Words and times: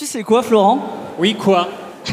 Tu 0.00 0.06
sais 0.06 0.22
quoi, 0.22 0.42
Florent 0.42 0.78
Oui, 1.18 1.34
quoi 1.34 1.68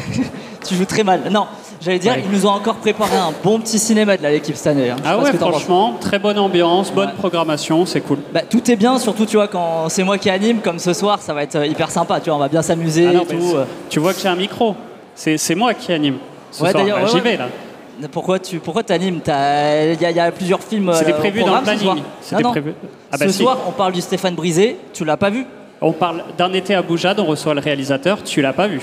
Tu 0.68 0.74
joues 0.74 0.84
très 0.84 1.02
mal. 1.04 1.22
Non, 1.30 1.46
j'allais 1.80 1.98
dire, 1.98 2.12
Ouais. 2.12 2.22
ils 2.22 2.30
nous 2.30 2.44
ont 2.44 2.50
encore 2.50 2.74
préparé 2.74 3.16
un 3.16 3.32
bon 3.42 3.58
petit 3.60 3.78
cinéma 3.78 4.14
de 4.18 4.26
l'équipe 4.26 4.56
cette 4.56 4.66
année. 4.66 4.90
hein. 4.90 4.96
Ah 5.06 5.16
ouais, 5.18 5.32
ce 5.32 5.38
franchement, 5.38 5.94
très 5.98 6.18
bonne 6.18 6.38
ambiance, 6.38 6.92
bonne 6.92 7.08
Ouais. 7.08 7.14
programmation, 7.16 7.86
c'est 7.86 8.02
cool. 8.02 8.18
Bah, 8.30 8.42
tout 8.42 8.70
est 8.70 8.76
bien, 8.76 8.98
surtout 8.98 9.24
tu 9.24 9.36
vois 9.36 9.48
quand 9.48 9.88
c'est 9.88 10.02
moi 10.04 10.18
qui 10.18 10.28
anime, 10.28 10.58
comme 10.58 10.78
ce 10.78 10.92
soir, 10.92 11.18
ça 11.22 11.32
va 11.32 11.42
être 11.44 11.56
euh, 11.56 11.66
hyper 11.66 11.90
sympa. 11.90 12.20
Tu 12.20 12.26
vois, 12.28 12.36
on 12.36 12.40
va 12.40 12.48
bien 12.48 12.60
s'amuser 12.60 13.06
Ah 13.08 13.12
non, 13.14 13.22
et 13.22 13.26
tout. 13.26 13.56
euh. 13.56 13.64
Tu 13.88 14.00
vois 14.00 14.12
que 14.12 14.20
j'ai 14.20 14.28
un 14.28 14.36
micro. 14.36 14.74
C'est 15.14 15.54
moi 15.54 15.72
qui 15.72 15.90
anime. 15.90 16.18
Ce 16.50 16.62
Ouais, 16.62 16.70
soir. 16.72 16.82
d'ailleurs, 16.84 17.00
Bah, 17.00 17.08
J'y 17.10 17.20
vais 17.20 17.38
là. 17.38 17.48
Pourquoi 18.12 18.38
tu 18.38 18.58
pourquoi 18.58 18.82
t'animes? 18.82 19.20
Il 19.26 19.30
y, 19.30 19.32
a- 20.04 20.10
il 20.10 20.16
y 20.16 20.20
a 20.20 20.30
plusieurs 20.30 20.60
films. 20.62 20.92
C'était 20.92 21.12
euh, 21.12 21.16
au 21.16 21.20
prévu 21.20 21.40
dans 21.40 21.46
le 21.46 21.52
programme 21.54 21.74
ce 21.78 21.82
soir. 21.82 21.94
planning. 21.94 22.10
C'était 22.20 22.42
Non, 22.42 22.52
non. 22.54 22.62
Ah 23.10 23.16
bah 23.16 23.26
ce 23.26 23.32
si. 23.32 23.38
soir, 23.42 23.58
on 23.66 23.72
parle 23.72 23.92
du 23.94 24.02
Stéphane 24.02 24.34
Brisé. 24.34 24.76
Tu 24.92 25.06
l'as 25.06 25.16
pas 25.16 25.30
vu? 25.30 25.46
On 25.80 25.92
parle 25.92 26.24
d'un 26.36 26.52
été 26.52 26.74
à 26.74 26.82
Boujade, 26.82 27.20
on 27.20 27.26
reçoit 27.26 27.54
le 27.54 27.60
réalisateur, 27.60 28.22
tu 28.22 28.42
l'as 28.42 28.52
pas 28.52 28.66
vu. 28.66 28.80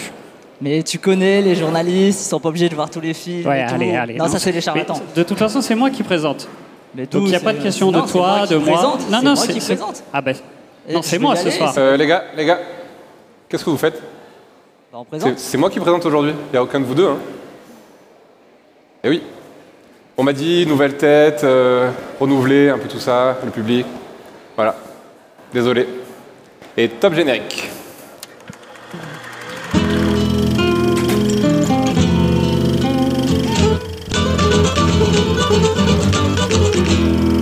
Mais 0.61 0.81
tu 0.83 0.97
connais 0.99 1.41
les 1.41 1.53
journalistes, 1.55 2.21
ils 2.21 2.29
sont 2.29 2.39
pas 2.39 2.49
obligés 2.49 2.69
de 2.69 2.75
voir 2.75 2.89
tous 2.89 3.01
les 3.01 3.13
films. 3.13 3.45
Ouais, 3.45 3.63
et 3.63 3.67
tout. 3.67 3.75
allez, 3.75 3.95
allez. 3.95 4.13
Non, 4.15 4.27
ça 4.27 4.39
c'est 4.39 4.51
les 4.51 4.57
Mais 4.57 4.61
charlatans. 4.61 5.01
De 5.15 5.23
toute 5.23 5.37
façon, 5.37 5.61
c'est 5.61 5.75
moi 5.75 5.89
qui 5.89 6.03
présente. 6.03 6.47
Mais 6.95 7.05
Donc 7.05 7.23
il 7.23 7.29
n'y 7.29 7.35
a 7.35 7.41
pas 7.41 7.51
de 7.51 7.61
question 7.61 7.91
de 7.91 7.97
non, 7.97 8.05
toi, 8.05 8.37
moi 8.37 8.47
de 8.47 8.55
moi. 8.55 8.73
présente, 8.73 8.99
non, 9.09 9.17
c'est 9.19 9.25
non, 9.25 9.33
moi 9.33 9.47
qui 9.47 9.61
c'est- 9.61 9.75
présente. 9.75 10.03
Ah 10.13 10.21
ben, 10.21 10.35
Et 10.87 10.93
non, 10.93 11.01
c'est 11.01 11.19
moi 11.19 11.35
ce 11.35 11.49
soir. 11.49 11.73
Euh, 11.77 11.97
les 11.97 12.07
gars, 12.07 12.23
les 12.37 12.45
gars, 12.45 12.59
qu'est-ce 13.49 13.65
que 13.65 13.69
vous 13.69 13.77
faites? 13.77 14.01
Bah, 14.93 14.99
c'est 15.35 15.57
moi 15.57 15.69
qui 15.69 15.81
présente 15.81 16.05
aujourd'hui. 16.05 16.31
Il 16.31 16.51
n'y 16.53 16.57
a 16.57 16.63
aucun 16.63 16.79
de 16.79 16.85
vous 16.85 16.95
deux. 16.95 17.07
Hein. 17.09 17.17
Eh 19.03 19.09
oui. 19.09 19.21
On 20.17 20.23
m'a 20.23 20.31
dit 20.31 20.65
nouvelle 20.65 20.95
tête, 20.95 21.43
euh, 21.43 21.91
renouveler 22.17 22.69
un 22.69 22.77
peu 22.77 22.87
tout 22.87 22.99
ça, 23.01 23.35
le 23.43 23.51
public. 23.51 23.85
Voilà. 24.55 24.73
Désolé. 25.53 25.85
Et 26.77 26.89
top 26.89 27.13
générique. 27.13 27.69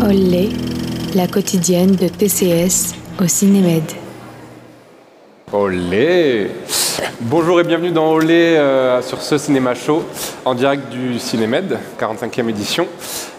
Olé, 0.07 0.49
la 1.15 1.27
quotidienne 1.27 1.95
de 1.95 2.07
TCS 2.07 2.93
au 3.19 3.27
Cinémed. 3.27 4.02
Olé 5.53 6.49
Bonjour 7.21 7.59
et 7.59 7.63
bienvenue 7.63 7.91
dans 7.91 8.11
Olé 8.11 8.55
euh, 8.57 9.03
sur 9.03 9.21
ce 9.21 9.37
cinéma 9.37 9.75
show 9.75 10.03
en 10.45 10.55
direct 10.55 10.89
du 10.89 11.19
Cinémed, 11.19 11.77
45e 11.99 12.49
édition, 12.49 12.87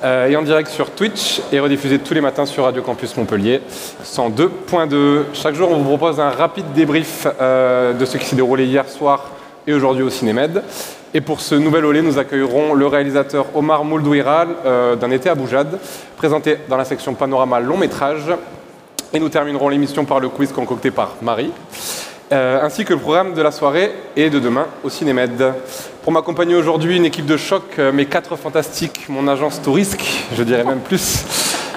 euh, 0.05 0.29
et 0.29 0.37
en 0.37 0.43
direct 0.43 0.71
sur 0.71 0.91
Twitch 0.93 1.43
et 1.51 1.59
rediffusé 1.59 1.99
tous 1.99 2.15
les 2.15 2.21
matins 2.21 2.47
sur 2.47 2.65
Radio 2.65 2.83
Campus 2.83 3.17
Montpellier 3.17 3.63
102.2. 4.05 5.25
Chaque 5.33 5.57
jour, 5.57 5.73
on 5.73 5.79
vous 5.79 5.97
propose 5.97 6.21
un 6.21 6.31
rapide 6.31 6.67
débrief 6.73 7.27
euh, 7.41 7.93
de 7.95 8.05
ce 8.05 8.17
qui 8.17 8.27
s'est 8.27 8.37
déroulé 8.37 8.65
hier 8.67 8.89
soir 8.89 9.33
et 9.67 9.75
aujourd'hui 9.75 10.05
au 10.05 10.11
Cinémed. 10.11 10.63
Et 11.15 11.21
pour 11.21 11.41
ce 11.41 11.57
nouvel 11.57 11.85
Olé, 11.85 12.01
nous 12.01 12.19
accueillerons 12.19 12.75
le 12.75 12.87
réalisateur 12.87 13.47
Omar 13.57 13.85
Mouldouiral 13.85 14.49
d'un 15.01 15.11
été 15.11 15.31
à 15.31 15.35
Boujade, 15.35 15.81
présenté 16.17 16.59
dans 16.69 16.77
la 16.77 16.85
section 16.85 17.15
Panorama 17.15 17.59
long 17.59 17.77
métrage. 17.77 18.33
Et 19.15 19.21
nous 19.21 19.29
terminerons 19.29 19.69
l'émission 19.69 20.05
par 20.05 20.19
le 20.19 20.29
quiz 20.29 20.51
concocté 20.51 20.91
par 20.91 21.15
Marie, 21.23 21.53
euh, 22.35 22.61
ainsi 22.63 22.85
que 22.85 22.93
le 22.93 22.99
programme 22.99 23.33
de 23.33 23.41
la 23.41 23.51
soirée 23.51 23.93
et 24.17 24.29
de 24.29 24.39
demain 24.39 24.67
au 24.83 24.91
Cinémed. 24.91 25.53
Pour 26.03 26.13
m'accompagner 26.13 26.55
aujourd'hui, 26.55 26.97
une 26.97 27.05
équipe 27.07 27.27
de 27.27 27.37
choc, 27.37 27.63
euh, 27.79 27.93
mes 27.93 28.07
quatre 28.07 28.37
fantastiques, 28.37 29.07
mon 29.09 29.27
agence 29.29 29.63
Tourisque, 29.63 30.05
je 30.37 30.43
dirais 30.43 30.65
même 30.65 30.81
plus. 30.81 31.25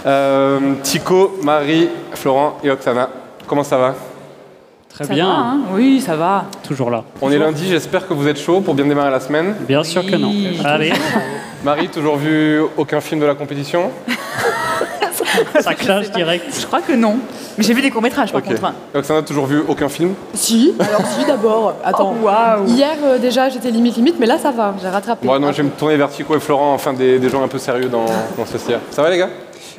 Euh, 0.05 0.73
Tico, 0.83 1.37
Marie, 1.43 1.89
Florent 2.13 2.57
et 2.63 2.71
Oksana. 2.71 3.09
Comment 3.47 3.63
ça 3.63 3.77
va? 3.77 3.95
Très 4.89 5.05
Ça 5.05 5.13
bien, 5.13 5.27
va, 5.27 5.33
hein? 5.33 5.59
Oui, 5.73 6.01
ça 6.01 6.15
va. 6.15 6.45
toujours 6.67 6.89
là. 6.89 7.03
On 7.21 7.31
est 7.31 7.37
lundi, 7.37 7.67
j'espère 7.69 8.07
que 8.07 8.13
vous 8.13 8.27
êtes 8.27 8.39
chaud 8.39 8.61
pour 8.61 8.73
bien 8.73 8.85
démarrer 8.85 9.11
la 9.11 9.19
semaine. 9.19 9.55
Bien 9.67 9.83
sûr 9.83 10.03
que 10.05 10.15
non. 10.15 10.33
Allez, 10.65 10.91
Marie, 11.63 11.87
toujours 11.89 12.17
vu 12.17 12.61
aucun 12.77 12.99
film 12.99 13.21
de 13.21 13.25
la 13.25 13.35
compétition? 13.35 13.91
Ça 15.59 15.75
clash 15.75 16.09
direct. 16.11 16.45
Je 16.59 16.65
crois 16.65 16.81
que 16.81 16.93
non. 16.93 17.17
Mais 17.57 17.63
j'ai 17.63 17.73
vu 17.73 17.81
des 17.81 17.89
courts-métrages 17.89 18.31
par 18.31 18.41
Ok. 18.41 18.47
contre. 18.47 18.65
hein. 18.65 18.73
Oksana, 18.93 19.21
toujours 19.23 19.45
vu 19.47 19.61
aucun 19.67 19.89
film 19.89 20.13
Si, 20.33 20.73
alors 20.79 21.01
si 21.07 21.25
d'abord. 21.25 21.73
Attends. 21.83 22.13
Oh, 22.21 22.25
waouh. 22.25 22.67
Hier 22.67 22.95
euh, 23.03 23.17
déjà 23.17 23.49
j'étais 23.49 23.71
limite 23.71 23.95
limite, 23.95 24.15
mais 24.19 24.25
là 24.27 24.37
ça 24.37 24.51
va, 24.51 24.75
j'ai 24.81 24.87
rattrapé. 24.89 25.25
Bon, 25.27 25.39
non, 25.39 25.51
je 25.51 25.57
vais 25.57 25.63
me 25.63 25.69
tourner 25.71 25.97
vers 25.97 26.09
Tico 26.09 26.35
et 26.35 26.39
Florent, 26.39 26.73
enfin 26.73 26.93
des, 26.93 27.17
des 27.19 27.29
gens 27.29 27.43
un 27.43 27.47
peu 27.47 27.57
sérieux 27.57 27.89
dans, 27.89 28.05
dans 28.37 28.45
ce 28.45 28.57
style. 28.57 28.79
Ça 28.91 29.01
va 29.01 29.09
les 29.09 29.17
gars? 29.17 29.29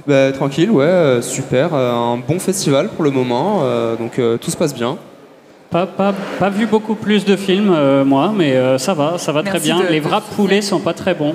Bah, 0.06 0.32
tranquille, 0.32 0.70
ouais, 0.70 0.84
euh, 0.84 1.22
super. 1.22 1.74
euh, 1.74 1.92
un 1.92 2.16
bon 2.16 2.38
festival 2.38 2.88
pour 2.88 3.04
le 3.04 3.10
moment, 3.10 3.60
euh, 3.62 3.94
donc 3.96 4.18
euh, 4.18 4.38
tout 4.38 4.50
se 4.50 4.56
passe 4.56 4.74
bien. 4.74 4.96
Pas, 5.70 5.84
pas, 5.86 6.14
pas 6.38 6.48
vu 6.48 6.64
beaucoup 6.64 6.94
plus 6.94 7.26
de 7.26 7.36
films, 7.36 7.70
euh, 7.76 8.02
moi, 8.02 8.32
mais 8.34 8.54
euh, 8.56 8.78
ça 8.78 8.94
va, 8.94 9.18
ça 9.18 9.32
va 9.32 9.42
très 9.42 9.60
bien. 9.60 9.80
de- 9.80 9.88
Les 9.88 10.00
de 10.00 10.04
vrais 10.08 10.22
poulets 10.34 10.62
sont 10.62 10.78
pas 10.80 10.94
très 10.94 11.12
bons. 11.14 11.34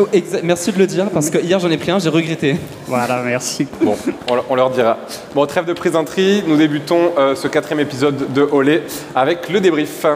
Oh, 0.00 0.08
exa- 0.14 0.40
merci 0.42 0.72
de 0.72 0.78
le 0.78 0.86
dire 0.86 1.10
parce 1.10 1.28
que 1.28 1.36
hier 1.36 1.60
j'en 1.60 1.70
ai 1.70 1.76
pris 1.76 1.90
un, 1.90 1.98
j'ai 1.98 2.08
regretté. 2.08 2.56
Voilà, 2.86 3.20
merci. 3.22 3.66
Bon, 3.82 3.96
on, 4.30 4.38
on 4.48 4.54
leur 4.54 4.70
dira. 4.70 4.96
Bon, 5.34 5.44
trêve 5.44 5.66
de 5.66 5.74
plaisanterie, 5.74 6.42
nous 6.46 6.56
débutons 6.56 7.12
euh, 7.18 7.34
ce 7.34 7.46
quatrième 7.46 7.80
épisode 7.80 8.32
de 8.32 8.40
Olé 8.50 8.80
avec 9.14 9.50
le 9.50 9.60
débrief. 9.60 10.06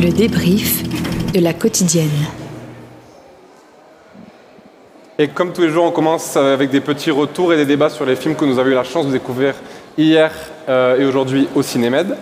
Le 0.00 0.10
débrief 0.12 0.82
de 1.34 1.40
la 1.40 1.52
quotidienne. 1.52 2.08
Et 5.18 5.28
comme 5.28 5.52
tous 5.52 5.62
les 5.62 5.68
jours, 5.68 5.84
on 5.84 5.90
commence 5.92 6.36
avec 6.36 6.70
des 6.70 6.80
petits 6.80 7.10
retours 7.12 7.52
et 7.52 7.56
des 7.56 7.66
débats 7.66 7.90
sur 7.90 8.04
les 8.04 8.16
films 8.16 8.34
que 8.34 8.44
nous 8.44 8.58
avons 8.58 8.70
eu 8.70 8.74
la 8.74 8.82
chance 8.84 9.06
de 9.06 9.12
découvrir 9.12 9.54
hier 9.96 10.32
euh, 10.68 10.98
et 10.98 11.04
aujourd'hui 11.04 11.48
au 11.54 11.62
Cinémed. 11.62 12.16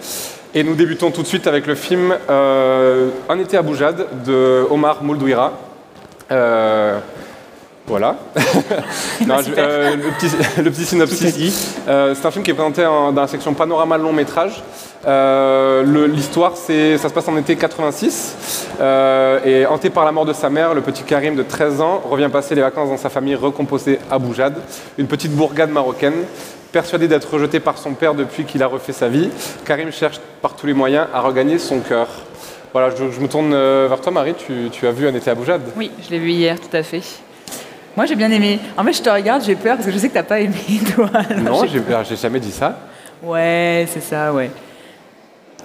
Et 0.55 0.63
nous 0.63 0.75
débutons 0.75 1.11
tout 1.11 1.23
de 1.23 1.27
suite 1.27 1.47
avec 1.47 1.67
le 1.67 1.75
film 1.75 2.15
euh, 2.29 3.09
Un 3.31 3.39
été 3.39 3.57
à 3.57 3.63
Boujade 3.63 4.07
de 4.27 4.67
Omar 4.71 5.03
Mouldouira. 5.03 5.53
Euh, 6.31 6.99
voilà. 7.87 8.17
Non, 9.27 9.37
je- 9.39 9.53
euh, 9.57 9.97
le, 9.97 10.03
petit, 10.11 10.29
le 10.63 10.71
petit 10.71 10.85
synopsis. 10.85 11.75
Euh, 11.89 12.15
c'est 12.15 12.27
un 12.27 12.31
film 12.31 12.45
qui 12.45 12.51
est 12.51 12.55
présenté 12.55 12.85
en- 12.85 13.11
dans 13.13 13.23
la 13.23 13.29
section 13.29 13.55
panorama 13.55 13.97
long 13.97 14.13
métrage. 14.13 14.63
Euh, 15.07 16.07
L'histoire, 16.09 16.57
ça 16.57 16.67
se 16.99 17.09
passe 17.09 17.29
en 17.29 17.37
été 17.37 17.57
86. 17.57 18.69
Euh, 18.81 19.41
et 19.45 19.67
hanté 19.67 19.91
par 19.91 20.05
la 20.05 20.13
mort 20.13 20.25
de 20.25 20.33
sa 20.33 20.49
mère, 20.51 20.75
le 20.75 20.81
petit 20.81 21.03
Karim 21.03 21.35
de 21.35 21.43
13 21.43 21.81
ans 21.81 22.03
revient 22.09 22.29
passer 22.33 22.55
les 22.55 22.63
vacances 22.63 22.89
dans 22.89 22.97
sa 22.97 23.11
famille 23.11 23.35
recomposée 23.35 23.99
à 24.11 24.19
Boujade, 24.19 24.55
une 24.99 25.07
petite 25.07 25.33
bourgade 25.33 25.71
marocaine. 25.71 26.15
Persuadé 26.73 27.07
d'être 27.07 27.31
rejeté 27.31 27.61
par 27.61 27.77
son 27.77 27.93
père 27.93 28.15
depuis 28.15 28.45
qu'il 28.45 28.63
a 28.63 28.67
refait 28.67 28.93
sa 28.95 29.09
vie, 29.09 29.29
Karim 29.67 29.93
cherche 29.93 30.19
par 30.41 30.55
tous 30.57 30.67
les 30.67 30.73
moyens 30.73 31.07
à 31.13 31.21
regagner 31.21 31.59
son 31.59 31.81
cœur. 31.81 32.07
Voilà, 32.73 32.89
je, 32.97 33.11
je 33.11 33.21
me 33.21 33.29
tourne 33.29 33.53
euh, 33.53 33.87
vers 33.91 34.01
toi, 34.01 34.11
Marie. 34.11 34.33
Tu, 34.35 34.71
tu 34.73 34.87
as 34.87 34.91
vu 34.91 35.07
un 35.07 35.15
été 35.15 35.31
à 35.31 35.35
Boujade 35.35 35.61
Oui, 35.77 35.91
je 36.03 36.11
l'ai 36.11 36.19
vu 36.19 36.31
hier, 36.31 36.57
tout 36.59 36.75
à 36.75 36.83
fait. 36.83 37.03
Moi, 37.95 38.07
j'ai 38.07 38.15
bien 38.17 38.31
aimé. 38.31 38.59
En 38.79 38.85
fait, 38.85 38.95
je 38.95 39.03
te 39.03 39.11
regarde, 39.11 39.43
j'ai 39.45 39.55
peur 39.55 39.75
parce 39.77 39.85
que 39.87 39.93
je 39.93 39.99
sais 39.99 40.09
que 40.09 40.15
t'as 40.15 40.23
pas 40.23 40.41
aimé, 40.41 40.55
toi. 40.97 41.11
alors 41.29 41.43
Non, 41.61 41.65
j'ai- 41.67 41.83
j'ai 41.87 42.05
j'ai 42.09 42.17
jamais 42.17 42.41
dit 42.41 42.53
ça. 42.53 42.79
Ouais, 43.23 43.87
c'est 43.93 44.01
ça, 44.03 44.33
ouais. 44.33 44.51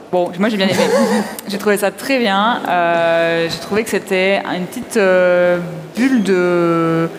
Bon, 0.10 0.32
moi 0.40 0.48
j'ai 0.48 0.56
bien 0.56 0.68
aimé. 0.68 0.78
j'ai 1.50 1.58
trouvé 1.58 1.76
ça 1.76 1.92
très 1.92 2.20
bien. 2.20 2.62
Euh, 2.68 3.50
j'ai 3.50 3.60
trouvé 3.60 3.84
que 3.84 3.90
c'était 3.90 4.42
une 4.56 4.66
petite 4.66 4.96
euh, 4.96 5.60
bulle 5.98 6.24
de. 6.24 7.10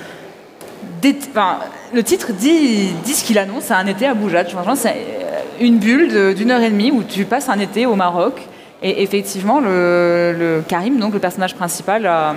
le 1.92 2.02
titre 2.02 2.32
dit, 2.32 2.94
ce 3.04 3.24
qu'il 3.24 3.38
annonce, 3.38 3.64
c'est 3.64 3.74
un 3.74 3.86
été 3.86 4.06
à 4.06 4.14
Boujade. 4.14 4.48
Franchement, 4.48 4.74
c'est 4.74 4.88
euh, 4.88 5.40
une 5.60 5.78
bulle 5.78 6.34
d'une 6.34 6.50
heure 6.50 6.62
et 6.62 6.70
demie 6.70 6.90
où 6.90 7.02
tu 7.02 7.26
passes 7.26 7.50
un 7.50 7.58
été 7.58 7.84
au 7.84 7.94
Maroc. 7.94 8.40
Et 8.82 9.02
effectivement, 9.02 9.60
le, 9.60 10.62
Karim, 10.66 10.98
donc 10.98 11.12
le 11.12 11.18
personnage 11.18 11.54
principal, 11.54 12.06
a, 12.06 12.34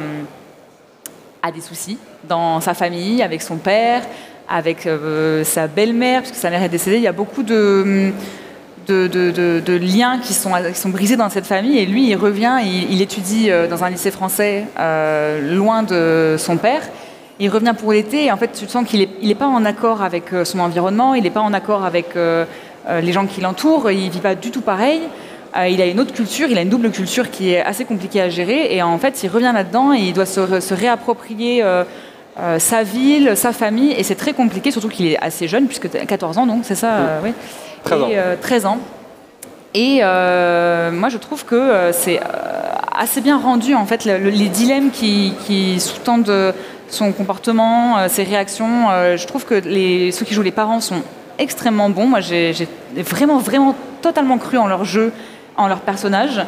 des 1.53 1.61
soucis 1.61 1.97
dans 2.27 2.59
sa 2.59 2.73
famille, 2.73 3.21
avec 3.21 3.41
son 3.41 3.55
père, 3.57 4.01
avec 4.49 4.89
sa 5.43 5.67
belle-mère, 5.67 6.21
puisque 6.21 6.35
sa 6.35 6.49
mère 6.49 6.63
est 6.63 6.69
décédée. 6.69 6.97
Il 6.97 7.03
y 7.03 7.07
a 7.07 7.11
beaucoup 7.11 7.43
de, 7.43 8.11
de, 8.91 9.77
liens 9.77 10.19
qui 10.19 10.33
sont, 10.33 10.51
qui 10.71 10.79
sont 10.79 10.89
brisés 10.89 11.15
dans 11.15 11.29
cette 11.29 11.45
famille. 11.45 11.77
Et 11.77 11.85
lui, 11.85 12.09
il 12.09 12.15
revient, 12.15 12.57
il, 12.63 12.91
il 12.91 13.01
étudie 13.01 13.49
euh, 13.49 13.67
dans 13.67 13.83
un 13.83 13.89
lycée 13.89 14.11
français, 14.11 14.65
euh, 14.79 15.55
loin 15.55 15.83
de 15.83 16.35
son 16.37 16.57
père. 16.57 16.81
Il 17.39 17.49
revient 17.49 17.73
pour 17.77 17.91
l'été 17.91 18.25
et 18.25 18.31
en 18.31 18.37
fait, 18.37 18.51
tu 18.51 18.67
sens 18.67 18.87
qu'il 18.87 18.99
n'est 18.99 19.09
il 19.21 19.31
est 19.31 19.35
pas 19.35 19.47
en 19.47 19.65
accord 19.65 20.03
avec 20.03 20.31
euh, 20.33 20.45
son 20.45 20.59
environnement, 20.59 21.15
il 21.15 21.23
n'est 21.23 21.31
pas 21.31 21.41
en 21.41 21.53
accord 21.53 21.85
avec 21.85 22.15
les 22.15 23.13
gens 23.13 23.27
qui 23.27 23.41
l'entourent, 23.41 23.91
il 23.91 24.07
ne 24.07 24.11
vit 24.11 24.19
pas 24.19 24.35
du 24.35 24.51
tout 24.51 24.61
pareil. 24.61 25.01
Il 25.69 25.81
a 25.81 25.85
une 25.85 25.99
autre 25.99 26.13
culture, 26.13 26.47
il 26.49 26.57
a 26.57 26.61
une 26.61 26.69
double 26.69 26.91
culture 26.91 27.29
qui 27.29 27.51
est 27.51 27.61
assez 27.61 27.83
compliquée 27.83 28.21
à 28.21 28.29
gérer. 28.29 28.73
Et 28.73 28.81
en 28.81 28.97
fait, 28.97 29.21
il 29.23 29.29
revient 29.29 29.51
là-dedans 29.53 29.93
et 29.93 29.99
il 29.99 30.13
doit 30.13 30.25
se, 30.25 30.73
réapproprier 30.73 31.63
sa 32.57 32.83
ville, 32.83 33.33
sa 33.35 33.51
famille. 33.53 33.91
Et 33.91 34.03
c'est 34.03 34.15
très 34.15 34.33
compliqué, 34.33 34.71
surtout 34.71 34.87
qu'il 34.87 35.07
est 35.07 35.21
assez 35.21 35.47
jeune, 35.47 35.67
puisque 35.67 35.91
tu 35.91 35.97
14 36.05 36.37
ans, 36.37 36.47
donc 36.47 36.61
c'est 36.63 36.75
ça 36.75 37.19
oui. 37.23 37.33
13 37.83 38.01
ans. 38.01 38.07
Et, 38.09 38.17
euh, 38.19 38.35
13 38.41 38.65
ans. 38.65 38.77
Et 39.73 39.99
euh, 40.01 40.91
moi, 40.91 41.09
je 41.09 41.17
trouve 41.17 41.45
que 41.45 41.55
euh, 41.55 41.91
c'est 41.93 42.19
euh, 42.19 42.23
assez 42.97 43.21
bien 43.21 43.37
rendu, 43.39 43.73
en 43.73 43.85
fait, 43.85 44.03
le- 44.05 44.17
le- 44.17 44.29
les 44.29 44.49
dilemmes 44.49 44.91
qui, 44.91 45.33
qui 45.45 45.79
sous-tendent 45.79 46.29
euh, 46.29 46.51
son 46.89 47.13
comportement, 47.13 47.97
euh, 47.97 48.07
ses 48.09 48.23
réactions. 48.23 48.89
Euh, 48.91 49.15
je 49.15 49.25
trouve 49.27 49.45
que 49.45 49.61
ceux 50.11 50.25
qui 50.25 50.33
jouent 50.33 50.41
les 50.41 50.51
parents 50.51 50.81
sont 50.81 51.01
extrêmement 51.39 51.89
bons. 51.89 52.05
Moi, 52.05 52.19
j'ai 52.19 52.53
vraiment, 52.97 53.37
vraiment 53.37 53.73
totalement 54.01 54.37
cru 54.37 54.57
en 54.57 54.67
leur 54.67 54.83
jeu, 54.83 55.13
en 55.55 55.67
leur 55.67 55.79
personnage. 55.79 56.41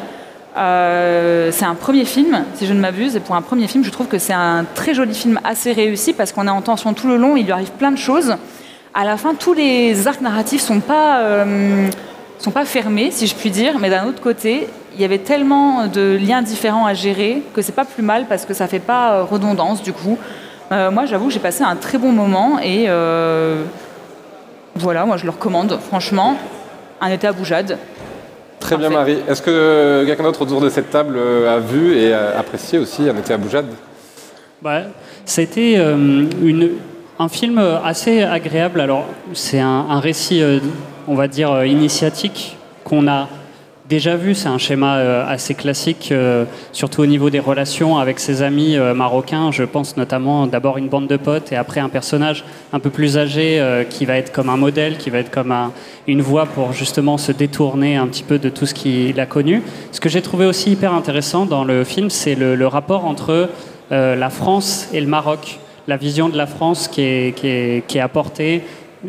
Euh, 0.57 1.49
c'est 1.51 1.65
un 1.65 1.75
premier 1.75 2.05
film, 2.05 2.43
si 2.55 2.67
je 2.67 2.73
ne 2.73 2.79
m'abuse, 2.79 3.15
et 3.15 3.19
pour 3.21 3.35
un 3.35 3.41
premier 3.41 3.67
film, 3.67 3.83
je 3.83 3.89
trouve 3.89 4.07
que 4.07 4.19
c'est 4.19 4.33
un 4.33 4.65
très 4.75 4.93
joli 4.93 5.15
film 5.15 5.39
assez 5.43 5.71
réussi 5.71 6.13
parce 6.13 6.31
qu'on 6.31 6.45
est 6.47 6.51
en 6.51 6.61
tension 6.61 6.93
tout 6.93 7.07
le 7.07 7.17
long, 7.17 7.35
il 7.37 7.45
lui 7.45 7.51
arrive 7.53 7.71
plein 7.71 7.91
de 7.91 7.97
choses. 7.97 8.35
À 8.93 9.05
la 9.05 9.17
fin, 9.17 9.33
tous 9.33 9.53
les 9.53 10.07
arcs 10.07 10.21
narratifs 10.21 10.61
sont 10.61 10.79
pas, 10.79 11.21
euh, 11.21 11.87
sont 12.37 12.51
pas 12.51 12.65
fermés, 12.65 13.09
si 13.11 13.27
je 13.27 13.35
puis 13.35 13.49
dire, 13.49 13.79
mais 13.79 13.89
d'un 13.89 14.05
autre 14.05 14.21
côté, 14.21 14.67
il 14.95 15.01
y 15.01 15.05
avait 15.05 15.17
tellement 15.17 15.87
de 15.87 16.17
liens 16.21 16.41
différents 16.41 16.85
à 16.85 16.93
gérer 16.93 17.41
que 17.55 17.61
c'est 17.61 17.71
pas 17.71 17.85
plus 17.85 18.03
mal 18.03 18.25
parce 18.29 18.45
que 18.45 18.53
ça 18.53 18.67
fait 18.67 18.79
pas 18.79 19.13
euh, 19.13 19.23
redondance 19.23 19.81
du 19.81 19.93
coup. 19.93 20.17
Euh, 20.71 20.91
moi, 20.91 21.05
j'avoue, 21.05 21.27
que 21.27 21.33
j'ai 21.33 21.39
passé 21.39 21.63
un 21.63 21.75
très 21.75 21.97
bon 21.97 22.11
moment 22.11 22.59
et 22.59 22.85
euh, 22.87 23.63
voilà, 24.75 25.05
moi 25.05 25.17
je 25.17 25.25
le 25.25 25.31
recommande, 25.31 25.79
franchement. 25.87 26.35
Un 27.01 27.09
été 27.09 27.27
à 27.27 27.33
Boujade. 27.33 27.77
Très 28.59 28.77
bien, 28.77 28.89
Parfait. 28.89 29.13
Marie. 29.13 29.23
Est-ce 29.27 29.41
que 29.41 30.03
quelqu'un 30.05 30.23
d'autre 30.23 30.43
autour 30.43 30.61
de 30.61 30.69
cette 30.69 30.89
table 30.89 31.17
a 31.19 31.59
vu 31.59 31.97
et 31.97 32.13
a 32.13 32.39
apprécié 32.39 32.79
aussi 32.79 33.09
Un 33.09 33.17
été 33.17 33.33
à 33.33 33.37
Boujade? 33.37 33.65
Ouais, 34.63 34.85
ça 35.25 35.41
a 35.41 35.43
été 35.43 35.77
euh, 35.77 35.95
une, 36.41 36.69
un 37.23 37.29
film 37.29 37.57
assez 37.85 38.21
agréable. 38.21 38.81
Alors, 38.81 39.05
c'est 39.33 39.59
un, 39.61 39.99
récit, 40.01 40.41
euh, 40.41 40.59
on 41.07 41.15
va 41.15 41.29
dire, 41.29 41.51
euh, 41.53 41.65
initiatique 41.65 42.57
qu'on 42.83 43.07
a 43.07 43.29
déjà 43.87 44.17
vu. 44.17 44.35
C'est 44.35 44.49
un 44.49 44.57
schéma 44.57 44.97
euh, 44.97 45.25
assez 45.25 45.53
classique, 45.53 46.09
euh, 46.11 46.43
surtout 46.73 47.01
au 47.01 47.05
niveau 47.05 47.29
des 47.29 47.39
relations 47.39 47.97
avec 47.97 48.19
ses 48.19 48.41
amis 48.41 48.75
euh, 48.75 48.93
marocains. 48.93 49.51
Je 49.51 49.63
pense 49.63 49.95
notamment 49.95 50.47
d'abord 50.47 50.77
une 50.77 50.89
bande 50.89 51.07
de 51.07 51.15
potes 51.15 51.53
et 51.53 51.55
après 51.55 51.79
un 51.79 51.87
personnage 51.87 52.43
un 52.73 52.79
peu 52.79 52.89
plus 52.89 53.17
âgé 53.17 53.61
euh, 53.61 53.85
qui 53.85 54.03
va 54.03 54.17
être 54.17 54.33
comme 54.33 54.49
un 54.49 54.57
modèle, 54.57 54.97
qui 54.97 55.09
va 55.09 55.19
être 55.19 55.31
comme 55.31 55.53
un- 55.53 55.71
une 56.07 56.21
voie 56.21 56.45
pour 56.45 56.73
justement 56.73 57.17
se 57.17 57.31
détourner 57.31 57.95
un 57.95 58.07
petit 58.07 58.23
peu 58.23 58.37
de 58.37 58.49
tout 58.49 58.65
ce 58.65 58.73
qu'il 58.73 59.17
a 59.17 59.25
connu. 59.25 59.61
Ce 59.93 60.01
que 60.01 60.09
j'ai 60.09 60.21
trouvé 60.21 60.45
aussi 60.45 60.71
hyper 60.71 60.93
intéressant 60.93 61.45
dans 61.45 61.63
le 61.63 61.85
film, 61.85 62.09
c'est 62.09 62.35
le, 62.35 62.67
rapport 62.67 63.05
entre 63.05 63.49
euh, 63.93 64.15
la 64.17 64.29
France 64.29 64.89
et 64.91 64.99
le 64.99 65.07
Maroc, 65.07 65.59
la 65.87 65.97
vision 65.97 66.29
de 66.29 66.37
la 66.37 66.47
France 66.47 66.87
qui 66.87 67.01
est, 67.01 67.35
qui 67.35 67.47
est, 67.47 67.87
qui 67.87 67.97
est 67.97 68.01
apportée. 68.01 68.63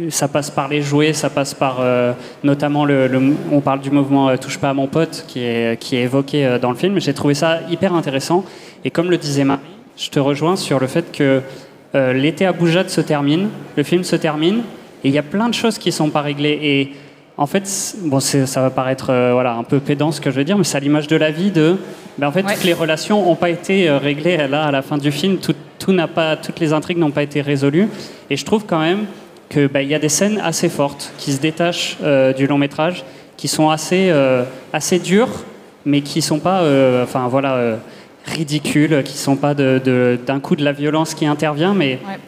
Ça 0.09 0.27
passe 0.27 0.51
par 0.51 0.67
les 0.67 0.83
jouets, 0.83 1.13
ça 1.13 1.31
passe 1.31 1.55
par 1.55 1.77
euh, 1.81 2.13
notamment 2.43 2.85
le, 2.85 3.09
on 3.53 3.61
parle 3.61 3.81
du 3.81 3.93
mouvement 3.93 4.29
euh, 4.29 4.37
Touche 4.37 4.59
pas 4.59 4.71
à 4.71 4.75
mon 4.75 4.89
pote 4.89 5.25
qui 5.29 5.39
est, 5.39 5.79
qui 5.81 5.95
est 5.95 6.03
évoqué 6.03 6.45
euh, 6.45 6.59
dans 6.59 6.71
le 6.71 6.77
film. 6.77 7.01
J'ai 7.01 7.15
trouvé 7.15 7.35
ça 7.35 7.61
hyper 7.71 7.95
intéressant. 7.95 8.45
Et 8.85 8.91
comme 8.91 9.09
le 9.09 9.19
disait 9.19 9.45
Marie, 9.45 9.61
je 9.97 10.11
te 10.11 10.19
rejoins 10.19 10.57
sur 10.57 10.81
le 10.81 10.89
fait 10.89 11.13
que 11.13 11.41
l'été 11.95 12.45
à 12.45 12.53
Boujade 12.53 12.91
se 12.91 13.01
termine, 13.01 13.51
le 13.77 13.85
film 13.85 14.03
se 14.03 14.17
termine, 14.17 14.63
et 15.05 15.09
il 15.09 15.15
y 15.15 15.19
a 15.19 15.23
plein 15.23 15.49
de 15.49 15.55
choses 15.55 15.79
qui 15.79 15.93
sont 15.93 16.11
pas 16.11 16.23
réglées. 16.23 16.59
Et 16.61 16.93
en 17.37 17.47
fait, 17.47 17.97
bon, 18.03 18.21
ça 18.21 18.61
va 18.63 18.71
paraître 18.71 19.11
euh, 19.11 19.31
voilà, 19.33 19.55
un 19.55 19.65
peu 19.65 19.81
pédant 19.81 20.13
ce 20.13 20.21
que 20.21 20.31
je 20.31 20.37
veux 20.37 20.45
dire, 20.45 20.57
mais 20.57 20.63
c'est 20.65 20.77
à 20.77 20.81
l'image 20.81 21.09
de 21.09 21.17
la 21.17 21.31
vie 21.33 21.51
de. 21.51 21.77
Ben, 22.19 22.29
en 22.29 22.33
fait, 22.33 22.45
Ouais. 22.45 22.55
toutes 22.55 22.65
les 22.65 22.73
relations 22.73 23.25
n'ont 23.25 23.35
pas 23.35 23.51
été 23.51 23.89
euh, 23.89 23.99
réglées 23.99 24.37
là 24.49 24.65
à 24.65 24.71
la 24.71 24.83
fin 24.83 24.99
du 24.99 25.11
film. 25.11 25.39
Tout, 25.39 25.55
tout 25.81 25.93
n'a 25.93 26.07
pas, 26.07 26.37
toutes 26.37 26.61
les 26.61 26.73
intrigues 26.73 26.99
n'ont 26.99 27.11
pas 27.11 27.25
été 27.25 27.41
résolues. 27.41 27.89
Et 28.31 28.37
je 28.37 28.45
trouve 28.45 28.65
quand 28.67 28.79
même 28.79 29.07
qu'il 29.49 29.67
ben, 29.67 29.81
y 29.81 29.95
a 29.95 29.99
des 29.99 30.09
scènes 30.09 30.41
assez 30.45 30.69
fortes 30.69 31.13
qui 31.19 31.33
se 31.33 31.41
détachent 31.41 31.97
euh, 32.05 32.33
du 32.33 32.47
long 32.47 32.57
métrage, 32.59 33.05
qui 33.37 33.49
sont 33.49 33.69
assez, 33.69 34.11
euh, 34.11 34.45
assez 34.73 35.01
dures, 35.01 35.43
mais 35.85 36.03
qui 36.03 36.23
sont 36.23 36.39
pas, 36.39 36.63
enfin 37.03 37.27
voilà, 37.29 37.79
ridicules, 38.27 39.03
qui 39.05 39.19
sont 39.19 39.37
pas 39.37 39.53
de- 39.55 39.81
de- 39.85 40.19
d'un 40.25 40.41
coup 40.41 40.57
de 40.57 40.65
la 40.65 40.73
violence 40.73 41.15
qui 41.15 41.27
intervient, 41.27 41.75
mais 41.75 41.99
Ouais. 42.09 42.19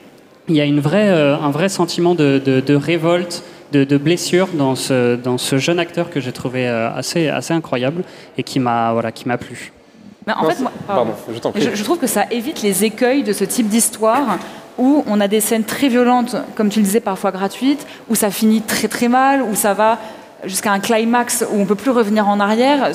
il 0.49 0.56
y 0.56 0.61
a 0.61 0.64
une 0.64 0.81
vraie, 0.81 1.08
un 1.08 1.50
vrai 1.50 1.69
sentiment 1.70 2.14
de, 2.14 2.38
de- 2.44 2.61
de 2.61 2.75
révolte, 2.75 3.43
de, 3.72 3.84
de 3.84 3.96
blessure 3.96 4.48
dans 4.54 4.74
ce, 4.76 5.16
dans 5.16 5.38
ce 5.38 5.58
jeune 5.58 5.78
acteur 5.78 6.10
que 6.10 6.20
j'ai 6.20 6.32
trouvé 6.32 6.68
euh, 6.68 6.90
assez, 6.94 7.28
assez 7.28 7.52
incroyable 7.54 8.02
et 8.38 8.42
qui 8.42 8.58
m'a 8.60 8.92
voilà, 8.92 9.12
qui 9.12 9.26
m'a 9.28 9.38
plu. 9.38 9.72
Mais 10.26 10.32
en 10.34 10.42
Non, 10.42 10.48
fait, 10.50 10.56
c'est- 10.56 10.62
moi, 10.62 10.72
Pardon, 10.86 11.12
je 11.32 11.38
t'en 11.38 11.52
prie. 11.52 11.62
Je, 11.62 11.74
je 11.74 11.84
trouve 11.84 11.98
que 11.98 12.06
ça 12.06 12.24
évite 12.30 12.62
les 12.62 12.84
écueils 12.84 13.22
de 13.22 13.32
ce 13.32 13.44
type 13.44 13.68
d'histoire 13.68 14.38
où 14.78 15.04
on 15.06 15.20
a 15.20 15.28
des 15.28 15.40
scènes 15.40 15.64
très 15.64 15.88
violentes, 15.88 16.36
comme 16.54 16.68
tu 16.68 16.80
le 16.80 16.84
disais, 16.84 17.00
parfois 17.00 17.30
gratuites, 17.32 17.86
où 18.10 18.14
ça 18.14 18.30
finit 18.30 18.60
très 18.62 18.88
très 18.88 19.08
mal, 19.08 19.42
où 19.42 19.54
ça 19.54 19.72
va 19.72 19.98
jusqu'à 20.44 20.70
un 20.70 20.80
climax 20.80 21.44
où 21.50 21.60
on 21.60 21.64
peut 21.64 21.74
plus 21.76 21.90
revenir 21.90 22.28
en 22.28 22.40
arrière. 22.40 22.90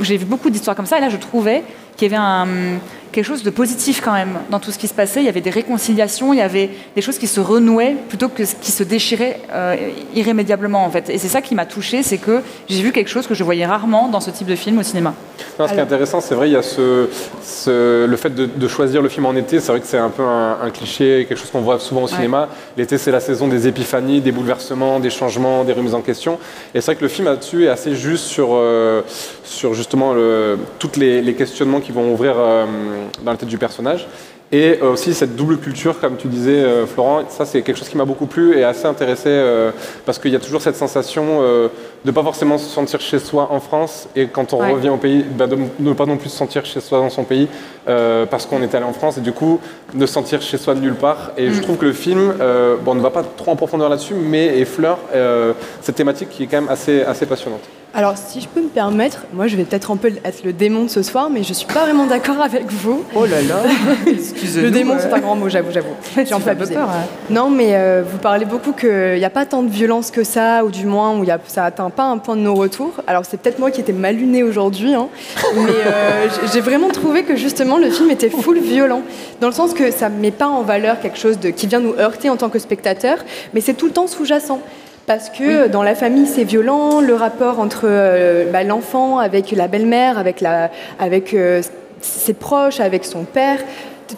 J'ai 0.00 0.16
vu 0.16 0.24
beaucoup 0.24 0.50
d'histoires 0.50 0.74
comme 0.76 0.86
ça, 0.86 0.98
et 0.98 1.00
là 1.00 1.08
je 1.08 1.16
trouvais 1.18 1.62
qu'il 1.96 2.10
y 2.10 2.14
avait 2.14 2.20
un, 2.22 2.46
quelque 3.12 3.24
chose 3.24 3.42
de 3.42 3.50
positif 3.50 4.00
quand 4.04 4.12
même 4.12 4.38
dans 4.50 4.58
tout 4.60 4.70
ce 4.70 4.78
qui 4.78 4.88
se 4.88 4.94
passait. 4.94 5.20
Il 5.20 5.26
y 5.26 5.28
avait 5.28 5.40
des 5.40 5.50
réconciliations, 5.50 6.32
il 6.32 6.38
y 6.38 6.42
avait 6.42 6.70
des 6.94 7.02
choses 7.02 7.18
qui 7.18 7.26
se 7.26 7.40
renouaient 7.40 7.96
plutôt 8.08 8.28
que 8.28 8.44
ce 8.44 8.54
qui 8.54 8.70
se 8.72 8.82
déchiraient 8.82 9.40
euh, 9.52 9.76
irrémédiablement 10.14 10.84
en 10.84 10.90
fait. 10.90 11.08
Et 11.10 11.18
c'est 11.18 11.28
ça 11.28 11.40
qui 11.42 11.54
m'a 11.54 11.66
touchée, 11.66 12.02
c'est 12.02 12.18
que 12.18 12.40
j'ai 12.68 12.82
vu 12.82 12.92
quelque 12.92 13.08
chose 13.10 13.26
que 13.26 13.34
je 13.34 13.44
voyais 13.44 13.66
rarement 13.66 14.08
dans 14.08 14.20
ce 14.20 14.30
type 14.30 14.46
de 14.46 14.56
film 14.56 14.78
au 14.78 14.82
cinéma. 14.82 15.14
Non, 15.58 15.66
ce 15.66 15.72
qui 15.72 15.78
est 15.78 15.82
intéressant, 15.82 16.20
c'est 16.20 16.34
vrai, 16.34 16.48
il 16.48 16.52
y 16.52 16.56
a 16.56 16.62
ce, 16.62 17.08
ce- 17.42 18.06
le 18.06 18.16
fait 18.16 18.34
de, 18.34 18.46
de 18.46 18.68
choisir 18.68 19.02
le 19.02 19.08
film 19.08 19.26
en 19.26 19.34
été. 19.34 19.60
C'est 19.60 19.72
vrai 19.72 19.80
que 19.80 19.86
c'est 19.86 19.98
un 19.98 20.10
peu 20.10 20.22
un, 20.22 20.58
un 20.62 20.70
cliché, 20.70 21.26
quelque 21.28 21.38
chose 21.38 21.50
qu'on 21.50 21.60
voit 21.60 21.78
souvent 21.78 22.02
au 22.02 22.08
cinéma. 22.08 22.48
L'été, 22.76 22.98
c'est 22.98 23.10
la 23.10 23.20
saison 23.20 23.48
des 23.48 23.66
épiphanies, 23.66 24.20
des 24.20 24.32
bouleversements, 24.32 25.00
des 25.00 25.10
changements, 25.10 25.64
des 25.64 25.72
remises 25.72 25.94
en 25.94 26.00
question. 26.02 26.38
Et 26.74 26.80
c'est 26.80 26.86
vrai 26.92 26.96
que 26.96 27.02
le 27.02 27.08
film 27.08 27.26
là-dessus 27.26 27.64
est 27.64 27.68
assez 27.68 27.94
juste 27.94 28.24
sur, 28.24 28.48
euh, 28.52 29.02
sur 29.44 29.74
justement 29.74 30.12
le, 30.14 30.58
tous 30.78 30.92
les, 30.98 31.20
les 31.22 31.34
questionnements 31.34 31.80
qui 31.80 31.92
vont 31.92 32.12
ouvrir 32.12 32.34
euh, 32.36 32.64
dans 33.22 33.32
la 33.32 33.36
tête 33.36 33.48
du 33.48 33.58
personnage. 33.58 34.06
Et 34.52 34.80
euh, 34.82 34.94
aussi 34.94 35.14
cette 35.14 35.36
double 35.36 35.58
culture, 35.58 36.00
comme 36.00 36.16
tu 36.16 36.26
disais, 36.26 36.50
euh, 36.64 36.84
Florent, 36.84 37.22
ça 37.28 37.44
c'est 37.44 37.62
quelque 37.62 37.76
chose 37.78 37.88
qui 37.88 37.96
m'a 37.96 38.04
beaucoup 38.04 38.26
plu 38.26 38.58
et 38.58 38.64
assez 38.64 38.84
intéressé 38.86 39.28
euh, 39.28 39.70
parce 40.04 40.18
qu'il 40.18 40.32
y 40.32 40.34
a 40.34 40.40
toujours 40.40 40.60
cette 40.60 40.74
sensation 40.74 41.24
euh, 41.40 41.68
de 42.04 42.10
pas 42.10 42.24
forcément 42.24 42.58
se 42.58 42.68
sentir 42.68 43.00
chez 43.00 43.20
soi 43.20 43.46
en 43.52 43.60
France 43.60 44.08
et 44.16 44.26
quand 44.26 44.52
on 44.52 44.60
Ouais. 44.60 44.72
revient 44.72 44.88
au 44.88 44.96
pays, 44.96 45.22
bah, 45.38 45.46
de 45.46 45.56
ne 45.78 45.92
pas 45.92 46.04
non 46.04 46.16
plus 46.16 46.30
se 46.30 46.36
sentir 46.36 46.64
chez 46.66 46.80
soi 46.80 46.98
dans 46.98 47.10
son 47.10 47.22
pays 47.22 47.46
euh, 47.88 48.26
parce 48.26 48.44
qu'on 48.44 48.60
est 48.60 48.74
allé 48.74 48.84
en 48.84 48.92
France 48.92 49.18
et 49.18 49.20
du 49.20 49.30
coup 49.30 49.60
de 49.94 50.04
se 50.04 50.12
sentir 50.12 50.42
chez 50.42 50.58
soi 50.58 50.74
de 50.74 50.80
nulle 50.80 50.96
part. 50.96 51.30
Et 51.38 51.52
je 51.52 51.62
trouve 51.62 51.76
que 51.76 51.84
le 51.86 51.92
film, 51.92 52.34
euh, 52.40 52.74
bon, 52.76 52.90
on 52.90 52.94
ne 52.96 53.02
va 53.02 53.10
pas 53.10 53.22
trop 53.22 53.52
en 53.52 53.56
profondeur 53.56 53.88
là-dessus, 53.88 54.14
mais 54.14 54.58
effleure 54.58 54.98
euh, 55.14 55.52
cette 55.80 55.94
thématique 55.94 56.28
qui 56.28 56.42
est 56.42 56.46
quand 56.46 56.60
même 56.60 56.70
assez, 56.70 57.02
assez 57.02 57.24
passionnante. 57.24 57.62
Alors, 57.92 58.14
si 58.16 58.40
je 58.40 58.46
peux 58.46 58.60
me 58.60 58.68
permettre, 58.68 59.24
moi 59.32 59.48
je 59.48 59.56
vais 59.56 59.64
peut-être 59.64 59.90
un 59.90 59.96
peu 59.96 60.12
être 60.24 60.44
le 60.44 60.52
démon 60.52 60.84
de 60.84 60.88
ce 60.88 61.02
soir, 61.02 61.28
mais 61.28 61.42
je 61.42 61.52
suis 61.52 61.66
pas 61.66 61.80
vraiment 61.86 62.06
d'accord 62.06 62.40
avec 62.40 62.70
vous. 62.70 63.02
Oh 63.16 63.26
là 63.26 63.42
là, 63.42 63.62
excusez-nous. 64.06 64.66
Le 64.66 64.70
démon, 64.70 64.94
c'est 65.00 65.12
un 65.12 65.18
grand 65.18 65.34
mot, 65.34 65.48
j'avoue, 65.48 65.72
j'avoue. 65.72 65.88
J'ai 66.14 66.32
un 66.32 66.36
peu 66.38 66.44
fais 66.44 66.50
un 66.50 66.54
peu 66.54 66.62
abusé. 66.62 66.74
peur, 66.74 66.88
hein. 66.88 67.02
Non, 67.30 67.50
mais 67.50 67.70
euh, 67.74 68.04
vous 68.08 68.18
parlez 68.18 68.44
beaucoup 68.44 68.70
qu'il 68.72 69.16
n'y 69.16 69.24
a 69.24 69.30
pas 69.30 69.44
tant 69.44 69.64
de 69.64 69.68
violence 69.70 70.12
que 70.12 70.22
ça, 70.22 70.64
ou 70.64 70.70
du 70.70 70.86
moins 70.86 71.18
où 71.18 71.24
y 71.24 71.32
a, 71.32 71.40
ça 71.48 71.64
atteint 71.64 71.90
pas 71.90 72.04
un 72.04 72.18
point 72.18 72.36
de 72.36 72.42
non-retour. 72.42 72.92
Alors 73.08 73.24
c'est 73.28 73.38
peut-être 73.40 73.58
moi 73.58 73.72
qui 73.72 73.80
étais 73.80 73.92
mal 73.92 74.14
lunée 74.14 74.44
aujourd'hui, 74.44 74.94
hein, 74.94 75.08
mais 75.56 75.62
euh, 75.70 76.28
j'ai- 76.28 76.52
j'ai 76.52 76.60
vraiment 76.60 76.90
trouvé 76.90 77.24
que 77.24 77.34
justement 77.34 77.76
le 77.76 77.90
film 77.90 78.08
était 78.12 78.30
full 78.30 78.60
violent, 78.60 79.02
dans 79.40 79.48
le 79.48 79.52
sens 79.54 79.74
que 79.74 79.90
ça 79.90 80.08
ne 80.08 80.18
met 80.20 80.30
pas 80.30 80.46
en 80.46 80.62
valeur 80.62 81.00
quelque 81.00 81.18
chose 81.18 81.40
de, 81.40 81.50
qui 81.50 81.66
vient 81.66 81.80
nous 81.80 81.94
heurter 81.98 82.30
en 82.30 82.36
tant 82.36 82.50
que 82.50 82.60
spectateur, 82.60 83.18
mais 83.52 83.60
c'est 83.60 83.74
tout 83.74 83.86
le 83.86 83.92
temps 83.92 84.06
sous-jacent. 84.06 84.60
Parce 85.10 85.28
que 85.28 85.66
dans 85.66 85.82
la 85.82 85.96
famille, 85.96 86.28
c'est 86.28 86.44
violent, 86.44 87.00
le 87.00 87.14
rapport 87.14 87.58
entre 87.58 87.80
euh, 87.86 88.48
bah, 88.52 88.62
l'enfant 88.62 89.18
avec 89.18 89.50
la 89.50 89.66
belle-mère, 89.66 90.18
avec, 90.18 90.40
la, 90.40 90.70
avec 91.00 91.34
euh, 91.34 91.62
ses 92.00 92.32
proches, 92.32 92.78
avec 92.78 93.04
son 93.04 93.24
père, 93.24 93.58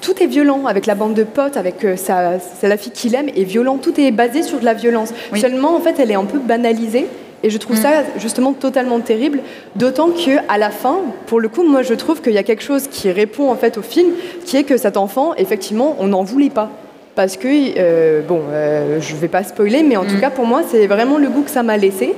tout 0.02 0.22
est 0.22 0.26
violent 0.26 0.66
avec 0.66 0.84
la 0.84 0.94
bande 0.94 1.14
de 1.14 1.24
potes, 1.24 1.56
avec 1.56 1.82
euh, 1.86 1.96
sa, 1.96 2.32
la 2.62 2.76
fille 2.76 2.92
qu'il 2.92 3.14
aime, 3.14 3.30
est 3.30 3.44
violent. 3.44 3.78
Tout 3.78 3.98
est 3.98 4.10
basé 4.10 4.42
sur 4.42 4.60
de 4.60 4.66
la 4.66 4.74
violence. 4.74 5.14
Oui. 5.32 5.40
Seulement, 5.40 5.74
en 5.74 5.80
fait, 5.80 5.98
elle 5.98 6.10
est 6.10 6.14
un 6.14 6.26
peu 6.26 6.38
banalisée. 6.38 7.06
Et 7.42 7.48
je 7.48 7.56
trouve 7.56 7.76
ça 7.76 8.02
justement 8.18 8.52
totalement 8.52 9.00
terrible, 9.00 9.40
d'autant 9.76 10.10
que 10.10 10.38
à 10.50 10.58
la 10.58 10.68
fin, 10.68 10.98
pour 11.26 11.40
le 11.40 11.48
coup, 11.48 11.64
moi 11.64 11.82
je 11.82 11.94
trouve 11.94 12.20
qu'il 12.20 12.34
y 12.34 12.38
a 12.38 12.44
quelque 12.44 12.62
chose 12.62 12.86
qui 12.86 13.10
répond 13.10 13.50
en 13.50 13.56
fait 13.56 13.78
au 13.78 13.82
film, 13.82 14.10
qui 14.44 14.58
est 14.58 14.62
que 14.62 14.76
cet 14.76 14.96
enfant, 14.96 15.34
effectivement, 15.36 15.96
on 15.98 16.08
n'en 16.08 16.22
voulait 16.22 16.50
pas. 16.50 16.70
Parce 17.14 17.36
que, 17.36 17.48
euh, 17.48 18.22
bon, 18.22 18.40
euh, 18.50 18.98
je 19.00 19.14
vais 19.16 19.28
pas 19.28 19.42
spoiler, 19.42 19.82
mais 19.82 19.96
en 19.96 20.04
tout 20.04 20.18
cas 20.18 20.30
pour 20.30 20.46
moi, 20.46 20.62
c'est 20.66 20.86
vraiment 20.86 21.18
le 21.18 21.28
goût 21.28 21.42
que 21.42 21.50
ça 21.50 21.62
m'a 21.62 21.76
laissé. 21.76 22.14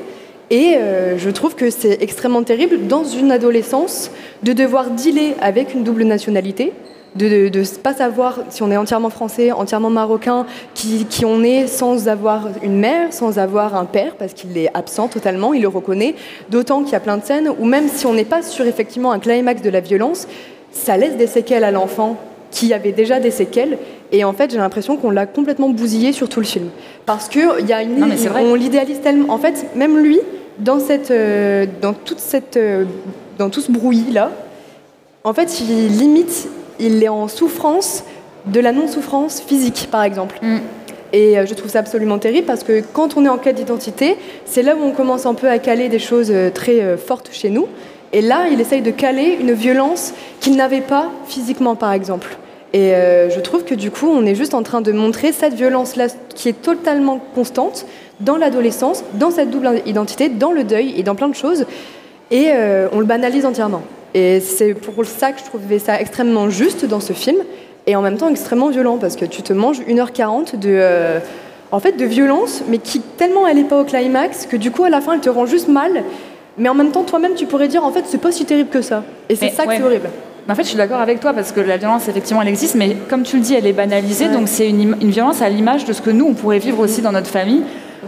Et 0.51 0.75
euh, 0.77 1.19
je 1.19 1.31
trouve 1.31 1.57
que 1.57 1.71
c'est 1.71 2.03
extrêmement 2.03 2.43
terrible 2.43 2.87
dans 2.87 3.03
une 3.03 3.33
adolescence 3.33 4.11
de 4.43 4.53
devoir 4.53 4.91
dealer 4.91 5.35
avec 5.41 5.75
une 5.75 5.83
double 5.83 6.05
nationalité, 6.05 6.73
de 7.17 7.49
ne 7.49 7.79
pas 7.79 7.95
savoir 7.95 8.41
si 8.51 8.63
on 8.63 8.71
est 8.71 8.77
entièrement 8.77 9.11
français, 9.11 9.51
entièrement 9.53 9.91
marocain, 9.91 10.47
qui, 10.75 11.07
qui 11.07 11.25
on 11.25 11.43
est 11.43 11.67
sans 11.67 12.09
avoir 12.09 12.49
une 12.63 12.79
mère, 12.79 13.13
sans 13.13 13.39
avoir 13.39 13.75
un 13.75 13.87
père, 13.87 14.15
parce 14.17 14.33
qu'il 14.35 14.57
est 14.59 14.69
absent 14.75 15.09
totalement, 15.09 15.55
il 15.55 15.63
le 15.63 15.69
reconnaît. 15.69 16.15
D'autant 16.51 16.83
qu'il 16.83 16.93
y 16.93 16.97
a 16.97 17.01
plein 17.01 17.17
de 17.17 17.25
scènes 17.25 17.51
où 17.59 17.65
même 17.65 17.89
si 17.89 18.07
on 18.07 18.13
n'est 18.13 18.25
pas 18.25 18.43
sur 18.43 18.67
effectivement 18.67 19.13
un 19.13 19.19
climax 19.19 19.63
de 19.63 19.71
la 19.71 19.81
violence, 19.81 20.29
ça 20.71 20.97
laisse 20.97 21.17
des 21.17 21.27
séquelles 21.27 21.65
à 21.65 21.71
l'enfant 21.71 22.17
qui 22.55 22.73
avait 22.73 22.93
déjà 22.93 23.19
des 23.19 23.33
séquelles. 23.33 23.79
Et 24.15 24.23
en 24.23 24.33
fait, 24.33 24.53
j'ai 24.53 24.59
l'impression 24.59 24.97
qu'on 24.97 25.11
l'a 25.11 25.27
complètement 25.27 25.69
bousillé 25.71 26.13
sur 26.13 26.29
tout 26.29 26.39
le 26.39 26.47
film. 26.47 26.69
Parce 27.05 27.29
que 27.29 27.61
il 27.61 27.67
y 27.67 27.73
a 27.73 27.83
une, 27.83 27.99
Non, 27.99 28.07
mais 28.07 28.17
c'est 28.17 28.29
vrai. 28.29 28.45
on 28.45 28.55
l'idéalise 28.55 29.01
tellement. 29.01 29.35
En 29.35 29.39
fait, 29.39 29.67
même 29.75 29.99
lui, 29.99 30.21
dans, 30.61 30.79
cette, 30.79 31.11
euh, 31.11 31.67
dans, 31.83 31.95
toute 31.95 32.21
cette, 32.21 32.57
euh, 32.57 32.85
dans 33.39 33.51
tout 33.51 33.61
ce 33.61 33.73
bruit-là, 33.73 34.31
en 35.25 35.35
fait, 35.35 35.61
il 35.61 35.99
limite, 35.99 36.49
il 36.79 37.03
est 37.03 37.09
en 37.09 37.27
souffrance 37.27 38.05
de 38.47 38.61
la 38.61 38.71
non-souffrance 38.71 39.41
physique, 39.41 39.89
par 39.91 40.05
exemple. 40.05 40.39
Mm. 40.43 40.59
Et 41.13 41.37
euh, 41.37 41.45
je 41.45 41.55
trouve 41.55 41.73
ça 41.73 41.81
absolument 41.81 42.19
terrible 42.19 42.47
parce 42.47 42.63
que 42.63 42.85
quand 42.93 43.17
on 43.17 43.25
est 43.25 43.29
en 43.29 43.39
quête 43.39 43.57
d'identité, 43.57 44.17
c'est 44.45 44.63
là 44.63 44.77
où 44.77 44.85
on 44.85 44.93
commence 44.93 45.27
un 45.27 45.35
peu 45.35 45.49
à 45.49 45.59
caler 45.59 45.89
des 45.89 45.99
choses 45.99 46.33
très 46.55 46.97
fortes 46.99 47.31
chez 47.33 47.51
nous. 47.51 47.67
Et 48.13 48.21
là, 48.21 48.47
il 48.49 48.61
essaye 48.61 48.81
de 48.81 48.93
caler 48.93 49.37
une 49.41 49.55
violence 49.55 50.15
qu'il 50.39 50.55
n'avait 50.55 50.83
pas 50.83 51.11
physiquement, 51.27 51.75
par 51.75 51.93
exemple. 51.93 52.37
Et 52.75 52.93
euh, 52.93 53.31
je 53.31 53.39
trouve 53.39 53.65
que 53.65 53.75
du 53.75 53.93
coup, 53.93 54.09
on 54.09 54.27
est 54.27 54.35
juste 54.35 54.53
en 54.53 54.65
train 54.65 54.81
de 54.81 54.91
montrer 54.91 55.31
cette 55.31 55.55
violence-là 55.55 56.09
qui 56.35 56.49
est 56.49 56.61
totalement 56.61 57.21
constante 57.37 57.87
dans 58.19 58.37
l'adolescence, 58.37 59.05
dans 59.15 59.31
cette 59.31 59.51
double 59.51 59.81
identité, 59.87 60.29
dans 60.29 60.51
le 60.51 60.65
deuil 60.65 60.93
et 60.99 61.05
dans 61.05 61.15
plein 61.15 61.29
de 61.29 61.37
choses. 61.37 61.67
Et 62.33 62.49
euh, 62.49 62.89
on 62.93 62.99
le 62.99 63.07
banalise 63.07 63.47
entièrement. 63.47 63.83
Et 64.13 64.41
c'est 64.41 64.75
pour 64.75 65.05
ça 65.05 65.31
que 65.31 65.39
je 65.39 65.45
trouvais 65.45 65.79
ça 65.79 66.01
extrêmement 66.01 66.51
juste 66.51 66.85
dans 66.85 66.99
ce 66.99 67.13
film 67.13 67.37
et 67.87 67.95
en 67.95 68.03
même 68.03 68.17
temps 68.17 68.29
extrêmement 68.29 68.71
violent 68.71 68.99
parce 68.99 69.15
que 69.15 69.25
tu 69.25 69.43
te 69.43 69.53
manges 69.53 69.81
1h40 69.81 70.59
de, 70.59 70.71
euh, 70.71 71.21
en 71.71 71.79
fait, 71.79 71.93
de 71.93 72.05
violence, 72.05 72.65
mais 72.69 72.79
qui 72.79 73.01
tellement 73.01 73.47
elle 73.47 73.59
n'est 73.59 73.65
pas 73.65 73.81
au 73.81 73.85
climax 73.85 74.47
que 74.47 74.57
du 74.57 74.73
coup, 74.73 74.83
à 74.83 74.91
la 74.91 75.01
fin, 75.01 75.15
elle 75.15 75.21
te 75.21 75.31
rend 75.31 75.47
juste 75.47 75.69
mal. 75.69 76.03
Mais 76.59 76.69
en 76.69 76.75
même 76.75 76.91
temps, 76.91 77.05
toi-même, 77.05 77.35
tu 77.35 77.47
pourrais 77.47 77.69
dire 77.69 77.85
en 77.85 77.93
fait, 77.93 78.03
c'est 78.07 78.19
pas 78.19 78.33
si 78.33 78.45
terrible 78.45 78.71
que 78.71 78.83
ça. 78.83 79.05
Et 79.29 79.37
c'est 79.37 79.51
ça 79.51 79.63
que 79.63 79.69
ouais. 79.69 79.77
c'est 79.77 79.85
horrible. 79.85 80.11
Mais 80.47 80.53
En 80.53 80.57
fait, 80.57 80.63
je 80.65 80.69
suis 80.69 80.77
d'accord 80.77 81.01
avec 81.01 81.21
toi 81.21 81.33
parce 81.33 81.53
que 81.53 81.61
la 81.61 81.77
violence, 81.77 82.09
effectivement, 82.09 82.43
elle 82.43 82.49
existe, 82.49 82.75
mais 82.75 82.97
comme 83.09 83.23
tu 83.23 83.37
le 83.37 83.43
dis, 83.43 83.55
elle 83.55 83.67
est 83.67 83.73
banalisée. 83.73 84.27
Ouais. 84.27 84.33
Donc, 84.33 84.49
c'est 84.49 84.69
une, 84.69 84.95
violence 85.11 85.41
à 85.43 85.49
l'image 85.49 85.85
de 85.85 85.93
ce 85.93 86.03
que 86.03 86.11
nous, 86.11 86.27
on 86.27 86.35
pourrait 86.35 86.59
vivre 86.59 86.81
aussi 86.81 87.01
dans 87.03 87.13
notre 87.13 87.29
famille, 87.29 87.63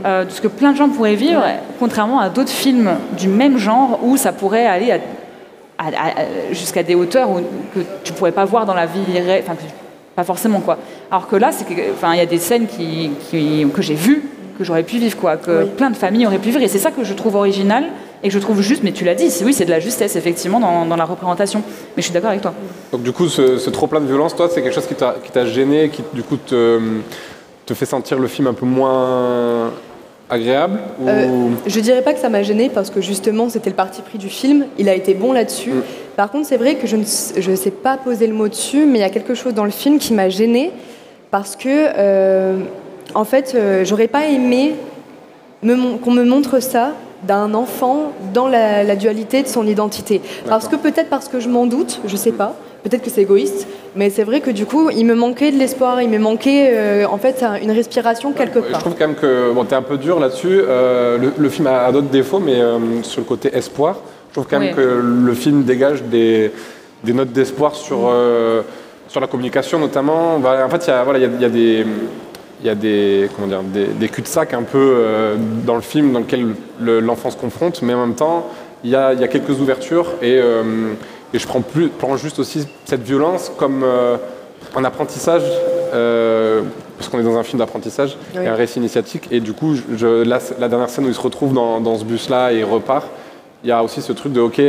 euh, 0.04 0.24
de 0.24 0.30
ce 0.30 0.40
que 0.40 0.48
plein 0.48 0.72
de 0.72 0.76
gens 0.76 0.88
pourraient 0.88 1.14
vivre, 1.14 1.42
contrairement 1.78 2.20
à 2.20 2.28
d'autres 2.28 2.50
films 2.50 2.90
du 3.18 3.28
même 3.28 3.56
genre 3.58 4.00
où 4.02 4.16
ça 4.16 4.32
pourrait 4.32 4.66
aller 4.66 4.92
à- 4.92 4.98
à- 5.78 5.88
à- 5.88 6.52
jusqu'à 6.52 6.82
des 6.82 6.94
hauteurs 6.94 7.30
où, 7.30 7.36
que 7.74 7.80
tu 8.04 8.12
pourrais 8.12 8.32
pas 8.32 8.44
voir 8.44 8.66
dans 8.66 8.74
la 8.74 8.86
vie 8.86 9.00
ré- 9.14 9.42
enfin, 9.42 9.56
pas 10.14 10.24
forcément 10.24 10.60
quoi. 10.60 10.78
Alors 11.10 11.28
que 11.28 11.36
là, 11.36 11.50
c'est 11.52 11.64
que, 11.66 11.92
enfin, 11.92 12.12
il 12.12 12.18
y 12.18 12.22
a 12.22 12.26
des 12.26 12.38
scènes 12.38 12.66
qui, 12.66 13.10
qui- 13.30 13.66
que 13.74 13.82
j'ai 13.82 13.94
vues 13.94 14.22
que 14.58 14.64
j'aurais 14.64 14.82
pu 14.84 14.96
vivre, 14.96 15.16
quoi, 15.18 15.36
que 15.36 15.64
Oui. 15.64 15.70
plein 15.76 15.90
de 15.90 15.96
familles 15.96 16.26
auraient 16.26 16.38
pu 16.38 16.48
vivre, 16.48 16.62
et 16.62 16.68
c'est 16.68 16.78
ça 16.78 16.90
que 16.90 17.04
je 17.04 17.12
trouve 17.12 17.34
original 17.36 17.84
et 18.22 18.28
que 18.28 18.34
je 18.34 18.38
trouve 18.38 18.60
juste. 18.60 18.82
Mais 18.82 18.92
tu 18.92 19.04
l'as 19.04 19.14
dit, 19.14 19.30
c'est 19.30 19.44
oui, 19.44 19.52
c'est 19.52 19.64
de 19.64 19.70
la 19.70 19.80
justesse 19.80 20.16
effectivement 20.16 20.60
dans, 20.60 20.86
dans 20.86 20.96
la 20.96 21.04
représentation. 21.04 21.62
Mais 21.96 22.02
je 22.02 22.06
suis 22.06 22.12
d'accord 22.12 22.30
avec 22.30 22.42
toi. 22.42 22.54
Donc 22.92 23.02
du 23.02 23.12
coup, 23.12 23.28
ce, 23.28 23.58
ce 23.58 23.70
trop 23.70 23.86
plein 23.86 24.00
de 24.00 24.06
violence, 24.06 24.34
toi, 24.34 24.48
c'est 24.50 24.62
quelque 24.62 24.74
chose 24.74 24.86
qui 24.86 24.94
t'a 24.94 25.46
gêné, 25.46 25.90
qui 25.90 26.02
du 26.12 26.22
coup 26.22 26.36
te, 26.36 26.80
te 27.66 27.74
fait 27.74 27.86
sentir 27.86 28.18
le 28.18 28.28
film 28.28 28.46
un 28.46 28.54
peu 28.54 28.66
moins 28.66 29.70
agréable 30.28 30.80
ou... 31.00 31.08
Euh, 31.08 31.50
je 31.66 31.80
dirais 31.80 32.02
pas 32.02 32.12
que 32.12 32.18
ça 32.18 32.28
m'a 32.28 32.42
gêné 32.42 32.68
parce 32.68 32.90
que 32.90 33.00
justement 33.00 33.48
c'était 33.48 33.70
le 33.70 33.76
parti 33.76 34.02
pris 34.02 34.18
du 34.18 34.28
film, 34.28 34.66
il 34.78 34.88
a 34.88 34.94
été 34.94 35.14
bon 35.14 35.32
là-dessus. 35.32 35.70
Mm. 35.70 35.82
Par 36.16 36.30
contre 36.30 36.46
c'est 36.46 36.56
vrai 36.56 36.76
que 36.76 36.86
je 36.86 36.96
ne 36.96 37.04
je 37.04 37.54
sais 37.54 37.70
pas 37.70 37.96
poser 37.96 38.26
le 38.26 38.34
mot 38.34 38.48
dessus, 38.48 38.86
mais 38.86 38.98
il 38.98 39.02
y 39.02 39.04
a 39.04 39.10
quelque 39.10 39.34
chose 39.34 39.54
dans 39.54 39.64
le 39.64 39.70
film 39.70 39.98
qui 39.98 40.14
m'a 40.14 40.28
gêné 40.28 40.72
parce 41.30 41.54
que 41.54 41.68
euh, 41.68 42.58
en 43.14 43.24
fait 43.24 43.54
euh, 43.54 43.84
j'aurais 43.84 44.08
pas 44.08 44.26
aimé 44.26 44.74
qu'on 45.62 46.10
me 46.10 46.24
montre 46.24 46.60
ça 46.60 46.92
d'un 47.26 47.54
enfant 47.54 48.12
dans 48.32 48.48
la, 48.48 48.82
la 48.84 48.96
dualité 48.96 49.42
de 49.42 49.48
son 49.48 49.66
identité. 49.66 50.20
Parce 50.48 50.68
que 50.68 50.76
peut-être 50.76 51.08
parce 51.08 51.28
que 51.28 51.40
je 51.40 51.48
m'en 51.48 51.66
doute, 51.66 52.00
je 52.06 52.16
sais 52.16 52.32
pas. 52.32 52.54
Peut-être 52.84 53.02
que 53.02 53.10
c'est 53.10 53.22
égoïste, 53.22 53.66
mais 53.96 54.10
c'est 54.10 54.22
vrai 54.22 54.40
que 54.40 54.50
du 54.50 54.64
coup, 54.64 54.90
il 54.90 55.06
me 55.06 55.16
manquait 55.16 55.50
de 55.50 55.58
l'espoir, 55.58 56.00
il 56.02 56.08
me 56.08 56.18
manquait 56.18 56.70
euh, 56.72 57.04
en 57.10 57.18
fait 57.18 57.42
un- 57.42 57.56
une 57.56 57.72
respiration 57.72 58.32
quelque 58.32 58.60
Je 58.62 58.70
part. 58.70 58.78
trouve 58.80 58.94
quand 58.96 59.08
même 59.08 59.16
que 59.16 59.50
bon, 59.52 59.64
tu 59.64 59.72
es 59.72 59.76
un 59.76 59.82
peu 59.82 59.96
dur 59.98 60.20
là-dessus. 60.20 60.60
Euh, 60.62 61.18
le, 61.18 61.32
le 61.36 61.48
film 61.48 61.66
a, 61.66 61.86
a 61.86 61.90
d'autres 61.90 62.06
défauts, 62.10 62.38
mais 62.38 62.60
euh, 62.60 62.78
sur 63.02 63.20
le 63.22 63.26
côté 63.26 63.50
espoir, 63.56 63.96
je 64.28 64.34
trouve 64.34 64.46
quand 64.48 64.60
même 64.60 64.68
Oui. 64.68 64.76
que 64.76 65.02
le 65.26 65.34
film 65.34 65.64
dégage 65.64 66.04
des, 66.04 66.52
des 67.02 67.12
notes 67.12 67.32
d'espoir 67.32 67.74
sur, 67.74 67.98
euh, 68.08 68.62
sur 69.08 69.20
la 69.20 69.26
communication 69.26 69.80
notamment. 69.80 70.38
Bah, 70.38 70.58
En 70.64 70.68
fait, 70.70 70.84
il 70.86 70.90
y 70.90 70.92
a, 70.92 71.02
voilà, 71.02 71.18
il 71.18 71.22
y 71.22 71.26
a- 71.26 71.30
il 71.34 71.42
y 71.42 71.44
a 71.44 71.48
des... 71.48 71.86
Il 72.60 72.66
y 72.66 72.70
a 72.70 72.74
des, 72.74 73.28
comment 73.34 73.48
dire, 73.48 73.62
des, 73.62 73.84
des 73.86 74.08
cul-de-sac 74.08 74.54
un 74.54 74.62
peu 74.62 74.78
euh, 74.78 75.36
dans 75.66 75.74
le 75.74 75.82
film 75.82 76.12
dans 76.12 76.20
lequel 76.20 76.54
le- 76.80 77.00
l'enfant 77.00 77.30
se 77.30 77.36
confronte, 77.36 77.82
mais 77.82 77.92
en 77.94 78.06
même 78.06 78.14
temps, 78.14 78.46
il 78.82 78.90
y 78.90 78.96
a, 78.96 79.12
il 79.12 79.20
y 79.20 79.24
a 79.24 79.28
quelques 79.28 79.60
ouvertures 79.60 80.12
et, 80.22 80.38
euh, 80.40 80.92
et 81.34 81.38
je 81.38 81.46
prends, 81.46 81.60
plus, 81.60 81.88
prends 81.88 82.16
juste 82.16 82.38
aussi 82.38 82.66
cette 82.86 83.02
violence 83.02 83.52
comme 83.58 83.82
euh, 83.84 84.16
un 84.74 84.84
apprentissage, 84.84 85.42
parce 86.98 87.08
qu'on 87.10 87.18
est 87.20 87.22
dans 87.24 87.36
un 87.36 87.42
film 87.42 87.58
d'apprentissage 87.58 88.16
Oui. 88.34 88.42
et 88.44 88.48
un 88.48 88.54
récit 88.54 88.78
initiatique. 88.78 89.28
Et 89.30 89.40
du 89.40 89.52
coup, 89.52 89.74
je, 89.94 90.22
la, 90.24 90.38
la 90.58 90.68
dernière 90.68 90.88
scène 90.88 91.04
où 91.04 91.08
il 91.08 91.14
se 91.14 91.20
retrouve 91.20 91.52
dans, 91.52 91.80
dans 91.80 91.96
ce 91.98 92.04
bus-là 92.04 92.52
et 92.52 92.58
il 92.58 92.64
repart, 92.64 93.06
il 93.64 93.68
y 93.68 93.72
a 93.72 93.82
aussi 93.82 94.00
ce 94.02 94.12
truc 94.12 94.32
de 94.32 94.40
OK, 94.40 94.60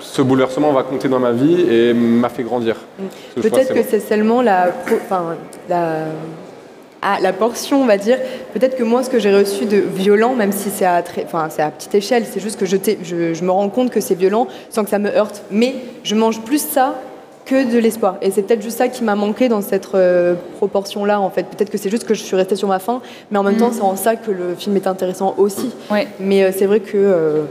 ce 0.00 0.22
bouleversement 0.22 0.72
va 0.72 0.82
compter 0.82 1.08
dans 1.08 1.18
ma 1.20 1.32
vie 1.32 1.60
et 1.70 1.92
m'a 1.94 2.28
fait 2.28 2.42
grandir. 2.42 2.76
Trouve 3.36 3.42
Peut-être 3.50 3.68
c'est 3.68 3.74
que 3.74 3.78
bon. 3.80 3.86
c'est 3.88 4.00
seulement 4.00 4.42
la, 4.42 4.68
pro- 4.68 4.96
enfin, 5.04 5.22
la, 5.68 6.04
ah, 7.02 7.18
la 7.20 7.32
portion, 7.32 7.82
on 7.82 7.86
va 7.86 7.96
dire. 7.98 8.18
Peut-être 8.54 8.76
que 8.76 8.84
moi, 8.84 9.02
ce 9.02 9.10
que 9.10 9.18
j'ai 9.18 9.34
reçu 9.34 9.64
de 9.66 9.76
violent, 9.78 10.34
même 10.34 10.52
si 10.52 10.70
c'est 10.70 10.84
à, 10.86 11.02
très- 11.02 11.24
enfin, 11.24 11.48
c'est 11.50 11.62
à 11.62 11.70
petite 11.70 11.94
échelle, 11.94 12.24
c'est 12.30 12.40
juste 12.40 12.58
que 12.58 12.64
je, 12.66 12.76
t'ai- 12.76 12.98
je, 13.02 13.34
je 13.34 13.44
me 13.44 13.50
rends 13.50 13.68
compte 13.68 13.90
que 13.90 14.00
c'est 14.00 14.14
violent 14.14 14.46
sans 14.70 14.84
que 14.84 14.90
ça 14.90 14.98
me 14.98 15.10
heurte. 15.14 15.42
Mais 15.50 15.74
je 16.04 16.14
mange 16.14 16.40
plus 16.42 16.62
ça 16.62 16.94
que 17.44 17.72
de 17.72 17.76
l'espoir. 17.78 18.18
Et 18.22 18.30
c'est 18.30 18.42
peut-être 18.42 18.62
juste 18.62 18.78
ça 18.78 18.86
qui 18.86 19.02
m'a 19.02 19.16
manqué 19.16 19.48
dans 19.48 19.62
cette 19.62 19.88
euh, 19.96 20.34
proportion-là, 20.58 21.20
en 21.20 21.28
fait. 21.28 21.42
Peut-être 21.42 21.70
que 21.70 21.76
c'est 21.76 21.90
juste 21.90 22.04
que 22.04 22.14
je 22.14 22.22
suis 22.22 22.36
restée 22.36 22.54
sur 22.54 22.68
ma 22.68 22.78
faim, 22.78 23.02
mais 23.32 23.38
en 23.38 23.42
même 23.42 23.56
temps, 23.56 23.72
c'est 23.72 23.80
en 23.82 23.96
ça 23.96 24.14
que 24.14 24.30
le 24.30 24.54
film 24.56 24.76
est 24.76 24.86
intéressant 24.86 25.34
aussi. 25.38 25.72
Ouais. 25.90 26.06
Mais 26.20 26.44
euh, 26.44 26.50
c'est 26.56 26.66
vrai 26.66 26.78
que, 26.78 26.92
euh, 26.94 27.42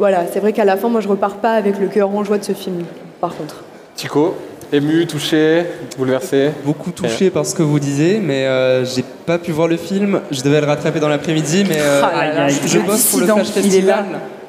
voilà, 0.00 0.24
c'est 0.32 0.40
vrai 0.40 0.52
qu'à 0.52 0.64
la 0.64 0.76
fin, 0.76 0.88
moi, 0.88 1.00
je 1.00 1.06
repars 1.08 1.36
pas 1.36 1.52
avec 1.52 1.78
le 1.78 1.86
cœur 1.86 2.10
en 2.10 2.24
joie 2.24 2.38
de 2.38 2.44
ce 2.44 2.52
film, 2.52 2.82
par 3.20 3.36
contre. 3.36 3.62
Tico, 3.94 4.34
ému, 4.72 5.06
touché, 5.06 5.64
bouleversé. 5.96 6.50
Beaucoup 6.64 6.90
touché 6.90 7.30
par 7.30 7.46
ce 7.46 7.54
que 7.54 7.62
vous 7.62 7.78
disiez, 7.80 8.18
mais 8.22 8.46
euh, 8.46 8.84
j'ai 8.84 9.04
pas 9.26 9.38
pu 9.38 9.52
voir 9.52 9.68
le 9.68 9.76
film. 9.76 10.20
Je 10.30 10.42
devais 10.42 10.60
le 10.60 10.66
rattraper 10.66 11.00
dans 11.00 11.08
l'après-midi, 11.08 11.64
mais 11.68 11.78
euh, 11.80 12.02
Ah 12.04 12.26
là 12.26 12.34
là, 12.34 12.48
je 12.48 12.78
bosse 12.78 13.04
pour 13.06 13.20
le 13.20 13.26
Flash 13.26 13.48
il 13.64 13.74
est 13.74 13.80
là. 13.82 13.96
Festival. 13.98 14.04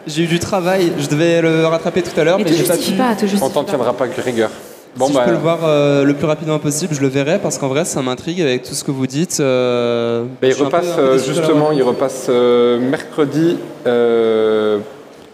J'ai 0.07 0.23
eu 0.23 0.27
du 0.27 0.39
travail, 0.39 0.91
je 0.97 1.07
devais 1.07 1.41
le 1.41 1.65
rattraper 1.67 2.01
tout 2.01 2.17
à 2.19 2.23
l'heure, 2.23 2.37
Mais 2.37 2.45
mais 2.45 2.53
j'ai 2.53 2.63
pas 2.63 2.77
pu. 2.77 2.91
pas, 2.93 3.15
On 3.41 3.49
t'en 3.49 3.63
tiendra 3.63 3.93
pas 3.93 4.07
que 4.07 4.19
rigueur. 4.21 4.49
Bon, 4.95 5.05
si 5.05 5.13
bah, 5.13 5.19
je 5.21 5.25
peux 5.29 5.35
le 5.35 5.41
voir 5.41 5.59
euh, 5.65 6.03
le 6.03 6.15
plus 6.15 6.25
rapidement 6.25 6.57
possible, 6.57 6.95
je 6.95 7.01
le 7.01 7.09
verrai 7.09 7.37
parce 7.37 7.59
qu'en 7.59 7.67
vrai, 7.67 7.85
ça 7.85 8.01
m'intrigue 8.01 8.41
avec 8.41 8.63
tout 8.63 8.73
ce 8.73 8.83
que 8.83 8.89
vous 8.89 9.05
dites. 9.05 9.37
euh, 9.39 10.23
bah, 10.41 10.47
il 10.47 10.53
repasse 10.53 10.85
euh, 10.97 11.19
justement, 11.19 11.71
il 11.71 11.83
repasse 11.83 12.25
euh, 12.29 12.79
mercredi, 12.79 13.57
euh, 13.85 14.79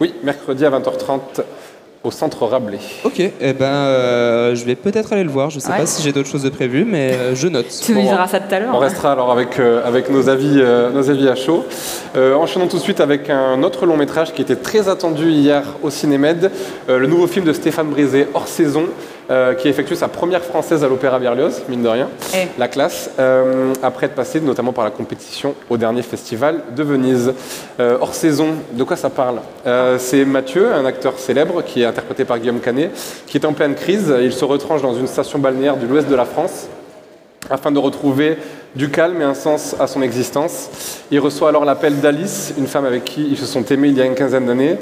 oui, 0.01 0.13
mercredi 0.23 0.65
à 0.65 0.71
20h30 0.71 1.19
au 2.05 2.11
centre 2.11 2.45
Rabelais. 2.45 2.79
Ok, 3.03 3.19
eh 3.19 3.53
ben, 3.53 3.65
euh, 3.65 4.55
je 4.55 4.63
vais 4.65 4.75
peut-être 4.75 5.11
aller 5.13 5.23
le 5.23 5.29
voir. 5.29 5.49
Je 5.49 5.59
sais 5.59 5.69
Ouais. 5.71 5.77
pas 5.79 5.85
si 5.85 6.01
j'ai 6.03 6.11
d'autres 6.11 6.29
choses 6.29 6.43
de 6.43 6.49
prévues, 6.49 6.85
mais 6.85 7.13
euh, 7.13 7.35
je 7.35 7.47
note. 7.47 7.65
Tu 7.83 7.93
nous 7.93 8.01
Bon, 8.01 8.09
diras 8.09 8.27
ça 8.27 8.39
tout 8.39 8.53
à 8.53 8.59
l'heure. 8.59 8.69
On 8.73 8.77
hein. 8.77 8.81
restera 8.81 9.11
alors 9.11 9.31
avec, 9.31 9.59
euh, 9.59 9.81
avec 9.85 10.09
nos, 10.09 10.29
avis, 10.29 10.55
euh, 10.57 10.91
nos 10.91 11.09
avis 11.09 11.27
à 11.27 11.35
chaud. 11.35 11.65
Euh, 12.15 12.35
enchaînons 12.35 12.67
tout 12.67 12.77
de 12.77 12.81
suite 12.81 12.99
avec 13.01 13.29
un 13.29 13.61
autre 13.63 13.85
long 13.85 13.97
métrage 13.97 14.33
qui 14.33 14.41
était 14.41 14.55
très 14.55 14.87
attendu 14.87 15.29
hier 15.31 15.63
au 15.83 15.89
Cinémed, 15.89 16.51
euh, 16.89 16.99
le 16.99 17.07
nouveau 17.07 17.27
film 17.27 17.45
de 17.45 17.53
Stéphane 17.53 17.87
Brisé, 17.89 18.27
Hors 18.33 18.47
saison, 18.47 18.85
euh, 19.31 19.53
qui 19.55 19.67
a 19.67 19.71
effectué 19.71 19.95
sa 19.95 20.07
première 20.07 20.43
française 20.43 20.83
à 20.83 20.87
l'Opéra 20.87 21.17
Berlioz, 21.19 21.61
mine 21.69 21.81
de 21.83 21.87
rien, 21.87 22.09
Eh. 22.33 22.47
la 22.57 22.67
classe, 22.67 23.09
euh, 23.19 23.73
après 23.81 24.05
être 24.07 24.15
passé 24.15 24.39
notamment 24.39 24.71
par 24.73 24.83
la 24.85 24.91
compétition 24.91 25.55
au 25.69 25.77
dernier 25.77 26.01
festival 26.01 26.61
de 26.75 26.83
Venise. 26.83 27.33
Euh, 27.79 27.97
hors 27.99 28.13
saison, 28.13 28.49
de 28.73 28.83
quoi 28.83 28.95
ça 28.97 29.09
parle 29.09 29.39
Euh, 29.65 29.97
C'est 29.99 30.25
Mathieu, 30.25 30.73
un 30.73 30.85
acteur 30.85 31.17
célèbre 31.17 31.63
qui 31.63 31.81
est 31.81 31.85
interprété 31.85 32.25
par 32.25 32.39
Guillaume 32.39 32.59
Canet, 32.59 32.91
qui 33.27 33.37
est 33.37 33.45
en 33.45 33.53
pleine 33.53 33.75
crise. 33.75 34.13
Il 34.21 34.33
se 34.33 34.45
retranche 34.45 34.81
dans 34.81 34.93
une 34.95 35.07
station 35.07 35.39
balnéaire 35.39 35.77
de 35.77 35.87
l'ouest 35.87 36.07
de 36.07 36.15
la 36.15 36.25
France 36.25 36.67
afin 37.49 37.71
de 37.71 37.77
retrouver 37.79 38.37
du 38.75 38.89
calme 38.89 39.21
et 39.21 39.23
un 39.23 39.35
sens 39.35 39.75
à 39.79 39.87
son 39.87 40.01
existence. 40.01 40.69
Il 41.11 41.19
reçoit 41.19 41.49
alors 41.49 41.63
l'appel 41.63 41.99
d'Alice, 42.01 42.53
une 42.57 42.67
femme 42.67 42.85
avec 42.85 43.05
qui 43.05 43.25
ils 43.29 43.37
se 43.37 43.45
sont 43.45 43.63
aimés 43.65 43.89
il 43.89 43.97
y 43.97 44.01
a 44.01 44.05
une 44.05 44.15
quinzaine 44.15 44.47
d'années. 44.47 44.77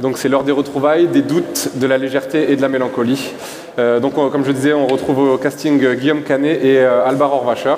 Donc 0.00 0.16
c'est 0.18 0.28
l'heure 0.28 0.44
des 0.44 0.52
retrouvailles, 0.52 1.06
des 1.08 1.22
doutes, 1.22 1.70
de 1.74 1.86
la 1.86 1.98
légèreté 1.98 2.52
et 2.52 2.56
de 2.56 2.62
la 2.62 2.68
mélancolie. 2.68 3.32
Euh, 3.78 3.98
donc 4.00 4.16
on- 4.16 4.28
comme 4.30 4.44
je 4.44 4.52
disais, 4.52 4.72
on 4.72 4.86
retrouve 4.86 5.18
au 5.18 5.36
casting 5.38 5.82
euh, 5.84 5.94
Guillaume 5.94 6.22
Canet 6.22 6.62
et 6.64 6.78
euh, 6.78 7.04
Albar 7.06 7.32
Horvacher. 7.32 7.74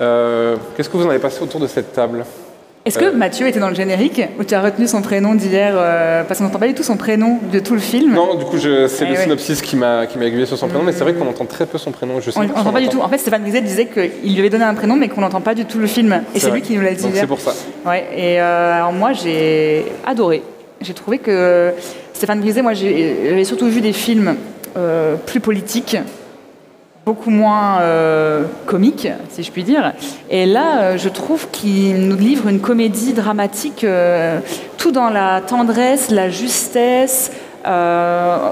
Euh, 0.00 0.56
Qu'est-ce 0.76 0.88
que 0.90 0.96
vous 0.96 1.06
en 1.06 1.10
avez 1.10 1.18
passé 1.18 1.42
autour 1.42 1.60
de 1.60 1.66
cette 1.66 1.92
table? 1.94 2.24
Est-ce 2.84 2.98
que 3.00 3.10
Mathieu 3.10 3.48
était 3.48 3.58
dans 3.58 3.68
le 3.70 3.74
générique 3.74 4.22
où 4.38 4.44
tu 4.44 4.54
as 4.54 4.60
retenu 4.62 4.86
son 4.86 5.02
prénom 5.02 5.34
d'hier 5.34 5.74
Parce 6.28 6.38
qu'on 6.38 6.44
n'entend 6.44 6.60
pas 6.60 6.68
du 6.68 6.74
tout 6.74 6.84
son 6.84 6.96
prénom 6.96 7.40
de 7.52 7.58
tout 7.58 7.74
le 7.74 7.80
film? 7.80 8.14
Non, 8.14 8.36
du 8.36 8.44
coup 8.44 8.58
c'est 8.58 8.68
Eh 8.68 9.04
le 9.06 9.10
ouais. 9.10 9.16
synopsis 9.16 9.60
qui 9.60 9.74
m'a 9.74 10.04
aiguillé 10.04 10.46
sur 10.46 10.56
son 10.56 10.68
prénom, 10.68 10.84
mais 10.84 10.92
c'est 10.92 11.02
vrai 11.02 11.14
qu'on 11.14 11.26
entend 11.26 11.46
très 11.46 11.66
peu 11.66 11.78
son 11.78 11.90
prénom. 11.90 12.20
Je 12.20 12.30
sais 12.30 12.38
On 12.38 12.44
n'entend 12.44 12.70
pas 12.72 12.80
du 12.80 12.88
tout. 12.88 13.00
En 13.00 13.08
fait, 13.08 13.18
Stéphane 13.18 13.42
Griset 13.42 13.60
disait 13.62 13.86
qu'il 13.86 14.32
lui 14.34 14.38
avait 14.38 14.50
donné 14.50 14.62
un 14.62 14.74
prénom, 14.74 14.94
mais 14.94 15.08
qu'on 15.08 15.20
n'entend 15.22 15.40
pas 15.40 15.54
du 15.56 15.64
tout 15.64 15.78
le 15.80 15.88
film. 15.88 16.22
Et 16.32 16.38
c'est 16.38 16.50
lui 16.52 16.62
qui 16.62 16.76
nous 16.76 16.82
l'a 16.82 16.92
dit 16.94 17.04
c'est 17.12 17.26
pour 17.26 17.40
ça. 17.40 17.54
Ouais, 17.84 18.04
et 18.16 18.38
alors 18.38 18.92
moi 18.92 19.12
j'ai 19.14 19.84
adoré. 20.06 20.42
J'ai 20.80 20.94
trouvé 20.94 21.18
que 21.18 21.72
Stéphane 22.12 22.40
Brisé, 22.40 22.60
moi 22.62 22.74
j'avais 22.74 23.44
surtout 23.44 23.66
vu 23.66 23.80
des 23.80 23.94
films 23.94 24.36
euh, 24.76 25.16
plus 25.16 25.40
politiques, 25.40 25.96
beaucoup 27.06 27.30
moins 27.30 27.80
euh, 27.80 28.44
comiques, 28.66 29.08
si 29.30 29.42
je 29.42 29.50
puis 29.50 29.64
dire. 29.64 29.94
Et 30.28 30.44
là, 30.44 30.80
euh, 30.80 30.98
je 30.98 31.08
trouve 31.08 31.48
qu'il 31.50 32.08
nous 32.08 32.16
livre 32.16 32.48
une 32.48 32.60
comédie 32.60 33.14
dramatique, 33.14 33.84
euh, 33.84 34.40
tout 34.76 34.92
dans 34.92 35.08
la 35.08 35.40
tendresse, 35.40 36.10
la 36.10 36.28
justesse. 36.28 37.32
Euh, 37.66 38.50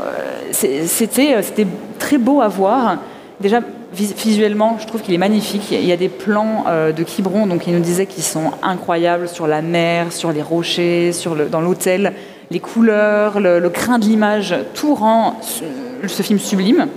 C'était 0.53 1.67
très 1.99 2.17
beau 2.19 2.41
à 2.41 2.49
voir. 2.49 2.99
Déjà, 3.41 3.61
visuellement, 3.95 4.77
je 4.81 4.87
trouve 4.87 5.03
qu'il 5.03 5.15
est 5.15 5.19
magnifique. 5.19 5.71
Il 5.71 5.85
y 5.85 5.93
a 5.93 5.97
des 5.97 6.09
plans 6.09 6.65
euh, 6.67 6.93
de 6.93 7.03
Quiberon, 7.03 7.47
donc 7.47 7.67
il 7.67 7.75
nous 7.75 7.81
disait 7.81 8.07
qu'ils 8.07 8.23
sont 8.23 8.53
incroyables 8.63 9.29
sur 9.29 9.47
la 9.47 9.63
mer, 9.63 10.13
sur 10.13 10.33
les 10.33 10.43
rochers, 10.43 11.13
sur 11.13 11.35
le, 11.35 11.47
dans 11.47 11.61
l'hôtel, 11.61 12.13
les 12.51 12.61
couleurs, 12.61 13.41
le, 13.41 13.59
le 13.59 13.69
grain 13.69 13.99
de 13.99 14.05
l'image, 14.05 14.55
tout 14.75 14.95
rend 14.95 15.41
ce, 15.41 16.23
film 16.23 16.39
sublime. 16.39 16.89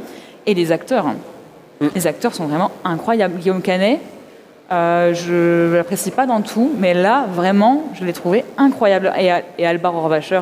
Et 0.45 0.53
les 0.53 0.71
acteurs, 0.71 1.05
les 1.95 2.07
acteurs 2.07 2.33
sont 2.33 2.47
vraiment 2.47 2.71
incroyables. 2.83 3.37
Guillaume 3.37 3.61
Canet, 3.61 3.99
euh, 4.71 5.13
je 5.13 5.71
ne 5.71 5.75
l'apprécie 5.75 6.11
pas 6.11 6.25
dans 6.25 6.41
tout, 6.41 6.71
mais 6.77 6.93
là, 6.93 7.25
vraiment, 7.33 7.83
je 7.99 8.05
l'ai 8.05 8.13
trouvé 8.13 8.43
incroyable. 8.57 9.13
Et, 9.19 9.31
et 9.57 9.67
Alba 9.67 9.89
Rohrwacher, 9.89 10.41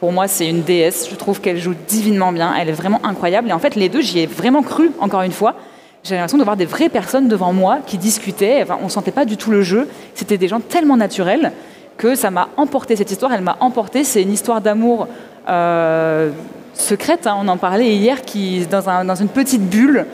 pour 0.00 0.12
moi, 0.12 0.28
c'est 0.28 0.48
une 0.48 0.62
déesse. 0.62 1.08
Je 1.10 1.16
trouve 1.16 1.40
qu'elle 1.40 1.58
joue 1.58 1.74
divinement 1.88 2.32
bien. 2.32 2.52
Elle 2.58 2.68
est 2.68 2.72
vraiment 2.72 3.00
incroyable. 3.04 3.48
Et 3.48 3.52
en 3.52 3.58
fait, 3.58 3.74
les 3.76 3.88
deux, 3.88 4.02
j'y 4.02 4.20
ai 4.20 4.26
vraiment 4.26 4.62
cru, 4.62 4.90
encore 5.00 5.22
une 5.22 5.32
fois. 5.32 5.54
J'ai 6.06 6.14
l'impression 6.14 6.38
de 6.38 6.44
voir 6.44 6.56
des 6.56 6.66
vraies 6.66 6.88
personnes 6.88 7.26
devant 7.26 7.52
moi 7.52 7.78
qui 7.84 7.98
discutaient. 7.98 8.62
Enfin, 8.62 8.78
on 8.82 8.88
sentait 8.88 9.10
pas 9.10 9.24
du 9.24 9.36
tout 9.36 9.50
le 9.50 9.62
jeu. 9.62 9.88
C'était 10.14 10.38
des 10.38 10.46
gens 10.46 10.60
tellement 10.60 10.96
naturels 10.96 11.50
que 11.98 12.14
ça 12.14 12.30
m'a 12.30 12.48
emporté. 12.56 12.94
Cette 12.94 13.10
histoire, 13.10 13.32
elle 13.32 13.40
m'a 13.40 13.56
emporté. 13.60 14.04
C'est 14.04 14.22
une 14.22 14.32
histoire 14.32 14.60
d'amour 14.60 15.08
euh, 15.48 16.30
secrète. 16.74 17.26
hein. 17.26 17.36
On 17.40 17.48
en 17.48 17.56
parlait 17.56 17.94
hier, 17.96 18.22
qui 18.22 18.66
dans, 18.70 18.88
un- 18.88 19.04
dans 19.04 19.14
une 19.16 19.28
petite 19.28 19.62
bulle. 19.68 20.06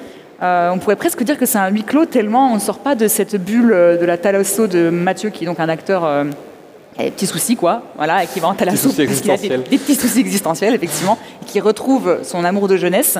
Euh, 0.42 0.70
on 0.72 0.78
pourrait 0.78 0.96
presque 0.96 1.22
dire 1.24 1.36
que 1.38 1.44
c'est 1.46 1.58
un 1.58 1.68
huis 1.68 1.84
clos 1.84 2.06
tellement 2.06 2.50
on 2.50 2.54
ne 2.56 2.60
sort 2.60 2.78
pas 2.80 2.96
de 2.96 3.06
cette 3.06 3.36
bulle 3.36 3.72
euh, 3.72 3.96
de 3.96 4.04
la 4.04 4.16
Thalasso 4.18 4.66
de 4.66 4.88
Mathieu, 4.90 5.30
qui 5.30 5.44
est 5.44 5.46
donc 5.46 5.60
un 5.60 5.68
acteur 5.68 6.04
euh, 6.04 6.24
qui 6.96 7.00
a 7.02 7.04
des 7.04 7.10
petits 7.12 7.26
soucis, 7.26 7.54
quoi. 7.54 7.82
Voilà, 7.96 8.24
et 8.24 8.26
qui 8.26 8.40
va 8.40 8.48
en 8.48 8.54
Thalasso 8.54 8.88
parce 9.06 9.20
qu'il 9.20 9.30
a 9.30 9.36
des, 9.36 9.48
des 9.58 9.78
petits 9.78 9.94
soucis 9.94 10.20
existentiels, 10.20 10.74
effectivement, 10.74 11.16
et 11.42 11.44
qui 11.44 11.60
retrouve 11.60 12.18
son 12.22 12.44
amour 12.44 12.66
de 12.66 12.76
jeunesse. 12.76 13.18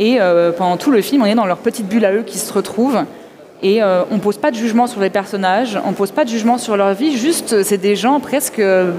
Et 0.00 0.18
euh, 0.18 0.50
pendant 0.50 0.78
tout 0.78 0.90
le 0.90 1.02
film, 1.02 1.22
on 1.22 1.26
est 1.26 1.34
dans 1.34 1.44
leur 1.44 1.58
petite 1.58 1.86
bulle 1.86 2.06
à 2.06 2.12
eux 2.12 2.22
qui 2.22 2.38
se 2.38 2.50
retrouvent. 2.52 3.04
Et 3.62 3.82
euh, 3.82 4.02
on 4.10 4.18
pose 4.18 4.38
pas 4.38 4.50
de 4.50 4.56
jugement 4.56 4.86
sur 4.86 5.02
les 5.02 5.10
personnages, 5.10 5.78
on 5.84 5.92
pose 5.92 6.10
pas 6.10 6.24
de 6.24 6.30
jugement 6.30 6.56
sur 6.56 6.78
leur 6.78 6.94
vie, 6.94 7.14
juste 7.18 7.62
c'est 7.62 7.76
des 7.76 7.94
gens 7.94 8.18
presque 8.18 8.58
euh, 8.58 8.92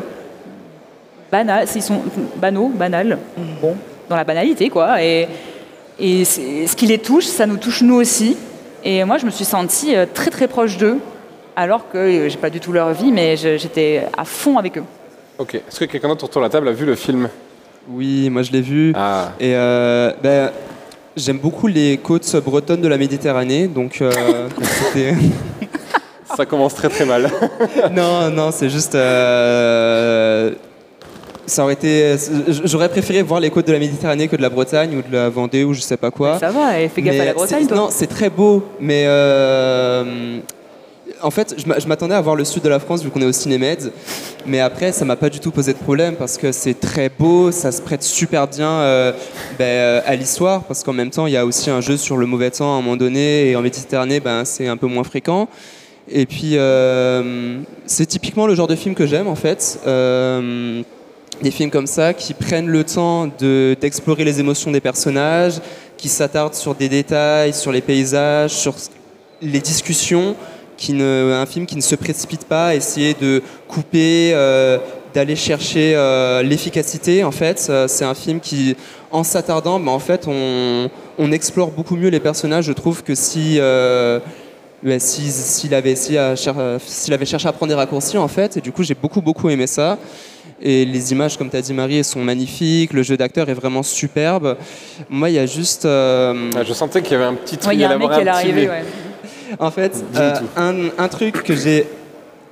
banals, 1.32 1.68
ils 1.76 1.82
sont 1.82 2.04
banaux, 2.36 2.70
banals, 2.70 3.18
bon, 3.60 3.76
dans 4.08 4.16
la 4.16 4.24
banalité 4.24 4.70
quoi. 4.70 5.04
Et, 5.04 5.28
ce 6.00 6.76
qui 6.76 6.86
les 6.86 7.00
touche, 7.00 7.26
ça 7.26 7.48
nous 7.48 7.58
touche 7.58 7.82
nous 7.82 7.96
aussi. 7.96 8.38
Et 8.84 9.04
moi, 9.04 9.18
je 9.18 9.26
me 9.26 9.32
suis 9.32 9.46
sentie 9.46 9.94
très 10.14 10.30
très 10.30 10.48
proche 10.48 10.78
d'eux, 10.78 10.98
alors 11.56 11.90
que 11.90 12.28
j'ai 12.30 12.38
pas 12.38 12.50
du 12.52 12.60
tout 12.60 12.72
leur 12.72 12.92
vie, 12.94 13.12
mais 13.12 13.38
j'étais 13.38 14.04
à 14.16 14.26
fond 14.26 14.58
avec 14.58 14.78
eux. 14.78 14.84
Ok. 15.40 15.56
Est-ce 15.56 15.80
que 15.80 15.86
quelqu'un 15.86 16.10
d'autre 16.10 16.26
autour 16.26 16.42
de 16.42 16.46
la 16.46 16.50
table 16.50 16.68
a 16.68 16.72
vu 16.72 16.86
le 16.86 16.96
film? 16.96 17.30
Oui, 17.90 18.30
moi 18.30 18.44
je 18.44 18.52
l'ai 18.52 18.62
vu. 18.62 18.94
Ah. 18.96 19.32
Et 19.40 19.56
euh, 19.56 20.12
ben, 20.22 20.52
j'aime 21.18 21.38
beaucoup 21.38 21.68
les 21.68 21.98
côtes 21.98 22.36
bretonnes 22.44 22.82
de 22.82 22.88
la 22.88 22.98
Méditerranée, 22.98 23.68
donc 23.68 24.02
euh, 24.02 24.12
c'était- 24.62 25.16
Ça 26.36 26.46
commence 26.46 26.74
très 26.76 26.90
très 26.90 27.06
mal. 27.06 27.30
non, 27.92 28.30
non, 28.30 28.52
c'est 28.52 28.70
juste. 28.70 28.96
euh, 28.96 30.52
ça 31.46 31.64
aurait 31.64 31.74
été. 31.74 32.16
J'aurais 32.64 32.88
préféré 32.88 33.22
voir 33.22 33.42
les 33.42 33.50
côtes 33.50 33.68
de 33.68 33.74
la 33.74 33.80
Méditerranée 33.80 34.28
que 34.30 34.38
de 34.38 34.42
la 34.42 34.50
Bretagne 34.50 34.96
ou 34.98 35.02
de 35.02 35.14
la 35.14 35.28
Vendée 35.30 35.66
ou 35.66 35.74
je 35.74 35.82
sais 35.82 35.98
pas 35.98 36.10
quoi. 36.12 36.40
Ça 36.40 36.50
va, 36.50 36.80
et 36.80 36.88
fais 36.88 37.02
gaffe 37.02 37.16
Mais 37.16 37.20
à 37.22 37.26
la 37.26 37.34
Bretagne, 37.34 37.68
toi. 37.68 37.76
Non, 37.78 37.88
c'est 37.92 38.08
très 38.08 38.30
beau, 38.30 38.64
mais 38.80 39.04
euh, 39.08 40.40
en 41.24 41.32
fait, 41.32 41.56
je 41.58 41.66
m'a- 41.68 41.80
je 41.80 41.88
m'attendais 41.88 42.16
à 42.16 42.22
voir 42.22 42.36
le 42.36 42.44
sud 42.46 42.64
de 42.64 42.70
la 42.70 42.80
France 42.80 43.04
vu 43.04 43.10
qu'on 43.10 43.22
est 43.22 43.26
au 43.26 43.32
Cinémed, 43.32 43.92
mais 44.46 44.60
après, 44.60 44.92
ça 44.92 45.06
m'a 45.06 45.16
pas 45.16 45.30
du 45.30 45.40
tout 45.40 45.52
posé 45.52 45.74
de 45.74 45.78
problème 45.78 46.16
parce 46.16 46.38
que 46.38 46.52
c'est 46.52 46.80
très 46.80 47.10
beau, 47.10 47.52
ça 47.52 47.72
se 47.72 47.82
prête 47.82 48.04
super 48.04 48.48
bien 48.48 48.70
euh, 48.70 49.12
ben, 49.58 49.66
euh, 49.66 50.02
à 50.06 50.16
l'histoire 50.16 50.64
parce 50.64 50.84
qu'en 50.84 50.94
même 50.94 51.10
temps, 51.10 51.28
il 51.28 51.34
y 51.34 51.38
a 51.38 51.46
aussi 51.46 51.70
un 51.70 51.82
jeu 51.82 51.98
sur 51.98 52.18
le 52.18 52.26
mauvais 52.26 52.52
temps 52.52 52.76
à 52.76 52.80
un 52.80 52.82
moment 52.82 52.98
donné 52.98 53.50
et 53.50 53.56
en 53.56 53.62
Méditerranée, 53.62 54.20
ben, 54.20 54.46
c'est 54.46 54.68
un 54.68 54.78
peu 54.78 54.88
moins 54.88 55.04
fréquent. 55.04 55.48
Et 56.10 56.26
puis, 56.26 56.58
euh, 56.58 57.60
c'est 57.86 58.06
typiquement 58.06 58.48
le 58.48 58.56
genre 58.56 58.68
de 58.68 58.76
film 58.76 58.96
que 58.96 59.06
j'aime 59.06 59.28
en 59.28 59.36
fait. 59.36 59.80
Des 61.42 61.50
films 61.50 61.72
comme 61.72 61.88
ça 61.88 62.14
qui 62.14 62.34
prennent 62.36 62.68
le 62.68 62.84
temps 62.84 63.28
de- 63.40 63.76
d'explorer 63.82 64.24
les 64.24 64.40
émotions 64.40 64.70
des 64.70 64.80
personnages, 64.82 65.56
qui 65.98 66.08
s'attardent 66.08 66.54
sur 66.54 66.76
des 66.76 66.88
détails, 66.88 67.54
sur 67.54 67.72
les 67.72 67.82
paysages, 67.82 68.52
sur 68.52 68.76
les 69.42 69.60
discussions, 69.60 70.36
qui 70.82 70.94
ne, 70.94 71.34
un 71.40 71.46
film 71.46 71.66
qui 71.68 71.76
ne 71.76 71.82
se 71.82 71.96
précipite 71.96 72.46
pas, 72.46 72.74
essayer 72.76 73.14
de 73.14 73.44
couper, 73.68 74.32
euh, 74.34 74.80
d'aller 75.14 75.36
chercher 75.36 75.94
euh, 75.96 76.42
l'efficacité. 76.42 77.24
En 77.24 77.32
fait, 77.32 77.72
c'est 77.88 78.06
un 78.06 78.16
film 78.16 78.40
qui, 78.40 78.76
en 79.12 79.24
s'attardant, 79.24 79.80
ben, 79.80 79.92
en 79.92 80.00
fait, 80.00 80.26
on, 80.28 80.90
on 81.20 81.32
explore 81.32 81.70
beaucoup 81.70 81.96
mieux 81.96 82.10
les 82.10 82.20
personnages. 82.20 82.66
Je 82.66 82.72
trouve 82.74 83.04
que 83.04 83.14
si 83.14 83.58
euh, 83.60 84.20
ben, 84.82 85.00
si- 85.00 85.32
s'il 85.32 85.76
avait, 85.76 85.96
cherché 85.96 87.48
à 87.48 87.52
prendre 87.52 87.70
des 87.70 87.76
raccourcis 87.76 88.18
en 88.18 88.28
fait 88.28 88.58
et 88.58 88.62
du 88.62 88.72
coup 88.72 88.82
j'ai 88.82 88.96
beaucoup 88.96 89.22
beaucoup 89.22 89.48
aimé 89.52 89.68
ça 89.68 90.00
et 90.60 90.86
les 90.86 91.12
images 91.12 91.38
comme 91.38 91.52
tu 91.52 91.58
as 91.58 91.62
dit 91.62 91.74
Marie 91.74 91.98
elles 92.00 92.04
sont 92.16 92.24
magnifiques 92.24 92.92
le 92.94 93.04
jeu 93.04 93.16
d'acteur 93.16 93.48
est 93.50 93.54
vraiment 93.54 93.84
superbe 93.84 94.58
moi 95.08 95.30
il 95.30 95.36
y 95.36 95.40
a 95.40 95.46
juste 95.46 95.86
euh, 95.86 96.50
Ah, 96.56 96.64
Je 96.64 96.74
sentais 96.74 97.04
qu'il 97.04 97.12
y 97.14 97.16
avait 97.16 97.26
un 97.26 97.36
petit 97.36 97.56
Ouais, 97.58 97.62
truc 97.62 97.74
Il 97.76 97.80
y 97.82 97.84
a 97.84 97.90
à 97.92 97.94
un 97.94 97.98
mec 98.00 98.10
qui 98.12 98.20
est 98.22 98.28
arrivé, 98.28 98.68
ouais. 98.70 98.84
En 99.60 99.72
fait 99.72 100.04
euh, 100.16 100.36
un, 100.58 100.90
un 100.98 101.08
truc 101.08 101.44
que 101.44 101.56
j'ai 101.56 101.88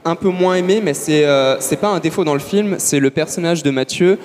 un 0.05 0.15
peu 0.15 0.29
moins 0.29 0.55
aimé 0.55 0.81
mais 0.83 0.93
c'est 0.93 1.25
euh, 1.25 1.59
c'est 1.59 1.77
pas 1.77 1.89
un 1.89 1.99
défaut 1.99 2.23
dans 2.23 2.33
le 2.33 2.39
film 2.39 2.75
c'est 2.77 2.99
le 2.99 3.09
personnage 3.09 3.63
de 3.63 3.71
Mathieu 3.71 4.17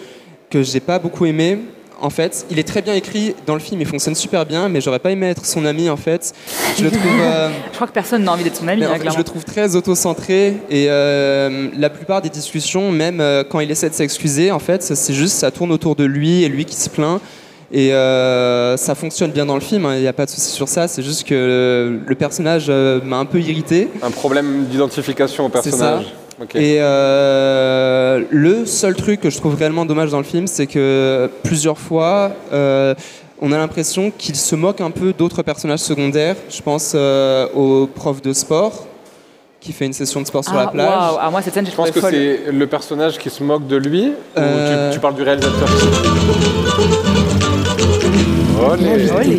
que 0.50 0.62
j'ai 0.62 0.80
pas 0.80 0.98
beaucoup 0.98 1.26
aimé 1.26 1.58
en 2.00 2.10
fait, 2.10 2.46
il 2.50 2.58
est 2.58 2.66
très 2.68 2.82
bien 2.82 2.94
écrit 2.94 3.34
dans 3.46 3.54
le 3.54 3.60
film, 3.60 3.80
il 3.80 3.86
fonctionne 3.86 4.14
super 4.14 4.44
bien, 4.44 4.68
mais 4.68 4.80
j'aurais 4.80 4.98
pas 4.98 5.10
aimé 5.10 5.26
être 5.28 5.46
son 5.46 5.64
ami 5.64 5.88
en 5.88 5.96
fait. 5.96 6.34
Je 6.76 6.84
le 6.84 6.90
trouve. 6.90 7.02
euh, 7.20 7.48
Je 7.70 7.74
crois 7.76 7.86
que 7.86 7.92
personne 7.92 8.24
n'a 8.24 8.32
envie 8.32 8.44
d'être 8.44 8.56
son 8.56 8.68
ami, 8.68 8.80
Mais 8.80 8.86
en 8.86 8.92
hein, 8.92 8.98
fait, 8.98 9.10
je 9.10 9.16
le 9.16 9.24
trouve 9.24 9.44
très 9.44 9.76
auto-centré 9.76 10.56
et 10.70 10.86
euh, 10.88 11.68
la 11.78 11.90
plupart 11.90 12.20
des 12.20 12.28
discussions, 12.28 12.90
même 12.90 13.20
euh, 13.20 13.44
quand 13.48 13.60
il 13.60 13.70
essaie 13.70 13.88
de 13.88 13.94
s'excuser, 13.94 14.50
en 14.50 14.58
fait, 14.58 14.82
c'est 14.82 15.14
juste 15.14 15.36
ça 15.36 15.50
tourne 15.50 15.72
autour 15.72 15.96
de 15.96 16.04
lui 16.04 16.42
et 16.42 16.48
lui 16.48 16.64
qui 16.64 16.76
se 16.76 16.90
plaint. 16.90 17.20
Et 17.76 17.92
euh, 17.92 18.76
ça 18.76 18.94
fonctionne 18.94 19.32
bien 19.32 19.44
dans 19.46 19.56
le 19.56 19.60
film, 19.60 19.84
hein, 19.84 19.96
il 19.96 20.00
n'y 20.02 20.06
a 20.06 20.12
pas 20.12 20.26
de 20.26 20.30
souci 20.30 20.48
sur 20.52 20.68
ça, 20.68 20.86
c'est 20.86 21.02
juste 21.02 21.26
que 21.26 21.34
le, 21.34 21.98
le 22.06 22.14
personnage 22.14 22.66
euh, 22.68 23.00
m'a 23.02 23.16
un 23.16 23.24
peu 23.24 23.40
irrité. 23.40 23.88
Un 24.00 24.12
problème 24.12 24.66
d'identification 24.70 25.46
au 25.46 25.48
ça. 25.48 25.52
personnage. 25.60 26.04
Et 26.54 26.76
euh, 26.80 28.22
le 28.30 28.64
seul 28.64 28.94
truc 28.94 29.20
que 29.20 29.28
je 29.30 29.38
trouve 29.38 29.56
réellement 29.56 29.84
dommage 29.86 30.10
dans 30.12 30.18
le 30.18 30.24
film, 30.24 30.46
c'est 30.46 30.66
que 30.68 31.28
plusieurs 31.42 31.78
fois, 31.78 32.30
euh, 32.52 32.94
on 33.40 33.50
a 33.50 33.58
l'impression 33.58 34.12
qu'il 34.16 34.36
se 34.36 34.54
moque 34.54 34.80
un 34.80 34.90
peu 34.92 35.12
d'autres 35.12 35.42
personnages 35.42 35.80
secondaires. 35.80 36.36
Je 36.48 36.62
pense 36.62 36.92
euh, 36.94 37.48
au 37.56 37.88
prof 37.88 38.22
de 38.22 38.32
sport 38.32 38.86
qui 39.60 39.72
fait 39.72 39.86
une 39.86 39.92
session 39.94 40.20
de 40.20 40.26
sport 40.26 40.44
sur 40.44 40.54
la 40.54 40.66
Ah, 40.68 40.70
plage. 40.70 40.88
Ah, 41.20 41.28
moi, 41.30 41.40
cette 41.42 41.54
scène, 41.54 41.66
Je 41.66 41.74
pense 41.74 41.90
que 41.90 42.00
c'est 42.00 42.52
le 42.52 42.66
personnage 42.68 43.18
qui 43.18 43.30
se 43.30 43.42
moque 43.42 43.66
de 43.66 43.76
lui 43.76 44.12
Euh. 44.36 44.88
ou 44.88 44.90
tu, 44.90 44.94
tu 44.96 45.00
parles 45.00 45.14
du 45.16 45.22
réalisateur? 45.22 45.68
Olé. 48.60 49.10
Olé. 49.10 49.36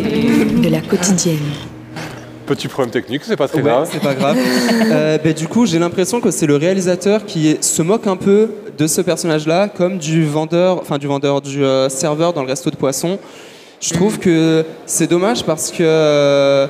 de 0.62 0.68
la 0.68 0.80
quotidienne. 0.80 1.38
Petit 2.46 2.68
problème 2.68 2.90
technique, 2.92 3.22
c'est 3.24 3.36
pas 3.36 3.48
très 3.48 3.58
Ouais, 3.58 3.64
grave. 3.64 3.88
c'est 3.90 4.00
pas 4.02 4.14
grave. 4.14 4.36
Euh, 4.92 5.18
ben, 5.22 5.32
du 5.32 5.48
coup, 5.48 5.66
j'ai 5.66 5.78
l'impression 5.78 6.20
que 6.20 6.30
c'est 6.30 6.46
le 6.46 6.56
réalisateur 6.56 7.24
qui 7.24 7.56
se 7.60 7.82
moque 7.82 8.06
un 8.06 8.16
peu 8.16 8.50
de 8.78 8.86
ce 8.86 9.00
personnage-là, 9.00 9.68
comme 9.68 9.98
du 9.98 10.24
vendeur, 10.24 10.78
enfin 10.80 10.98
du 10.98 11.06
vendeur, 11.06 11.40
du 11.40 11.64
euh, 11.64 11.88
serveur 11.88 12.32
dans 12.32 12.42
le 12.42 12.48
resto 12.48 12.70
de 12.70 12.76
poisson. 12.76 13.18
Je 13.80 13.92
trouve 13.94 14.18
que 14.18 14.64
c'est 14.86 15.08
dommage 15.08 15.44
parce 15.44 15.70
que 15.70 15.78
euh, 15.80 16.66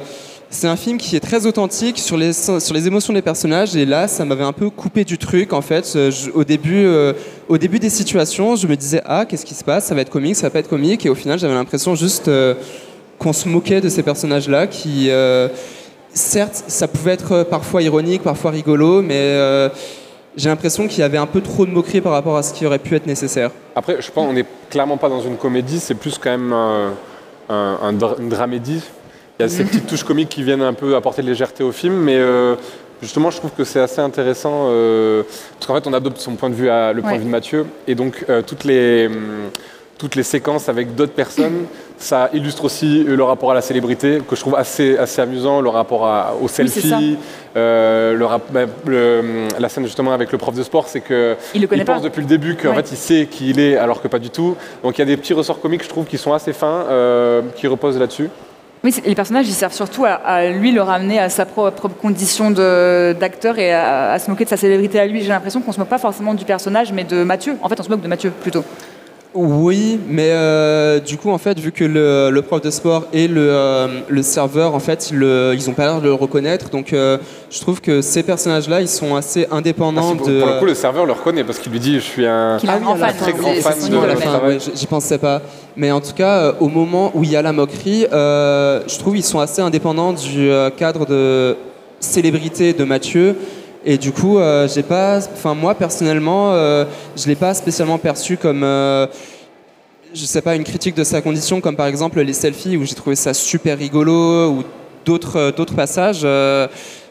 c'est 0.48 0.68
un 0.68 0.76
film 0.76 0.96
qui 0.96 1.16
est 1.16 1.20
très 1.20 1.44
authentique 1.46 1.98
sur 1.98 2.16
les, 2.16 2.32
sur 2.32 2.72
les 2.74 2.87
émotions 2.87 3.12
des 3.12 3.22
personnages 3.22 3.74
et 3.76 3.85
là, 3.85 4.06
ça 4.09 4.24
m'avait 4.24 4.44
un 4.44 4.52
peu 4.52 4.70
coupé 4.70 5.04
du 5.04 5.18
truc 5.18 5.52
en 5.52 5.61
fait. 5.61 5.92
Euh, 5.96 6.11
au, 6.35 6.44
début, 6.44 6.85
euh, 6.87 7.12
au 7.48 7.59
début 7.59 7.78
des 7.78 7.90
situations, 7.90 8.54
je 8.56 8.66
me 8.66 8.76
disais 8.76 9.02
ah 9.06 9.24
qu'est-ce 9.26 9.44
qui 9.44 9.54
se 9.54 9.64
passe? 9.64 9.87
Ça 9.87 9.94
va 9.94 10.00
être 10.02 10.11
comique, 10.11 10.37
ça 10.37 10.42
va 10.46 10.50
pas 10.50 10.61
être 10.61 10.68
comique 10.68 11.04
et 11.04 11.11
au 11.11 11.14
final, 11.14 11.38
j'avais 11.38 11.54
l'impression 11.54 11.94
juste 11.94 12.28
euh, 12.28 12.54
qu'on 13.18 13.32
se 13.32 13.48
moquait 13.48 13.80
de 13.80 13.88
ces 13.88 14.02
personnages-là 14.02 14.66
qui 14.66 15.11
euh, 15.11 15.48
certes, 16.14 16.64
ça 16.68 16.87
pouvait 16.88 17.12
être 17.12 17.42
parfois 17.42 17.82
ironique, 17.82 18.22
parfois 18.22 18.50
rigolo, 18.50 19.02
mais 19.02 19.70
j'ai 20.37 20.48
l'impression 20.48 20.87
qu'il 20.87 21.00
y 21.00 21.02
avait 21.02 21.18
un 21.18 21.26
peu 21.26 21.40
trop 21.40 21.64
de 21.66 21.70
moquerie 21.70 22.00
par 22.02 22.12
rapport 22.12 22.37
à 22.37 22.42
ce 22.42 22.52
qui 22.54 22.66
aurait 22.66 22.78
pu 22.78 22.94
être 22.94 23.06
nécessaire. 23.06 23.50
Après, 23.74 23.96
je 24.00 24.11
pense 24.11 24.26
qu'on 24.26 24.32
n'est 24.35 24.44
clairement 24.70 24.96
pas 24.98 25.09
dans 25.09 25.20
une 25.22 25.37
comédie, 25.37 25.80
c'est 25.80 25.94
plus 25.94 26.18
quand 26.18 26.30
même 26.30 26.52
un, 26.52 26.92
un- 27.48 27.78
un 27.82 27.90
une 28.18 28.28
dramédie. 28.28 28.80
Il 29.38 29.42
y 29.42 29.44
a 29.44 29.49
ces 29.51 29.64
petites 29.64 29.87
touches 29.87 30.05
comiques 30.05 30.31
qui 30.31 30.42
viennent 30.42 30.62
un 30.62 30.72
peu 30.72 30.96
apporter 30.96 31.20
de 31.22 31.27
légèreté 31.27 31.62
au 31.62 31.70
film, 31.72 31.92
mais 31.94 32.16
euh, 32.16 32.55
justement, 33.03 33.31
je 33.31 33.37
trouve 33.37 33.51
que 33.51 33.64
c'est 33.64 33.81
assez 33.81 34.01
intéressant 34.01 34.68
euh, 34.70 35.25
parce 35.59 35.66
qu'en 35.66 35.75
fait, 35.75 35.87
on 35.87 35.92
adopte 35.92 36.16
son 36.18 36.37
point 36.37 36.49
de 36.49 36.55
vue, 36.55 36.70
à, 36.70 36.94
le 36.94 37.03
point 37.03 37.11
Ouais. 37.11 37.16
de 37.18 37.22
vue 37.22 37.27
de 37.29 37.33
Mathieu, 37.33 37.66
et 37.87 37.94
donc 37.94 38.25
euh, 38.31 38.40
toutes 38.40 38.64
les 38.64 39.09
hum, 39.09 39.51
toutes 39.99 40.14
les 40.14 40.22
séquences 40.22 40.68
avec 40.70 40.94
d'autres 40.94 41.12
personnes, 41.14 41.64
ça 41.99 42.29
illustre 42.35 42.64
aussi 42.64 43.03
le 43.05 43.22
rapport 43.25 43.51
à 43.51 43.55
la 43.55 43.61
célébrité, 43.62 44.20
que 44.27 44.37
je 44.37 44.40
trouve 44.40 44.55
assez, 44.55 44.96
assez 44.96 45.20
amusant, 45.22 45.61
le 45.61 45.68
rapport 45.70 46.07
à- 46.07 46.35
au 46.40 46.49
selfie, 46.49 47.16
euh, 47.57 48.14
le 48.14 48.25
rap- 48.27 48.51
bah, 48.51 48.64
le- 48.87 49.49
la 49.59 49.68
scène 49.68 49.85
justement 49.85 50.12
avec 50.12 50.33
le 50.33 50.38
prof 50.38 50.55
de 50.55 50.62
sport, 50.62 50.87
c'est 50.88 51.01
que 51.01 51.37
Il 51.55 51.61
le 51.61 51.66
pense 51.68 51.85
pas. 51.85 52.01
depuis 52.01 52.20
le 52.22 52.27
début 52.27 52.57
qu'en 52.57 52.70
Ouais. 52.70 52.77
fait 52.77 52.90
il 52.92 52.96
sait 52.96 53.27
qui 53.31 53.51
il 53.51 53.61
est 53.61 53.77
alors 53.77 54.01
que 54.03 54.09
pas 54.09 54.18
du 54.18 54.29
tout. 54.31 54.55
Donc 54.83 54.96
il 54.96 55.01
y 55.01 55.03
a 55.03 55.07
des 55.07 55.16
petits 55.18 55.33
ressorts 55.35 55.61
comiques 55.61 55.83
je 55.85 55.88
trouve 55.90 56.07
qui 56.07 56.16
sont 56.18 56.33
assez 56.35 56.53
fins, 56.55 56.85
euh, 56.90 57.42
qui 57.55 57.66
reposent 57.66 57.99
là-dessus. 57.99 58.29
Oui, 58.87 58.94
les 59.05 59.16
personnages, 59.16 59.49
ils 59.49 59.53
servent 59.53 59.72
surtout 59.72 60.05
à, 60.05 60.46
lui 60.46 60.70
le 60.70 60.81
ramener 60.81 61.18
à 61.18 61.29
sa 61.29 61.44
propre, 61.44 61.88
condition 61.88 62.53
d'acteur 62.53 63.59
et 63.59 63.72
à, 63.72 64.12
à 64.12 64.18
se 64.20 64.31
moquer 64.31 64.44
de 64.44 64.49
sa 64.49 64.57
célébrité 64.57 65.01
à 65.01 65.07
lui. 65.07 65.22
J'ai 65.22 65.31
l'impression 65.31 65.61
qu'on 65.61 65.72
se 65.72 65.81
moque 65.81 65.88
pas 65.88 65.99
forcément 65.99 66.35
du 66.35 66.44
personnage, 66.44 66.92
mais 66.92 67.03
de 67.03 67.25
Mathieu. 67.25 67.57
En 67.62 67.68
fait, 67.68 67.81
on 67.81 67.83
se 67.83 67.88
moque 67.88 68.03
de 68.03 68.07
Mathieu 68.07 68.31
plutôt. 68.31 68.62
Oui, 69.38 70.01
mais 70.09 70.31
euh, 70.31 70.99
du 70.99 71.18
coup, 71.18 71.31
en 71.31 71.37
fait, 71.37 71.59
vu 71.61 71.70
que 71.70 71.85
le, 71.85 72.31
le 72.31 72.42
prof 72.42 72.62
de 72.62 72.70
sport 72.70 73.05
et 73.12 73.29
le, 73.29 73.46
euh, 73.51 73.87
le 74.09 74.22
serveur, 74.22 74.75
en 74.75 74.79
fait, 74.81 75.11
ils, 75.11 75.18
le- 75.18 75.53
ils 75.55 75.68
ont 75.68 75.75
pas 75.75 75.85
l'air 75.85 76.01
de 76.01 76.07
le 76.07 76.14
reconnaître. 76.14 76.70
Donc, 76.70 76.94
euh, 76.94 77.18
je 77.51 77.61
trouve 77.61 77.83
que 77.83 78.01
ces 78.01 78.22
personnages-là, 78.22 78.81
ils 78.81 78.88
sont 78.88 79.14
assez 79.14 79.46
Ah, 79.51 79.57
indépendants 79.57 80.16
pour, 80.16 80.27
de. 80.27 80.38
pour 80.40 80.49
le 80.49 80.59
coup, 80.59 80.64
le 80.64 80.75
serveur 80.75 81.05
le 81.05 81.12
reconnaît 81.12 81.44
parce 81.44 81.59
qu'il 81.59 81.70
lui 81.70 81.81
dit 81.81 81.96
Je 81.96 82.01
suis 82.01 82.25
un. 82.27 82.57
Ah 82.66 82.79
grand 82.79 82.96
fan. 82.96 83.14
très 83.14 83.33
grand 83.35 83.53
fan 83.55 83.75
de 83.90 84.20
travail. 84.20 84.55
ouais, 84.57 84.59
j'y 84.75 84.87
pensais 84.87 85.18
pas. 85.18 85.42
Mais 85.77 85.92
en 85.92 86.01
tout 86.01 86.14
cas, 86.14 86.38
euh, 86.38 86.53
au 86.61 86.68
moment 86.68 87.11
où 87.14 87.22
il 87.22 87.31
y 87.31 87.37
a 87.37 87.42
la 87.42 87.53
moquerie, 87.53 88.07
euh, 88.12 88.81
je 88.88 88.99
trouve 88.99 89.18
ils 89.18 89.22
sont 89.22 89.40
assez 89.40 89.61
indépendants 89.61 90.14
du 90.14 90.51
euh, 90.51 90.70
cadre 90.70 91.05
de 91.05 91.57
célébrité 92.01 92.72
de 92.72 92.85
Mathieu. 92.85 93.37
Et 93.88 93.99
du 93.99 94.11
coup, 94.11 94.40
euh, 94.40 94.66
j'ai 94.66 94.83
pas, 94.83 95.18
enfin 95.18 95.55
moi 95.55 95.77
personnellement, 95.77 96.53
euh, 96.53 96.85
je 97.16 97.29
l'ai 97.29 97.37
pas 97.37 97.55
spécialement 97.55 97.99
perçu 97.99 98.37
comme, 98.37 98.64
euh, 98.64 99.07
je 100.12 100.25
sais 100.25 100.42
pas, 100.42 100.57
une 100.57 100.64
critique 100.64 100.96
de 100.96 101.05
sa 101.05 101.22
condition, 101.22 101.61
comme 101.61 101.77
par 101.77 101.87
exemple 101.87 102.20
les 102.20 102.33
selfies 102.33 102.77
où 102.77 102.85
j'ai 102.85 102.96
trouvé 102.96 103.14
ça 103.14 103.33
super 103.33 103.79
rigolo 103.79 104.51
ou 104.51 104.64
d'autres 105.05 105.37
euh, 105.37 105.53
d'autres 105.53 105.77
passages. 105.77 106.27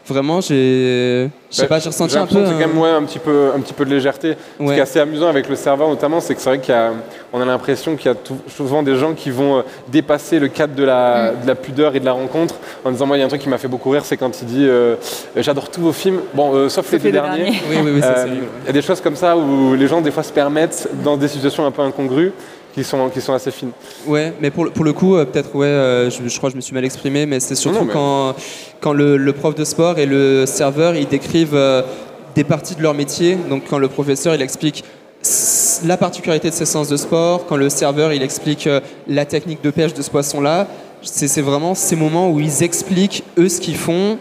Vraiment, 0.08 0.42
j'ai, 0.42 1.30
je 1.50 1.56
sais 1.56 1.64
Bah, 1.64 1.68
pas, 1.70 1.80
j'ai 1.80 1.90
ressenti 1.90 2.18
un 2.18 2.26
peu. 2.26 2.36
c'est 2.36 2.42
quand 2.44 2.50
un- 2.52 2.68
même 2.68 2.78
ouais, 2.78 2.90
un, 2.90 3.04
petit 3.04 3.20
peu, 3.20 3.50
un 3.56 3.60
petit 3.60 3.74
peu 3.74 3.86
de 3.86 3.90
légèreté. 3.90 4.36
Ce 4.60 4.64
qui 4.64 4.70
Ouais. 4.70 4.78
est 4.78 4.82
assez 4.82 5.00
amusant 5.00 5.28
avec 5.28 5.50
le 5.50 5.56
serveur 5.56 5.90
notamment, 5.90 6.20
c'est 6.20 6.36
que 6.36 6.42
c'est 6.42 6.50
vrai 6.58 6.60
qu'on 7.32 7.42
a 7.42 7.46
l'impression 7.46 7.96
qu'il 7.96 8.08
y 8.08 8.12
a 8.12 8.16
tout- 8.16 8.38
souvent 8.48 8.84
des 8.84 8.96
gens 8.96 9.14
qui 9.14 9.32
vont 9.32 9.58
euh, 9.60 9.62
dépasser 9.88 10.40
le 10.40 10.48
cadre 10.48 10.76
de 10.76 10.84
la, 10.84 11.32
Mm. 11.32 11.42
de 11.44 11.48
la 11.48 11.56
pudeur 11.56 11.96
et 11.96 12.00
de 12.00 12.06
la 12.06 12.12
rencontre 12.14 12.56
en 12.84 12.92
disant 12.92 13.06
moi 13.06 13.18
il 13.18 13.20
y 13.22 13.24
a 13.24 13.26
un 13.26 13.30
truc 13.30 13.42
qui 13.42 13.50
m'a 13.50 13.58
fait 13.58 13.68
beaucoup 13.68 13.90
rire, 13.90 14.06
c'est 14.06 14.18
quand 14.18 14.42
il 14.42 14.46
dit 14.48 14.66
euh, 14.68 14.96
j'adore 15.36 15.70
tous 15.70 15.82
vos 15.82 15.94
films, 15.94 16.20
bon 16.34 16.54
euh, 16.54 16.70
sauf, 16.70 16.92
les 16.92 17.00
deux 17.00 17.12
derniers. 17.12 17.54
Oui, 17.70 17.78
Euh. 17.78 18.26
Il 18.64 18.68
y 18.68 18.70
a 18.70 18.74
des 18.74 18.82
choses 18.82 19.02
comme 19.02 19.16
ça 19.16 19.36
où 19.36 19.74
les 19.76 19.88
gens 19.88 20.02
des 20.02 20.12
fois 20.12 20.24
se 20.24 20.32
permettent 20.34 20.88
dans 21.04 21.18
des 21.18 21.28
situations 21.28 21.66
un 21.66 21.72
peu 21.72 21.82
incongrues 21.82 22.32
qui 22.76 22.84
sont, 22.84 23.10
qui 23.10 23.22
sont 23.22 23.34
assez 23.34 23.50
fines. 23.52 23.72
Ouais, 24.06 24.34
mais 24.42 24.52
pour 24.52 24.66
le, 24.66 24.70
pour 24.72 24.84
le 24.84 24.92
coup, 24.94 25.16
euh, 25.16 25.24
peut-être, 25.26 25.56
ouais, 25.56 25.66
euh, 25.66 26.10
je, 26.12 26.28
je 26.28 26.38
crois 26.38 26.50
que 26.50 26.52
je 26.52 26.58
me 26.58 26.62
suis 26.62 26.74
mal 26.74 26.84
exprimé, 26.86 27.26
mais 27.26 27.40
c'est 27.40 27.56
surtout 27.56 27.80
Non, 27.80 27.86
mais- 27.86 27.94
quand, 27.94 28.36
quand 28.82 28.92
le, 28.94 29.16
le 29.16 29.34
prof 29.34 29.56
de 29.56 29.64
sport 29.64 29.98
et 29.98 30.06
le 30.06 30.46
serveur, 30.46 30.94
ils 30.96 31.08
décrivent 31.08 31.56
euh, 31.56 31.82
des 32.36 32.44
parties 32.44 32.76
de 32.76 32.82
leur 32.84 32.94
métier. 32.94 33.38
Donc 33.50 33.64
quand 33.70 33.78
le 33.80 33.88
professeur, 33.88 34.36
il 34.36 34.42
explique 34.42 34.84
la 35.86 35.98
particularité 35.98 36.50
de 36.50 36.54
ces 36.54 36.66
séances 36.66 36.90
de 36.90 36.98
sport, 36.98 37.46
quand 37.48 37.56
le 37.56 37.70
serveur, 37.70 38.12
il 38.14 38.22
explique 38.22 38.70
la 39.08 39.26
technique 39.26 39.64
de 39.64 39.72
pêche 39.72 39.94
de 39.94 40.02
ce 40.04 40.12
poisson-là, 40.12 40.68
c'est 41.02 41.28
c'est 41.28 41.42
vraiment 41.42 41.74
ces 41.74 41.96
moments 41.96 42.30
où 42.30 42.40
ils 42.40 42.62
expliquent, 42.62 43.24
eux, 43.38 43.50
ce 43.50 43.60
qu'ils 43.60 43.78
font, 43.78 44.20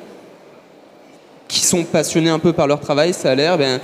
qui 1.49 1.61
sont 1.61 1.85
passionnés 1.85 2.31
un 2.31 2.39
peu 2.39 2.53
par 2.55 2.67
leur 2.67 2.81
travail, 2.81 3.13
ça 3.13 3.33
a 3.33 3.35
l'air, 3.35 3.59
ben... 3.59 3.81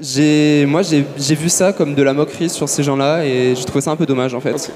J'ai, 0.00 0.66
moi, 0.66 0.82
j'ai 0.82 1.04
j'ai 1.16 1.34
vu 1.34 1.48
ça 1.48 1.72
comme 1.72 1.94
de 1.94 2.02
la 2.02 2.12
moquerie 2.12 2.50
sur 2.50 2.68
ces 2.68 2.82
gens-là 2.82 3.24
et 3.24 3.54
j'ai 3.54 3.64
trouvé 3.64 3.80
ça 3.80 3.90
un 3.92 3.96
peu 3.96 4.06
dommage 4.06 4.34
en 4.34 4.40
fait. 4.40 4.70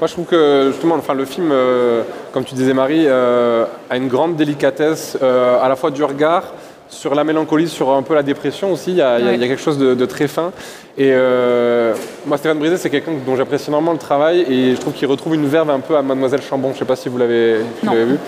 Moi, 0.00 0.08
je 0.08 0.12
trouve 0.12 0.26
que 0.26 0.70
justement, 0.72 0.94
enfin, 0.96 1.14
le 1.14 1.24
film, 1.24 1.48
euh, 1.50 2.02
comme 2.32 2.44
tu 2.44 2.54
disais, 2.54 2.74
Marie, 2.74 3.04
euh, 3.06 3.64
a 3.88 3.96
une 3.96 4.08
grande 4.08 4.36
délicatesse 4.36 5.16
euh, 5.22 5.58
à 5.62 5.68
la 5.68 5.76
fois 5.76 5.90
du 5.90 6.04
regard 6.04 6.52
sur 6.88 7.14
la 7.14 7.24
mélancolie, 7.24 7.68
sur 7.68 7.90
un 7.90 8.02
peu 8.02 8.14
la 8.14 8.22
dépression 8.22 8.72
aussi. 8.72 8.90
Il 8.90 8.96
y 8.98 9.02
a, 9.02 9.18
il 9.18 9.42
y 9.42 9.48
quelque 9.48 9.60
chose 9.60 9.78
de, 9.78 9.94
de 9.94 10.06
très 10.06 10.28
fin. 10.28 10.52
Et 10.98 11.10
euh, 11.12 11.94
moi, 12.26 12.36
Stéphane 12.36 12.58
Brisé, 12.58 12.76
c'est 12.76 12.90
quelqu'un 12.90 13.12
dont 13.26 13.36
j'apprécie 13.36 13.68
énormément 13.68 13.92
le 13.92 13.98
travail 13.98 14.40
et 14.48 14.74
je 14.74 14.80
trouve 14.80 14.92
qu'il 14.92 15.08
retrouve 15.08 15.34
une 15.34 15.46
verve 15.46 15.68
un 15.70 15.80
peu 15.80 15.96
à 15.96 16.02
Mademoiselle 16.02 16.42
Chambon. 16.42 16.68
Je 16.68 16.74
ne 16.74 16.78
sais 16.80 16.84
pas 16.84 16.96
si 16.96 17.08
vous 17.08 17.18
l'avez 17.18 17.56
vu, 17.82 18.18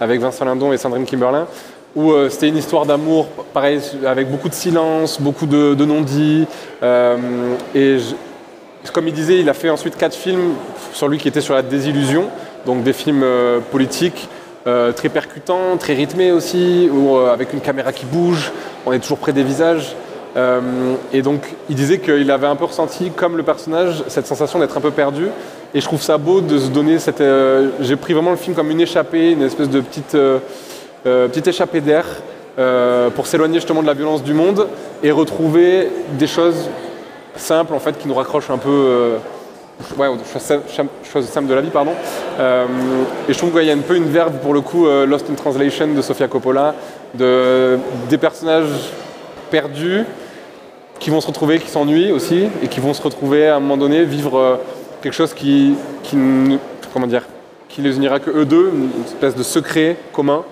avec 0.00 0.20
Vincent 0.20 0.44
Lindon 0.44 0.72
et 0.72 0.78
Sandrine 0.78 1.04
Kimberlin 1.04 1.46
où 1.96 2.12
euh, 2.12 2.28
c'était 2.28 2.48
une 2.48 2.58
histoire 2.58 2.84
d'amour, 2.84 3.26
pareil, 3.54 3.80
avec 4.06 4.30
beaucoup 4.30 4.50
de 4.50 4.54
silence, 4.54 5.20
beaucoup 5.20 5.46
de, 5.46 5.84
non-dits. 5.84 6.46
euh, 6.82 7.16
et 7.74 7.96
comme 8.92 9.08
il 9.08 9.14
disait, 9.14 9.40
il 9.40 9.48
a 9.48 9.54
fait 9.54 9.70
ensuite 9.70 9.96
quatre 9.96 10.14
films 10.14 10.52
sur 10.92 11.08
lui 11.08 11.18
qui 11.18 11.26
étaient 11.26 11.40
sur 11.40 11.54
la 11.54 11.62
désillusion, 11.62 12.28
donc 12.66 12.84
des 12.84 12.92
films 12.92 13.22
euh, 13.24 13.58
politiques 13.72 14.28
très 14.96 15.08
percutants, 15.10 15.76
très 15.78 15.94
rythmés 15.94 16.32
aussi, 16.32 16.90
où, 16.92 17.18
avec 17.18 17.52
une 17.52 17.60
caméra 17.60 17.92
qui 17.92 18.04
bouge, 18.04 18.50
on 18.84 18.92
est 18.92 18.98
toujours 18.98 19.18
près 19.18 19.32
des 19.32 19.44
visages. 19.44 19.94
Et 21.12 21.22
donc 21.22 21.54
il 21.70 21.76
disait 21.76 22.00
qu'il 22.00 22.28
avait 22.32 22.48
un 22.48 22.56
peu 22.56 22.64
ressenti, 22.64 23.12
comme 23.14 23.36
le 23.36 23.44
personnage, 23.44 24.02
cette 24.08 24.26
sensation 24.26 24.58
d'être 24.58 24.76
un 24.76 24.80
peu 24.80 24.90
perdu. 24.90 25.26
Et 25.72 25.80
je 25.80 25.84
trouve 25.86 26.02
ça 26.02 26.18
beau 26.18 26.40
de 26.40 26.58
se 26.58 26.66
donner 26.70 26.98
cette... 26.98 27.22
J'ai 27.80 27.94
pris 27.94 28.12
vraiment 28.12 28.32
le 28.32 28.36
film 28.36 28.56
comme 28.56 28.72
une 28.72 28.80
échappée, 28.80 29.30
une 29.30 29.42
espèce 29.42 29.70
de 29.70 29.80
petite, 29.80 30.16
petite 31.28 31.46
échappée 31.48 31.80
d'air 31.80 32.04
euh, 32.58 33.10
pour 33.10 33.26
s'éloigner 33.26 33.56
justement 33.56 33.82
de 33.82 33.86
la 33.86 33.94
violence 33.94 34.22
du 34.22 34.34
monde 34.34 34.68
et 35.02 35.10
retrouver 35.10 35.88
des 36.18 36.26
choses 36.26 36.68
simples 37.36 37.74
en 37.74 37.78
fait 37.78 37.98
qui 37.98 38.08
nous 38.08 38.14
raccrochent 38.14 38.50
un 38.50 38.58
peu 38.58 38.70
euh, 38.70 39.18
ouais, 39.98 40.08
choses, 41.12 41.24
simples 41.26 41.48
de 41.48 41.54
la 41.54 41.60
vie 41.60 41.70
pardon 41.70 41.92
Euh, 42.38 42.66
et 43.28 43.32
je 43.32 43.38
trouve 43.38 43.52
qu'il 43.52 43.64
y 43.64 43.70
a 43.70 43.74
un 43.74 43.78
peu 43.78 43.96
une 43.96 44.10
verve 44.10 44.38
pour 44.42 44.52
le 44.52 44.60
coup 44.60 44.86
euh, 44.86 45.06
Lost 45.06 45.30
in 45.30 45.34
Translation 45.34 45.88
de 45.88 46.02
Sofia 46.02 46.28
Coppola 46.28 46.74
de, 47.14 47.78
des 48.10 48.18
personnages 48.18 48.92
perdus 49.50 50.04
qui 50.98 51.10
vont 51.10 51.20
se 51.20 51.26
retrouver, 51.26 51.58
qui 51.58 51.70
s'ennuient 51.70 52.12
aussi 52.12 52.48
et 52.62 52.68
qui 52.68 52.80
vont 52.80 52.94
se 52.94 53.02
retrouver 53.02 53.48
à 53.48 53.56
un 53.56 53.60
moment 53.60 53.76
donné 53.76 54.04
vivre 54.04 54.38
euh, 54.38 54.56
quelque 55.02 55.14
chose 55.14 55.32
qui, 55.32 55.74
qui 56.02 56.16
comment 56.92 57.06
dire 57.06 57.22
qui 57.68 57.80
les 57.80 57.96
unira 57.96 58.18
que 58.20 58.30
eux 58.30 58.44
deux, 58.44 58.70
une 58.74 59.04
espèce 59.04 59.34
de 59.34 59.42
secret 59.42 59.96
commun. 60.12 60.44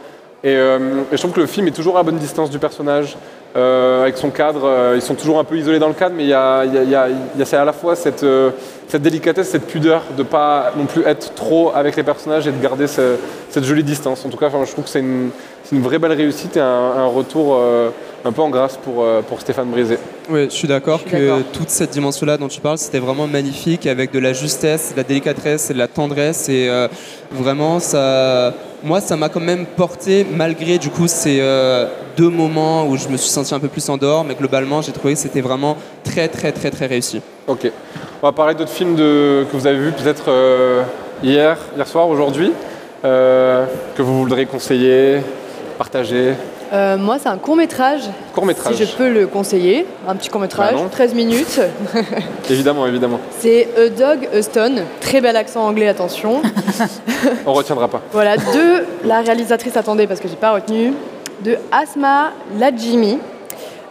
Et, 0.45 0.55
euh, 0.55 0.79
et 1.11 1.17
je 1.17 1.17
trouve 1.17 1.33
que 1.33 1.41
le 1.41 1.47
film 1.47 1.67
est 1.69 1.73
toujours 1.73 1.97
à 1.97 2.03
bonne 2.03 2.19
distance 2.19 2.51
du 2.51 2.59
personnage, 2.59 3.17
euh, 3.57 4.03
avec 4.03 4.19
son 4.19 4.29
cadre. 4.31 4.65
euh, 4.67 4.93
ils 4.95 5.01
sont 5.01 5.15
toujours 5.15 5.39
un 5.39 5.45
peu 5.45 5.57
isolés 5.57 5.79
dans 5.79 5.89
le 5.89 5.95
cadre, 5.95 6.15
mais 6.15 6.25
il 6.25 6.29
y 6.29 6.35
a, 6.35 6.59
à 6.61 7.65
la 7.65 7.73
fois 7.73 7.97
cette, 7.97 8.25
délicatesse, 8.93 9.49
cette 9.49 9.67
pudeur 9.67 10.03
de 10.19 10.23
pas 10.23 10.73
non 10.77 10.85
plus 10.85 11.03
être 11.07 11.35
trop 11.35 11.73
avec 11.75 11.97
les 11.97 12.03
personnages 12.03 12.47
et 12.47 12.53
de 12.53 12.63
garder 12.63 12.87
ce- 12.87 13.17
cette 13.49 13.65
jolie 13.65 13.83
distance. 13.85 14.25
En 14.27 14.29
tout 14.29 14.37
cas, 14.37 14.51
je 14.51 14.71
trouve 14.73 14.85
que 14.85 14.91
c'est 14.91 15.01
une, 15.01 15.31
c'est 15.65 15.77
une 15.77 15.83
vraie 15.83 15.99
belle 15.99 16.13
réussite 16.13 16.57
et 16.57 16.61
un, 16.61 16.65
un 16.65 17.07
retour 17.07 17.57
euh, 17.59 17.91
un 18.25 18.33
peu 18.33 18.43
en 18.43 18.51
grâce 18.51 18.77
pour, 18.77 19.03
euh, 19.03 19.23
pour 19.23 19.41
Stéphane 19.41 19.71
Brisé. 19.71 19.99
Oui, 20.31 20.45
je 20.45 20.55
suis 20.55 20.69
d'accord 20.69 21.05
que 21.05 21.43
toute 21.53 21.69
cette 21.69 21.91
dimension-là 21.91 22.39
dont 22.39 22.49
tu 22.49 22.61
parles, 22.61 22.79
c'était 22.79 22.99
vraiment 22.99 23.27
magnifique, 23.27 23.87
avec 23.87 24.11
de 24.11 24.19
la 24.19 24.33
justesse, 24.33 24.93
de 24.93 24.97
la 24.97 25.03
délicatesse 25.03 25.71
et 25.71 25.75
de 25.75 25.79
la 25.79 25.89
tendresse. 25.89 26.49
Et 26.49 26.69
euh, 26.69 26.89
vraiment, 27.31 27.79
ça, 27.81 28.55
moi, 28.83 29.01
ça 29.03 29.17
m'a 29.17 29.29
quand 29.29 29.41
même 29.41 29.67
porté, 29.67 30.27
malgré 30.31 30.79
du 30.79 30.89
coup 30.89 31.07
ces 31.07 31.39
euh, 31.41 31.87
deux 32.17 32.31
moments 32.31 32.87
où 32.87 32.97
je 32.97 33.09
me 33.09 33.19
suis 33.19 33.29
senti 33.29 33.55
un 33.55 33.61
peu 33.61 33.69
plus 33.69 33.87
en 33.91 33.99
dehors. 33.99 34.25
Mais 34.25 34.35
globalement, 34.35 34.81
j'ai 34.81 34.93
trouvé 34.93 35.13
que 35.13 35.21
c'était 35.21 35.43
vraiment 35.43 35.77
très, 36.05 36.29
très, 36.29 36.53
très, 36.53 36.71
très 36.71 36.87
réussi. 36.87 37.21
Ok. 37.47 37.71
On 38.23 38.27
va 38.27 38.33
parler 38.33 38.55
d'autres 38.55 38.73
films 38.73 38.95
de, 38.95 39.45
que 39.51 39.57
vous 39.57 39.67
avez 39.67 39.79
vus 39.79 39.93
peut-être 39.93 40.25
euh, 40.29 40.83
hier, 41.23 41.59
hier 41.77 41.87
soir, 41.87 42.09
aujourd'hui, 42.09 42.53
euh, 43.05 43.67
que 43.95 44.01
vous 44.01 44.21
voudrez 44.21 44.47
conseiller, 44.47 45.19
partager. 45.75 46.35
Euh, 46.73 46.97
moi, 46.97 47.19
c'est 47.21 47.29
un 47.29 47.37
court 47.37 47.57
métrage, 47.57 48.03
Court 48.35 48.47
métrage. 48.47 48.75
si 48.75 48.85
je 48.85 48.97
peux 48.97 49.09
le 49.13 49.27
conseiller. 49.27 49.87
Un 50.09 50.17
petit 50.17 50.29
court 50.31 50.41
métrage, 50.41 50.73
Bah 50.75 50.81
non. 50.83 50.89
13 50.89 51.15
minutes. 51.15 51.61
Évidemment, 52.51 52.87
évidemment. 52.87 53.21
C'est 53.39 53.69
A 53.77 53.89
Dog, 53.91 54.29
A 54.35 54.43
Stone. 54.43 54.81
Très 55.01 55.21
bel 55.21 55.37
accent 55.37 55.65
anglais, 55.67 55.89
attention. 55.89 56.43
On 57.47 57.53
retiendra 57.53 57.89
pas. 57.89 58.01
voilà, 58.13 58.37
de 58.37 58.85
la 59.07 59.21
réalisatrice, 59.21 59.77
attendez 59.77 60.07
parce 60.07 60.21
que 60.21 60.29
j'ai 60.29 60.37
pas 60.37 60.53
retenu, 60.53 60.93
de 61.45 61.57
Asma 61.71 62.31
Lajimi. 62.59 63.19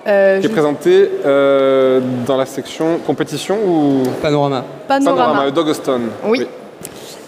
Euh, 0.06 0.42
Qui 0.42 0.48
est 0.48 0.50
présenté 0.50 1.10
euh, 1.26 2.02
dans 2.26 2.36
la 2.36 2.46
section 2.46 2.98
compétition 3.06 3.58
ou 3.66 4.04
Panorama. 4.22 4.66
Panorama. 4.88 5.22
Panorama, 5.24 5.52
Dogoston. 5.52 6.02
Oui. 6.26 6.46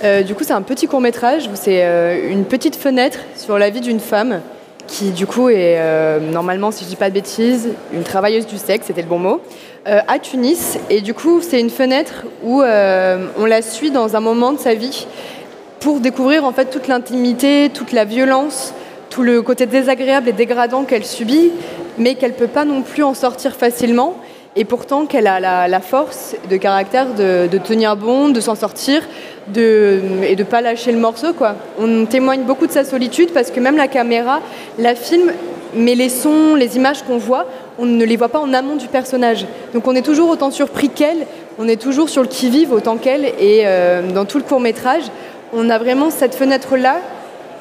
Euh, 0.03 0.23
du 0.23 0.35
coup, 0.35 0.43
c'est 0.43 0.53
un 0.53 0.61
petit 0.61 0.87
court 0.87 1.01
métrage 1.01 1.47
où 1.47 1.55
c'est 1.55 1.83
euh, 1.83 2.29
une 2.29 2.45
petite 2.45 2.75
fenêtre 2.75 3.19
sur 3.35 3.57
la 3.57 3.69
vie 3.69 3.81
d'une 3.81 3.99
femme 3.99 4.41
qui, 4.87 5.11
du 5.11 5.25
coup, 5.25 5.49
est 5.49 5.77
euh, 5.79 6.19
normalement, 6.19 6.71
si 6.71 6.83
je 6.83 6.89
dis 6.89 6.95
pas 6.95 7.09
de 7.09 7.15
bêtises, 7.15 7.69
une 7.93 8.03
travailleuse 8.03 8.45
du 8.45 8.57
sexe, 8.57 8.87
c'était 8.87 9.01
le 9.01 9.07
bon 9.07 9.19
mot, 9.19 9.41
à 9.85 10.19
Tunis. 10.19 10.77
Et 10.89 11.01
du 11.01 11.13
coup, 11.13 11.41
c'est 11.41 11.59
une 11.59 11.69
fenêtre 11.69 12.25
où 12.43 12.61
on 12.61 13.45
la 13.45 13.61
suit 13.61 13.91
dans 13.91 14.15
un 14.15 14.19
moment 14.19 14.51
de 14.51 14.59
sa 14.59 14.73
vie 14.73 15.07
pour 15.79 15.99
découvrir 15.99 16.43
en 16.43 16.51
fait 16.51 16.65
toute 16.65 16.87
l'intimité, 16.87 17.69
toute 17.71 17.91
la 17.91 18.03
violence, 18.03 18.73
tout 19.11 19.21
le 19.21 19.43
côté 19.43 19.67
désagréable 19.67 20.29
et 20.29 20.33
dégradant 20.33 20.83
qu'elle 20.83 21.05
subit, 21.05 21.51
mais 21.99 22.15
qu'elle 22.15 22.33
peut 22.33 22.47
pas 22.47 22.65
non 22.65 22.81
plus 22.81 23.03
en 23.03 23.13
sortir 23.13 23.55
facilement. 23.55 24.15
Et 24.55 24.65
pourtant 24.65 25.05
qu'elle 25.05 25.27
a 25.27 25.67
la, 25.67 25.79
force 25.81 26.35
de 26.49 26.57
caractère 26.57 27.07
de 27.13 27.57
tenir 27.57 27.95
bon, 27.95 28.29
de 28.29 28.39
s'en 28.39 28.55
sortir 28.55 29.03
et 29.53 30.35
de 30.35 30.43
pas 30.43 30.61
lâcher 30.61 30.91
le 30.91 30.97
morceau. 30.97 31.33
Quoi. 31.33 31.55
On 31.79 32.05
témoigne 32.05 32.41
beaucoup 32.41 32.67
de 32.67 32.71
sa 32.71 32.83
solitude 32.83 33.31
parce 33.31 33.51
que 33.51 33.59
même 33.59 33.77
la 33.77 33.87
caméra 33.87 34.39
la 34.79 34.95
filme, 34.95 35.31
mais 35.75 35.95
les 35.95 36.09
sons, 36.09 36.55
les 36.55 36.77
images 36.77 37.03
qu'on 37.03 37.17
voit, 37.17 37.45
on 37.77 37.85
ne 37.85 38.05
les 38.05 38.15
voit 38.15 38.29
pas 38.29 38.39
en 38.39 38.53
amont 38.53 38.75
du 38.75 38.87
personnage. 38.87 39.45
Donc 39.73 39.87
on 39.87 39.95
est 39.95 40.01
toujours 40.01 40.29
autant 40.29 40.51
surpris 40.51 40.89
qu'elle, 40.89 41.27
on 41.59 41.67
est 41.67 41.81
toujours 41.81 42.09
sur 42.09 42.21
le 42.21 42.27
qui-vive 42.27 42.71
autant 42.71 42.97
qu'elle. 42.97 43.25
Et 43.25 43.63
euh, 43.65 44.11
dans 44.11 44.25
tout 44.25 44.37
le 44.37 44.43
court 44.43 44.59
métrage, 44.59 45.03
on 45.53 45.69
a 45.69 45.77
vraiment 45.77 46.09
cette 46.09 46.35
fenêtre-là 46.35 46.97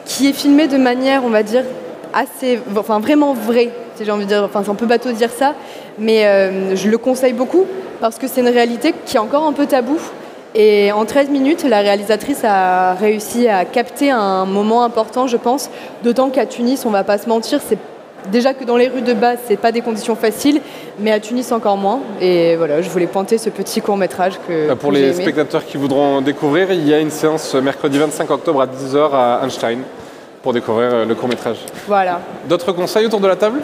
qui 0.05 0.29
est 0.29 0.33
filmé 0.33 0.68
de 0.68 0.77
manière, 0.77 1.25
on 1.25 1.31
va 1.31 1.42
dire, 1.42 1.64
assez, 2.12 2.61
enfin 2.77 3.01
vraiment 3.01 3.35
vraie, 3.35 3.70
j'ai 4.01 4.11
envie 4.11 4.25
de 4.25 4.29
dire, 4.29 4.42
enfin 4.44 4.62
c'est 4.64 4.70
un 4.70 4.75
peu 4.75 4.87
bateau 4.87 5.09
de 5.09 5.14
dire 5.14 5.31
ça, 5.31 5.55
mais 5.99 6.27
euh, 6.27 6.77
je 6.77 6.88
le 6.88 6.99
conseille 6.99 7.33
beaucoup 7.33 7.66
parce 8.01 8.18
que 8.18 8.27
c'est 8.29 8.40
une 8.40 8.49
réalité 8.49 8.94
qui 9.07 9.16
est 9.16 9.20
encore 9.20 9.44
un 9.44 9.53
peu 9.53 9.66
tabou. 9.66 9.99
Et 10.54 10.92
en 10.92 11.04
13 11.04 11.30
minutes, 11.30 11.64
la 11.64 11.80
réalisatrice 11.80 12.44
a 12.44 12.94
réussi 12.94 13.48
à 13.48 13.64
capter 13.64 14.10
un 14.10 14.44
moment 14.44 14.84
important, 14.84 15.26
je 15.26 15.36
pense. 15.36 15.68
D'autant 16.04 16.30
qu'à 16.30 16.46
Tunis, 16.46 16.86
on 16.86 16.90
va 16.90 17.02
pas 17.02 17.18
se 17.18 17.28
mentir, 17.28 17.60
c'est 17.66 17.78
déjà 18.30 18.54
que 18.54 18.64
dans 18.64 18.76
les 18.76 18.88
rues 18.88 19.02
de 19.02 19.14
base, 19.14 19.38
c'est 19.46 19.56
pas 19.56 19.72
des 19.72 19.80
conditions 19.80 20.14
faciles, 20.14 20.60
mais 21.00 21.10
à 21.10 21.18
Tunis 21.18 21.50
encore 21.50 21.76
moins. 21.76 22.00
Et 22.20 22.54
voilà, 22.54 22.82
je 22.82 22.88
voulais 22.88 23.08
pointer 23.08 23.36
ce 23.36 23.50
petit 23.50 23.80
court 23.80 23.96
métrage 23.96 24.34
que. 24.46 24.68
Bah, 24.68 24.76
Pour 24.76 24.90
que 24.90 24.94
les 24.94 25.06
aimé. 25.06 25.22
spectateurs 25.22 25.64
qui 25.66 25.76
voudront 25.76 26.20
découvrir, 26.20 26.70
il 26.72 26.86
y 26.88 26.94
a 26.94 27.00
une 27.00 27.10
séance 27.10 27.54
mercredi 27.54 27.98
25 27.98 28.30
octobre 28.30 28.60
à 28.60 28.66
10h 28.66 29.10
à 29.12 29.40
Einstein 29.42 29.80
pour 30.42 30.52
découvrir 30.52 30.90
euh, 30.92 31.04
le 31.04 31.14
court 31.14 31.28
métrage. 31.28 31.56
Voilà. 31.88 32.20
D'autres 32.48 32.72
conseils 32.72 33.06
autour 33.06 33.20
de 33.20 33.26
la 33.26 33.36
table? 33.36 33.60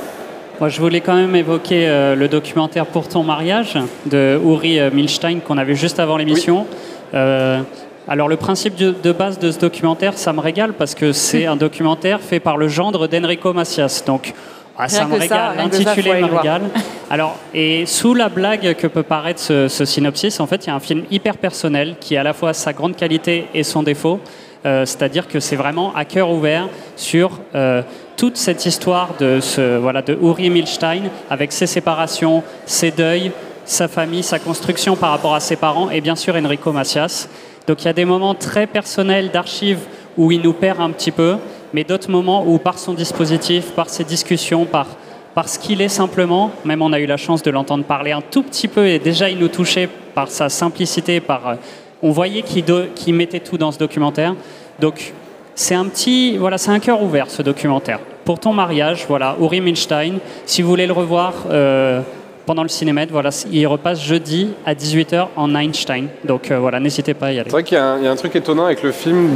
Moi, 0.61 0.69
je 0.69 0.79
voulais 0.79 1.01
quand 1.01 1.15
même 1.15 1.35
évoquer 1.37 1.89
euh, 1.89 2.15
le 2.15 2.29
documentaire 2.29 2.85
Pour 2.85 3.09
ton 3.09 3.23
mariage 3.23 3.79
de 4.05 4.39
Uri 4.45 4.79
euh, 4.79 4.91
Milstein 4.93 5.41
qu'on 5.41 5.57
a 5.57 5.65
vu 5.65 5.75
juste 5.75 5.99
avant 5.99 6.19
l'émission. 6.19 6.67
Alors, 7.13 8.29
le 8.29 8.37
principe 8.37 8.75
de, 8.77 9.13
base 9.13 9.39
de 9.39 9.51
ce 9.51 9.59
documentaire, 9.59 10.19
ça 10.19 10.33
me 10.33 10.41
régale 10.41 10.73
parce 10.73 10.95
que 10.95 11.13
c'est 11.13 11.47
un 11.47 11.57
documentaire 11.57 12.21
fait 12.21 12.41
par 12.41 12.57
le 12.57 12.69
gendre 12.69 13.07
d'Enrico 13.07 13.53
Macias. 13.53 14.03
Donc, 14.07 14.35
ah, 14.77 14.89
ça 14.89 15.05
me 15.05 15.19
régale. 15.19 15.57
L'intitulé 15.57 16.21
me 16.21 16.27
régale. 16.27 16.63
Alors, 17.11 17.37
et 17.53 17.87
sous 17.87 18.15
la 18.15 18.29
blague 18.29 18.75
que 18.75 18.87
peut 18.87 19.03
paraître 19.03 19.41
ce, 19.41 19.69
ce 19.69 19.85
synopsis, 19.85 20.41
en 20.41 20.47
fait, 20.47 20.65
il 20.65 20.69
y 20.69 20.71
a 20.71 20.75
un 20.75 20.81
film 20.81 21.03
hyper 21.11 21.37
personnel 21.37 21.97
qui 22.01 22.17
a 22.17 22.21
à 22.21 22.25
la 22.25 22.33
fois 22.33 22.53
sa 22.55 22.73
grande 22.73 22.97
qualité 22.97 23.47
et 23.55 23.63
son 23.63 23.83
défaut. 23.83 24.21
Euh, 24.67 24.85
C'est-à-dire 24.85 25.27
que 25.27 25.41
c'est 25.41 25.57
vraiment 25.57 25.95
à 25.95 26.05
cœur 26.05 26.31
ouvert 26.31 26.69
sur 26.97 27.41
euh, 27.55 27.83
toute 28.17 28.37
cette 28.37 28.67
histoire 28.67 29.15
de, 29.19 29.41
ce, 29.41 29.79
voilà, 29.79 30.03
de 30.03 30.19
Uri 30.21 30.51
Milstein 30.51 31.05
avec 31.31 31.53
ses 31.53 31.67
séparations, 31.67 32.43
ses 32.67 32.91
deuils, 32.91 33.33
sa 33.71 33.87
famille, 33.87 34.25
sa 34.25 34.41
construction 34.41 34.97
par 34.97 35.11
rapport 35.11 35.35
à 35.35 35.41
ses 35.41 35.55
parents 35.55 35.91
et 35.91 36.01
bien 36.01 36.17
sûr 36.17 36.35
Enrico 36.35 36.73
Macias. 36.73 37.29
Donc 37.69 37.83
il 37.83 37.85
y 37.85 37.89
a 37.89 37.93
des 37.93 38.05
moments 38.05 38.35
très 38.35 38.67
personnels 38.67 39.31
d'archives 39.31 39.79
où 40.17 40.33
il 40.33 40.41
nous 40.41 40.53
perd 40.53 40.81
un 40.81 40.91
petit 40.91 41.13
peu, 41.13 41.37
mais 41.73 41.85
d'autres 41.85 42.11
moments 42.11 42.45
où 42.45 42.59
par 42.59 42.79
son 42.81 42.95
dispositif, 42.95 43.71
par 43.71 43.89
ses 43.89 44.03
discussions, 44.03 44.65
par, 44.65 44.89
par 45.37 45.49
ce 45.49 45.61
qu'il 45.61 45.81
est 45.81 45.89
simplement, 45.89 46.51
même 46.65 46.83
on 46.83 46.93
a 46.93 46.99
eu 46.99 47.07
la 47.07 47.17
chance 47.17 47.45
de 47.45 47.51
l'entendre 47.53 47.85
parler 47.85 48.11
un 48.11 48.23
tout 48.23 48.43
petit 48.43 48.67
peu 48.67 48.89
et 48.89 48.99
déjà 48.99 49.31
il 49.31 49.39
nous 49.39 49.49
touchait 49.49 49.89
par 50.17 50.29
sa 50.29 50.49
simplicité, 50.49 51.21
par, 51.21 51.47
euh, 51.47 51.55
on 52.03 52.11
voyait 52.11 52.43
qu'il 52.43 53.15
mettait 53.15 53.39
tout 53.39 53.57
dans 53.57 53.71
ce 53.71 53.79
documentaire. 53.79 54.35
Donc 54.81 55.13
c'est 55.55 55.77
un 55.77 55.85
petit, 55.85 56.37
voilà, 56.39 56.59
c'est 56.59 56.73
un 56.73 56.81
cœur 56.81 57.01
ouvert 57.01 57.31
ce 57.31 57.43
documentaire. 57.43 58.01
Pour 58.25 58.41
ton 58.41 58.53
mariage, 58.53 59.05
voilà, 59.07 59.37
Uri 59.41 59.61
Milstein. 59.61 60.15
Si 60.45 60.61
vous 60.61 60.69
voulez 60.69 60.87
le 60.87 60.93
revoir 60.93 61.35
euh, 61.51 62.01
pendant 62.47 62.63
le 62.63 62.69
cinéma, 62.69 63.03
voilà, 63.11 63.31
il 63.51 63.67
repasse 63.67 64.01
jeudi 64.03 64.51
à 64.67 64.75
18h 64.75 65.29
en 65.37 65.55
Einstein. 65.55 66.09
Donc 66.25 66.51
euh, 66.51 66.59
voilà, 66.59 66.81
n'hésitez 66.81 67.15
pas 67.15 67.27
à 67.27 67.33
y 67.33 67.39
aller. 67.39 67.45
C'est 67.51 67.53
vrai 67.53 67.65
qu'il 67.65 67.77
y, 67.77 67.81
a 67.81 67.93
un- 68.11 68.17
truc 68.17 68.35
étonnant 68.37 68.67
avec 68.67 68.83
le 68.83 68.93
film 68.93 69.35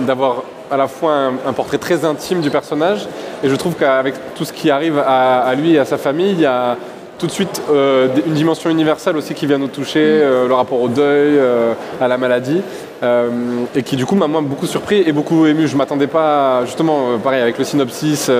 d'avoir 0.00 0.42
à 0.70 0.76
la 0.76 0.88
fois 0.88 1.12
un, 1.12 1.32
un 1.46 1.52
portrait 1.52 1.78
très 1.78 2.04
intime 2.04 2.40
du 2.40 2.50
personnage, 2.50 3.06
et 3.42 3.48
je 3.48 3.54
trouve 3.54 3.74
qu'avec 3.74 4.14
tout 4.34 4.44
ce 4.44 4.52
qui 4.52 4.70
arrive 4.70 4.98
à, 4.98 5.40
à 5.42 5.54
lui 5.54 5.74
et 5.74 5.78
à 5.78 5.84
sa 5.84 5.98
famille, 5.98 6.32
il 6.32 6.40
y 6.40 6.46
a 6.46 6.76
tout 7.18 7.26
de 7.26 7.30
suite 7.32 7.62
euh, 7.70 8.08
une 8.26 8.34
dimension 8.34 8.70
universelle 8.70 9.16
aussi 9.16 9.34
qui 9.34 9.46
vient 9.46 9.58
nous 9.58 9.68
toucher, 9.68 10.00
euh, 10.02 10.48
le 10.48 10.54
rapport 10.54 10.80
au 10.80 10.88
deuil, 10.88 11.36
euh, 11.38 11.72
à 12.00 12.08
la 12.08 12.18
maladie, 12.18 12.60
et 13.76 13.82
qui 13.82 13.96
du 13.96 14.06
coup 14.06 14.14
m'a 14.14 14.26
moi 14.26 14.40
beaucoup 14.40 14.66
surpris 14.66 15.02
et 15.06 15.12
beaucoup 15.12 15.44
ému. 15.46 15.68
Je 15.68 15.76
m'attendais 15.76 16.06
pas, 16.06 16.60
à- 16.60 16.64
justement, 16.64 17.18
pareil 17.22 17.42
avec 17.42 17.58
le 17.58 17.64
synopsis, 17.64 18.30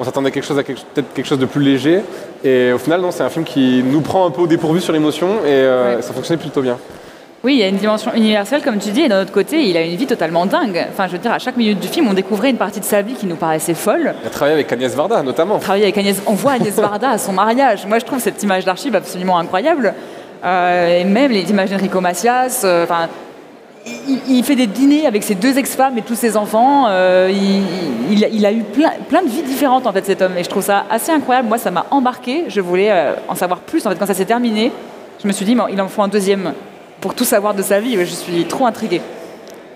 on 0.00 0.04
s'attendait 0.04 0.28
à 0.28 0.30
quelque 0.32 0.44
chose 0.46 0.58
à 0.58 0.64
quelque- 0.64 0.80
peut-être 0.94 1.12
quelque 1.14 1.26
chose 1.26 1.38
de 1.38 1.46
plus 1.46 1.62
léger, 1.62 2.00
et 2.42 2.72
au 2.72 2.78
final 2.78 3.00
non, 3.00 3.12
c'est 3.12 3.22
un 3.22 3.28
film 3.28 3.44
qui 3.44 3.84
nous 3.84 4.00
prend 4.00 4.26
un 4.26 4.30
peu 4.30 4.42
au 4.42 4.46
dépourvu 4.48 4.80
sur 4.80 4.92
l'émotion, 4.92 5.28
et 5.46 5.48
Ouais. 5.48 5.98
ça 6.00 6.12
fonctionnait 6.12 6.40
plutôt 6.40 6.60
bien. 6.62 6.76
Oui, 7.42 7.54
il 7.54 7.58
y 7.60 7.62
a 7.62 7.68
une 7.68 7.76
dimension 7.78 8.12
universelle, 8.14 8.60
comme 8.62 8.76
tu 8.78 8.90
dis, 8.90 9.00
et 9.00 9.08
d'un 9.08 9.22
autre 9.22 9.32
côté, 9.32 9.62
il 9.66 9.74
a 9.76 9.80
une 9.82 9.96
vie 9.96 10.06
totalement 10.06 10.44
dingue. 10.44 10.86
Enfin, 10.92 11.06
je 11.06 11.12
veux 11.12 11.18
dire, 11.18 11.32
à 11.32 11.38
chaque 11.38 11.56
minute 11.56 11.80
du 11.80 11.88
film, 11.88 12.06
on 12.06 12.12
découvrait 12.12 12.50
une 12.50 12.58
partie 12.58 12.80
de 12.80 12.84
sa 12.84 13.00
vie 13.00 13.14
qui 13.14 13.24
nous 13.26 13.36
paraissait 13.36 13.72
folle. 13.72 14.14
Il 14.22 14.26
a 14.26 14.30
travaillé 14.30 14.54
avec 14.54 14.70
Agnès 14.70 14.94
Varda 14.94 15.22
notamment. 15.22 15.58
Travailler 15.58 15.84
avec 15.84 15.96
Agnès, 15.96 16.20
on 16.26 16.34
voit 16.34 16.52
Agnès 16.52 16.74
Varda 16.74 17.08
à 17.10 17.18
son 17.18 17.32
mariage. 17.32 17.86
Moi, 17.86 17.98
je 17.98 18.04
trouve 18.04 18.18
cette 18.20 18.42
image 18.42 18.66
d'archive 18.66 18.94
absolument 18.94 19.38
incroyable. 19.38 19.94
Euh, 20.44 21.00
et 21.00 21.04
même 21.04 21.32
les 21.32 21.48
images 21.48 21.70
d'Enrico 21.70 22.00
Macias. 22.02 22.60
euh, 22.64 22.84
Enfin, 22.84 23.08
il, 23.86 24.20
il 24.28 24.44
fait 24.44 24.56
des 24.56 24.66
dîners 24.66 25.06
avec 25.06 25.22
ses 25.22 25.34
deux 25.34 25.56
ex-femmes 25.56 25.96
et 25.96 26.02
tous 26.02 26.16
ses 26.16 26.36
enfants. 26.36 26.88
euh, 26.90 27.30
il, 27.32 27.62
il 28.18 28.22
a- 28.22 28.28
il 28.28 28.44
a 28.44 28.52
eu 28.52 28.64
plein, 28.64 28.90
plein 29.08 29.22
de 29.22 29.28
vies 29.28 29.42
différentes, 29.42 29.86
en 29.86 29.92
fait, 29.94 30.04
cet 30.04 30.20
homme. 30.20 30.32
Et 30.38 30.44
je 30.44 30.50
trouve 30.50 30.62
ça 30.64 30.84
assez 30.90 31.10
incroyable. 31.10 31.48
Moi, 31.48 31.56
ça 31.56 31.70
m'a 31.70 31.86
embarqué. 31.90 32.44
Je 32.48 32.60
voulais 32.60 32.92
en 33.28 33.34
savoir 33.34 33.60
plus. 33.60 33.86
En 33.86 33.88
fait, 33.90 33.96
quand 33.98 34.04
ça 34.06 34.12
s'est 34.12 34.26
terminé, 34.26 34.72
je 35.22 35.26
me 35.26 35.32
suis 35.32 35.46
dit, 35.46 35.54
mais 35.54 35.62
il 35.72 35.80
en 35.80 35.88
faut 35.88 36.02
un 36.02 36.08
deuxième 36.08 36.52
pour 37.00 37.14
tout 37.14 37.24
savoir 37.24 37.54
de 37.54 37.62
sa 37.62 37.80
vie. 37.80 37.96
Je 37.98 38.04
suis 38.04 38.44
trop 38.44 38.66
intriguée. 38.66 39.00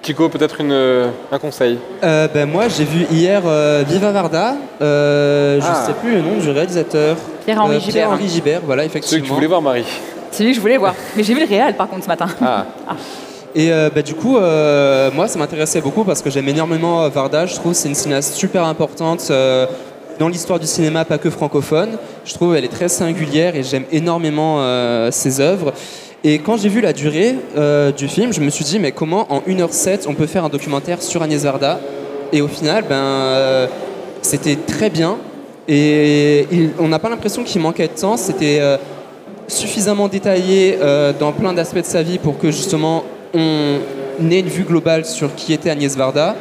Chico, 0.02 0.28
peut-être 0.28 0.56
euh, 0.60 1.08
un 1.32 1.38
conseil. 1.38 1.78
Euh, 2.02 2.28
ben 2.32 2.46
moi, 2.48 2.68
j'ai 2.68 2.84
vu 2.84 3.06
hier 3.10 3.40
euh, 3.46 3.82
Viva 3.88 4.12
Varda. 4.12 4.54
Euh, 4.82 5.58
je 5.60 5.66
Ah. 5.66 5.84
sais 5.86 5.94
plus 5.94 6.12
le 6.16 6.20
nom 6.20 6.36
du 6.38 6.50
réalisateur. 6.50 7.16
Pierre-Henri 7.46 7.76
Euh, 7.76 7.80
Gibert. 7.80 7.92
Pierre-Henri 7.94 8.28
Gibert, 8.28 8.60
voilà, 8.66 8.82
Celui 8.82 8.92
que 8.92 8.98
effectivement. 8.98 9.26
tu 9.26 9.32
voulais 9.32 9.46
voir, 9.46 9.62
Marie. 9.62 9.84
C'est 10.30 10.42
lui 10.44 10.50
que 10.50 10.56
je 10.56 10.60
voulais 10.60 10.76
voir. 10.76 10.94
Mais 11.16 11.22
j'ai 11.22 11.32
vu 11.32 11.40
le 11.40 11.46
réel, 11.46 11.74
par 11.74 11.88
contre, 11.88 12.02
ce 12.04 12.08
matin. 12.08 12.26
Ah, 12.42 12.66
Et 13.56 13.72
euh, 13.72 13.88
bah, 13.94 14.02
du 14.02 14.14
coup, 14.14 14.36
euh, 14.36 15.10
moi, 15.14 15.26
ça 15.28 15.38
m'intéressait 15.38 15.80
beaucoup 15.80 16.02
parce 16.04 16.20
que 16.20 16.28
j'aime 16.28 16.48
énormément 16.48 17.08
Varda. 17.08 17.46
Je 17.46 17.54
trouve 17.54 17.72
que 17.72 17.78
c'est 17.78 17.88
une 17.88 17.94
cinéaste 17.94 18.34
super 18.34 18.64
importante 18.64 19.28
euh, 19.30 19.64
dans 20.18 20.28
l'histoire 20.28 20.58
du 20.58 20.66
cinéma, 20.66 21.04
pas 21.04 21.18
que 21.18 21.30
francophone. 21.30 21.90
Je 22.26 22.34
trouve 22.34 22.54
qu'elle 22.54 22.64
est 22.64 22.68
très 22.68 22.88
singulière 22.88 23.54
et 23.56 23.62
j'aime 23.62 23.84
énormément 23.92 24.56
euh, 24.58 25.10
ses 25.12 25.40
œuvres. 25.40 25.72
Et 26.26 26.38
quand 26.38 26.56
j'ai 26.56 26.70
vu 26.70 26.80
la 26.80 26.94
durée 26.94 27.36
euh, 27.56 27.92
du 27.92 28.08
film, 28.08 28.32
je 28.32 28.40
me 28.40 28.48
suis 28.48 28.64
dit, 28.64 28.78
mais 28.78 28.92
comment 28.92 29.26
en 29.30 29.40
1h07 29.40 30.06
on 30.08 30.14
peut 30.14 30.26
faire 30.26 30.44
un 30.44 30.48
documentaire 30.48 31.02
sur 31.02 31.22
Agnès 31.22 31.42
Varda? 31.42 31.78
Et 32.32 32.40
au 32.40 32.48
final, 32.48 32.84
ben, 32.88 32.96
euh, 32.96 33.66
c'était 34.22 34.56
très 34.56 34.88
bien. 34.88 35.18
Et 35.68 36.46
on 36.78 36.88
n'a 36.88 36.98
pas 36.98 37.10
l'impression 37.10 37.44
qu'il 37.44 37.60
manquait 37.60 37.88
de 37.88 37.92
temps. 37.92 38.16
C'était 38.16 38.58
euh, 38.60 38.78
suffisamment 39.48 40.08
détaillé 40.08 40.78
dans 41.20 41.32
plein 41.32 41.52
d'aspects 41.52 41.76
de 41.78 41.84
sa 41.84 42.02
vie 42.02 42.18
pour 42.18 42.38
que 42.38 42.50
justement 42.50 43.04
on 43.34 44.30
ait 44.30 44.40
une 44.40 44.48
vue 44.48 44.64
globale 44.64 45.04
sur 45.04 45.34
qui 45.34 45.52
était 45.52 45.70
Agnès 45.70 45.96
Varda 45.96 46.34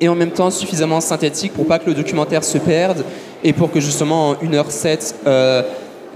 et 0.00 0.08
en 0.08 0.14
même 0.14 0.30
temps 0.30 0.50
suffisamment 0.50 1.00
synthétique 1.00 1.52
pour 1.52 1.66
pas 1.66 1.78
que 1.78 1.86
le 1.86 1.94
documentaire 1.94 2.42
se 2.42 2.58
perde 2.58 3.04
et 3.44 3.52
pour 3.52 3.70
que 3.70 3.80
justement 3.80 4.30
en 4.30 4.34
1h07 4.34 5.14
euh, 5.26 5.62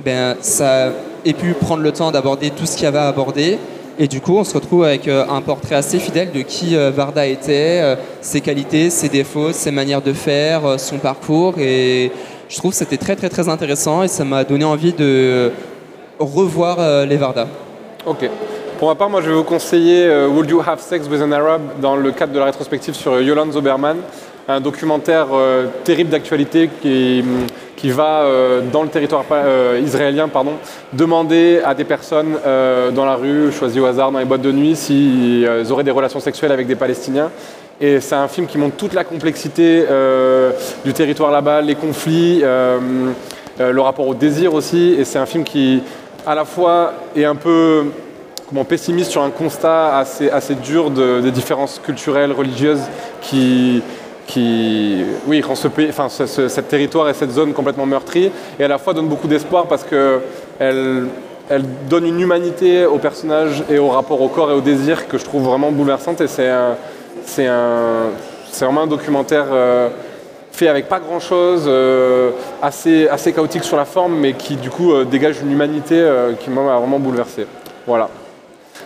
ben, 0.05 0.37
ça 0.41 0.93
ait 1.25 1.33
pu 1.33 1.53
prendre 1.53 1.83
le 1.83 1.93
temps 1.93 2.11
d'aborder 2.11 2.51
tout 2.51 2.67
ce 2.67 2.77
qu'il 2.77 2.85
y 2.85 2.87
avait 2.87 2.99
à 2.99 3.09
aborder 3.09 3.59
et 3.99 4.09
du 4.09 4.21
coup 4.21 4.37
on 4.37 4.45
se 4.45 4.55
retrouve 4.55 4.85
avec 4.85 5.09
euh, 5.09 5.25
un 5.29 5.41
portrait 5.41 5.77
assez 5.77 5.99
fidèle 5.99 6.33
de 6.33 6.41
qui 6.41 6.77
euh, 6.77 6.91
Varda 6.91 7.27
était, 7.27 7.81
euh, 7.83 7.97
ses 8.21 8.41
qualités, 8.41 8.91
ses 8.91 9.09
défauts, 9.09 9.53
ses 9.53 9.71
manières 9.71 10.03
de 10.03 10.13
faire, 10.13 10.79
son 10.79 10.99
parcours 10.99 11.55
et 11.59 12.11
je 12.49 12.57
trouve 12.57 12.73
que 12.73 12.77
c'était 12.77 12.97
très 12.97 13.17
très 13.17 13.29
très 13.29 13.49
intéressant 13.49 14.03
et 14.03 14.09
ça 14.09 14.25
m'a 14.25 14.45
donné 14.45 14.65
envie 14.65 14.93
de 14.93 15.51
revoir 16.19 17.07
les 17.07 17.17
Varda. 17.17 17.47
ok. 18.07 18.31
Pour 18.79 18.89
ma 18.89 18.97
part, 18.97 19.09
moi, 19.09 19.23
je 19.23 19.29
vais 19.29 19.37
vous 19.37 19.45
conseiller 19.45 20.11
Would 20.27 20.51
You 20.51 20.61
Have 20.67 20.81
Sex 20.81 21.07
with 21.09 21.23
an 21.23 21.31
Arab 21.31 21.63
dans 21.81 21.95
le 21.95 22.11
cadre 22.11 22.33
de 22.33 22.39
la 22.41 22.47
rétrospective 22.47 22.93
sur 22.95 23.21
Yolande 23.21 23.53
Zoberman, 23.53 23.99
un 24.49 24.61
documentaire 24.61 25.29
terrible 25.85 26.11
d'actualité 26.11 26.69
qui, 26.83 27.25
qui 27.77 27.91
va 27.91 28.23
euh, 28.23 28.61
dans 28.73 28.83
le 28.83 28.89
territoire 28.89 29.25
euh, 29.33 29.81
israélien 29.83 30.29
pardon, 30.29 30.53
demander 30.93 31.61
à 31.65 31.75
des 31.75 31.85
personnes 31.85 32.37
euh, 32.47 32.91
dans 32.91 33.05
la 33.05 33.17
rue, 33.17 33.51
choisies 33.53 33.81
au 33.81 33.87
hasard 33.87 34.13
dans 34.13 34.19
les 34.19 34.25
boîtes 34.25 34.43
de 34.43 34.53
nuit, 34.53 34.77
s'ils 34.77 35.49
auraient 35.71 35.85
des 35.85 35.91
relations 35.91 36.21
sexuelles 36.21 36.53
avec 36.53 36.67
des 36.67 36.77
Palestiniens. 36.77 37.31
Et 37.81 38.01
c'est 38.01 38.15
un 38.15 38.29
film 38.29 38.47
qui 38.47 38.57
montre 38.57 38.77
toute 38.77 38.95
la 38.95 39.03
complexité 39.03 39.85
du 40.85 40.93
territoire 40.93 41.33
là-bas, 41.33 41.61
les 41.61 41.75
conflits, 41.75 42.41
le 42.41 43.81
rapport 43.81 44.07
au 44.07 44.15
désir 44.15 44.55
aussi. 44.55 44.95
Et 44.97 45.05
c'est 45.05 45.19
un 45.19 45.27
film 45.27 45.43
qui, 45.43 45.83
à 46.25 46.37
la 46.37 46.45
fois, 46.45 46.93
est 47.17 47.25
un 47.25 47.35
peu 47.35 47.87
comment, 48.49 48.65
pessimiste 48.65 49.11
sur 49.11 49.23
un 49.23 49.31
constat 49.31 49.99
assez, 49.99 50.31
assez 50.31 50.55
dur 50.55 50.91
de- 50.91 51.21
des 51.21 51.33
différences 51.33 51.81
culturelles, 51.85 52.31
religieuses 52.31 52.83
qui, 53.21 53.83
qui 54.27 55.05
oui, 55.27 55.43
rend 55.43 55.55
ce 55.55 55.69
pays, 55.69 55.89
enfin, 55.91 56.09
ce, 56.09 56.27
ce- 56.27 56.49
cette 56.49 56.69
territoire 56.69 57.09
et 57.09 57.15
cette 57.15 57.31
zone 57.31 57.53
complètement 57.53 57.87
meurtrie, 57.87 58.31
et 58.59 58.65
à 58.65 58.69
la 58.69 58.79
fois 58.79 58.95
donne 58.95 59.09
beaucoup 59.09 59.29
d'espoir 59.29 59.67
parce 59.67 59.85
que 59.85 60.21
elle, 60.59 61.07
donne 61.91 62.07
une 62.07 62.21
humanité 62.21 62.87
au 62.87 62.97
personnage 62.99 63.63
et 63.69 63.79
au 63.79 63.89
rapport 63.89 64.21
au 64.23 64.29
corps 64.29 64.51
et 64.51 64.55
au 64.55 64.63
désir 64.63 65.07
que 65.09 65.19
je 65.19 65.25
trouve 65.25 65.43
vraiment 65.45 65.71
bouleversante. 65.71 66.21
Et 66.23 66.27
c'est 66.27 66.51
c'est 67.27 67.47
un, 67.47 68.11
c'est 68.51 68.65
vraiment 68.65 68.83
un 68.83 68.87
documentaire 68.87 69.47
euh, 69.53 69.89
fait 70.53 70.69
avec 70.69 70.89
pas 70.89 71.01
grand 71.01 71.21
chose, 71.21 71.69
assez, 72.63 73.09
assez 73.09 73.33
chaotique 73.33 73.65
sur 73.65 73.77
la 73.77 73.85
forme, 73.85 74.15
mais 74.17 74.33
qui 74.33 74.57
du 74.57 74.71
coup 74.71 74.93
euh, 74.95 75.05
dégage 75.05 75.41
une 75.43 75.53
humanité 75.53 75.97
euh, 75.99 76.33
qui 76.33 76.49
m'a 76.49 76.63
vraiment 76.79 76.99
bouleversé. 76.99 77.47
Voilà. 77.87 78.09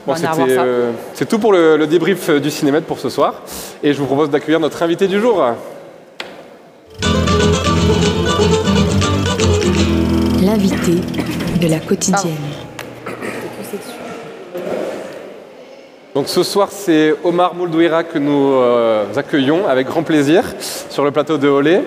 Bon, 0.09 0.15
c'était, 0.15 0.57
euh, 0.59 0.93
c'est 1.13 1.29
tout 1.29 1.39
pour 1.39 1.53
le, 1.53 1.77
le 1.77 1.87
débrief 1.87 2.31
euh, 2.31 2.41
du 2.41 2.51
cinéma 2.51 2.81
pour 2.81 2.99
ce 2.99 3.11
soir. 3.11 3.43
Et 3.83 3.93
je 3.93 3.99
vous 3.99 4.07
propose 4.07 4.31
d'accueillir 4.31 4.59
notre 4.59 4.83
invité 4.83 5.07
du 5.07 5.21
jour. 5.21 5.45
L'invité 10.43 11.03
de 11.61 11.69
la 11.69 11.79
quotidienne. 11.79 12.37
Donc 16.15 16.29
ce 16.29 16.43
soir, 16.43 16.69
c'est 16.73 17.15
Omar 17.23 17.55
Mouldouira 17.55 18.03
que 18.03 18.19
nous 18.19 18.53
euh, 18.55 19.05
accueillons 19.15 19.69
avec 19.69 19.89
grand 19.89 20.05
plaisir 20.05 20.43
sur 20.89 21.05
le 21.05 21.11
plateau 21.11 21.37
de 21.37 21.49
Olé. 21.49 21.83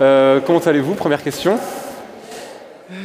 Euh, 0.00 0.40
comment 0.46 0.60
allez-vous? 0.60 0.94
Première 0.94 1.22
question. 1.22 1.58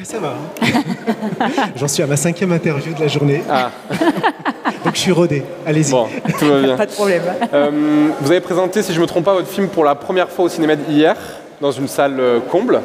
Ça 0.03 0.19
va. 0.19 0.35
hein. 0.61 1.49
J'en 1.75 1.87
suis 1.87 2.03
à 2.03 2.07
ma 2.07 2.15
cinquième 2.15 2.51
interview 2.51 2.93
de 2.93 2.99
la 3.01 3.07
journée, 3.07 3.41
Ah, 3.49 3.71
donc 4.85 4.93
je 4.93 4.99
suis 4.99 5.11
rodé. 5.11 5.43
Allez-y. 5.65 5.91
bon, 5.91 6.07
tout 6.39 6.45
va 6.45 6.61
bien. 6.61 6.77
Pas 6.77 6.85
de 6.85 6.91
problème. 6.91 7.23
Euh, 7.53 8.09
vous 8.19 8.31
avez 8.31 8.41
présenté, 8.41 8.83
si 8.83 8.91
je 8.93 8.97
ne 8.97 9.01
me 9.01 9.07
trompe 9.07 9.25
pas, 9.25 9.33
votre 9.33 9.47
film 9.47 9.67
pour 9.69 9.83
la 9.83 9.95
première 9.95 10.29
fois 10.29 10.45
au 10.45 10.49
cinéma 10.49 10.73
hier, 10.87 11.15
dans 11.59 11.71
une 11.71 11.87
salle 11.87 12.19
euh, 12.19 12.39
comble. 12.39 12.81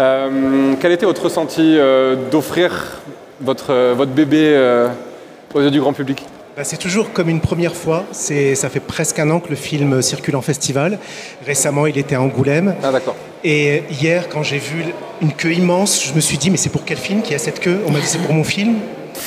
Euh, 0.00 0.74
quel 0.80 0.92
était 0.92 1.06
votre 1.06 1.22
ressenti 1.22 1.76
euh, 1.78 2.16
d'offrir 2.30 3.00
votre, 3.40 3.66
euh, 3.72 3.94
votre 3.96 4.10
bébé 4.12 4.40
euh, 4.54 4.88
aux 5.54 5.60
yeux 5.60 5.70
du 5.70 5.80
grand 5.80 5.92
public? 5.92 6.24
Bah, 6.56 6.64
c'est 6.64 6.76
toujours 6.78 7.12
comme 7.12 7.28
une 7.28 7.40
première 7.40 7.74
fois. 7.76 8.04
C'est, 8.10 8.56
ça 8.56 8.68
fait 8.68 8.80
presque 8.80 9.20
un 9.20 9.30
an 9.30 9.38
que 9.38 9.50
le 9.50 9.56
film 9.56 10.02
circule 10.02 10.34
en 10.34 10.42
festival. 10.42 10.98
Récemment, 11.46 11.86
il 11.86 11.96
était 11.96 12.16
à 12.16 12.20
Angoulême. 12.22 12.74
Ah 12.82 12.90
d'accord. 12.90 13.14
Et 13.44 13.82
hier, 14.00 14.28
quand 14.28 14.42
j'ai 14.42 14.58
vu 14.58 14.84
une 15.22 15.32
queue 15.32 15.52
immense, 15.52 16.04
je 16.04 16.12
me 16.12 16.20
suis 16.20 16.38
dit, 16.38 16.50
mais 16.50 16.56
c'est 16.56 16.70
pour 16.70 16.84
quel 16.84 16.98
film 16.98 17.22
qui 17.22 17.34
a 17.34 17.38
cette 17.38 17.60
queue? 17.60 17.80
On 17.86 17.90
m'a 17.90 18.00
dit, 18.00 18.06
c'est 18.06 18.18
pour 18.18 18.34
mon 18.34 18.44
film. 18.44 18.76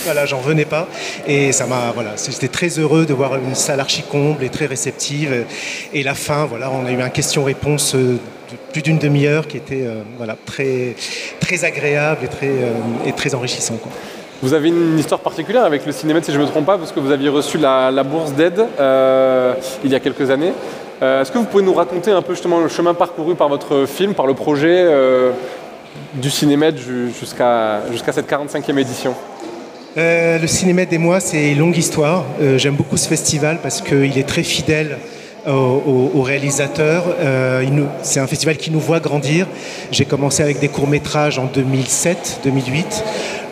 Voilà, 0.03 0.25
j'en 0.25 0.39
venais 0.39 0.65
pas. 0.65 0.87
Et 1.27 1.51
ça 1.51 1.65
m'a, 1.65 1.91
voilà, 1.93 2.11
j'étais 2.15 2.47
très 2.47 2.79
heureux 2.79 3.05
de 3.05 3.13
voir 3.13 3.35
une 3.35 3.55
salle 3.55 3.79
archi 3.79 4.03
comble 4.03 4.43
et 4.43 4.49
très 4.49 4.65
réceptive. 4.65 5.45
Et 5.93 6.03
la 6.03 6.13
fin, 6.13 6.45
voilà, 6.45 6.71
on 6.71 6.85
a 6.85 6.91
eu 6.91 7.01
un 7.01 7.09
question-réponse 7.09 7.95
euh, 7.95 8.17
de 8.51 8.57
plus 8.71 8.81
d'une 8.81 8.99
demi-heure 8.99 9.47
qui 9.47 9.57
était, 9.57 9.83
euh, 9.83 10.01
voilà, 10.17 10.35
très, 10.45 10.95
très 11.39 11.65
agréable 11.65 12.25
et 12.25 12.27
très, 12.27 12.47
euh, 12.47 12.71
et 13.05 13.13
très 13.13 13.35
enrichissant. 13.35 13.79
Vous 14.41 14.53
avez 14.53 14.69
une 14.69 14.97
histoire 14.97 15.21
particulière 15.21 15.65
avec 15.65 15.85
le 15.85 15.91
cinéma, 15.91 16.19
si 16.23 16.31
je 16.31 16.37
ne 16.37 16.43
me 16.43 16.47
trompe 16.47 16.65
pas, 16.65 16.77
parce 16.77 16.91
que 16.91 16.99
vous 16.99 17.11
aviez 17.11 17.29
reçu 17.29 17.59
la, 17.59 17.91
la 17.91 18.03
bourse 18.03 18.33
d'aide 18.33 18.65
euh, 18.79 19.53
il 19.83 19.91
y 19.91 19.95
a 19.95 19.99
quelques 19.99 20.31
années. 20.31 20.53
Euh, 21.01 21.21
Est-ce 21.21 21.31
que 21.31 21.37
vous 21.39 21.45
pouvez 21.45 21.63
nous 21.63 21.73
raconter 21.73 22.11
un 22.11 22.21
peu 22.21 22.33
justement 22.33 22.59
le 22.59 22.67
chemin 22.67 22.93
parcouru 22.93 23.35
par 23.35 23.49
votre 23.49 23.85
film, 23.87 24.13
par 24.13 24.27
le 24.27 24.33
projet 24.35 24.83
euh, 24.85 25.31
du 26.13 26.29
cinéma 26.29 26.69
ju- 26.75 27.11
jusqu'à 27.19 27.81
cette 28.11 28.29
45e 28.29 28.77
édition? 28.77 29.15
Euh, 29.97 30.37
le 30.37 30.47
cinéma 30.47 30.85
des 30.85 30.97
mois, 30.99 31.19
c'est 31.19 31.51
une 31.51 31.59
longue 31.59 31.77
histoire. 31.77 32.23
J'aime 32.57 32.75
beaucoup 32.75 32.97
ce 32.97 33.07
festival 33.07 33.59
parce 33.63 33.81
qu'il 33.81 34.17
est 34.17 34.27
très 34.27 34.43
fidèle 34.43 34.97
aux, 35.47 36.21
réalisateurs. 36.21 37.03
C'est 38.03 38.19
un 38.19 38.27
festival 38.27 38.57
qui 38.57 38.69
nous 38.71 38.79
voit 38.79 38.99
grandir. 38.99 39.47
J'ai 39.91 40.05
commencé 40.05 40.43
avec 40.43 40.59
des 40.59 40.69
courts-métrages 40.69 41.39
en 41.39 41.47
2007-2008. 41.47 43.03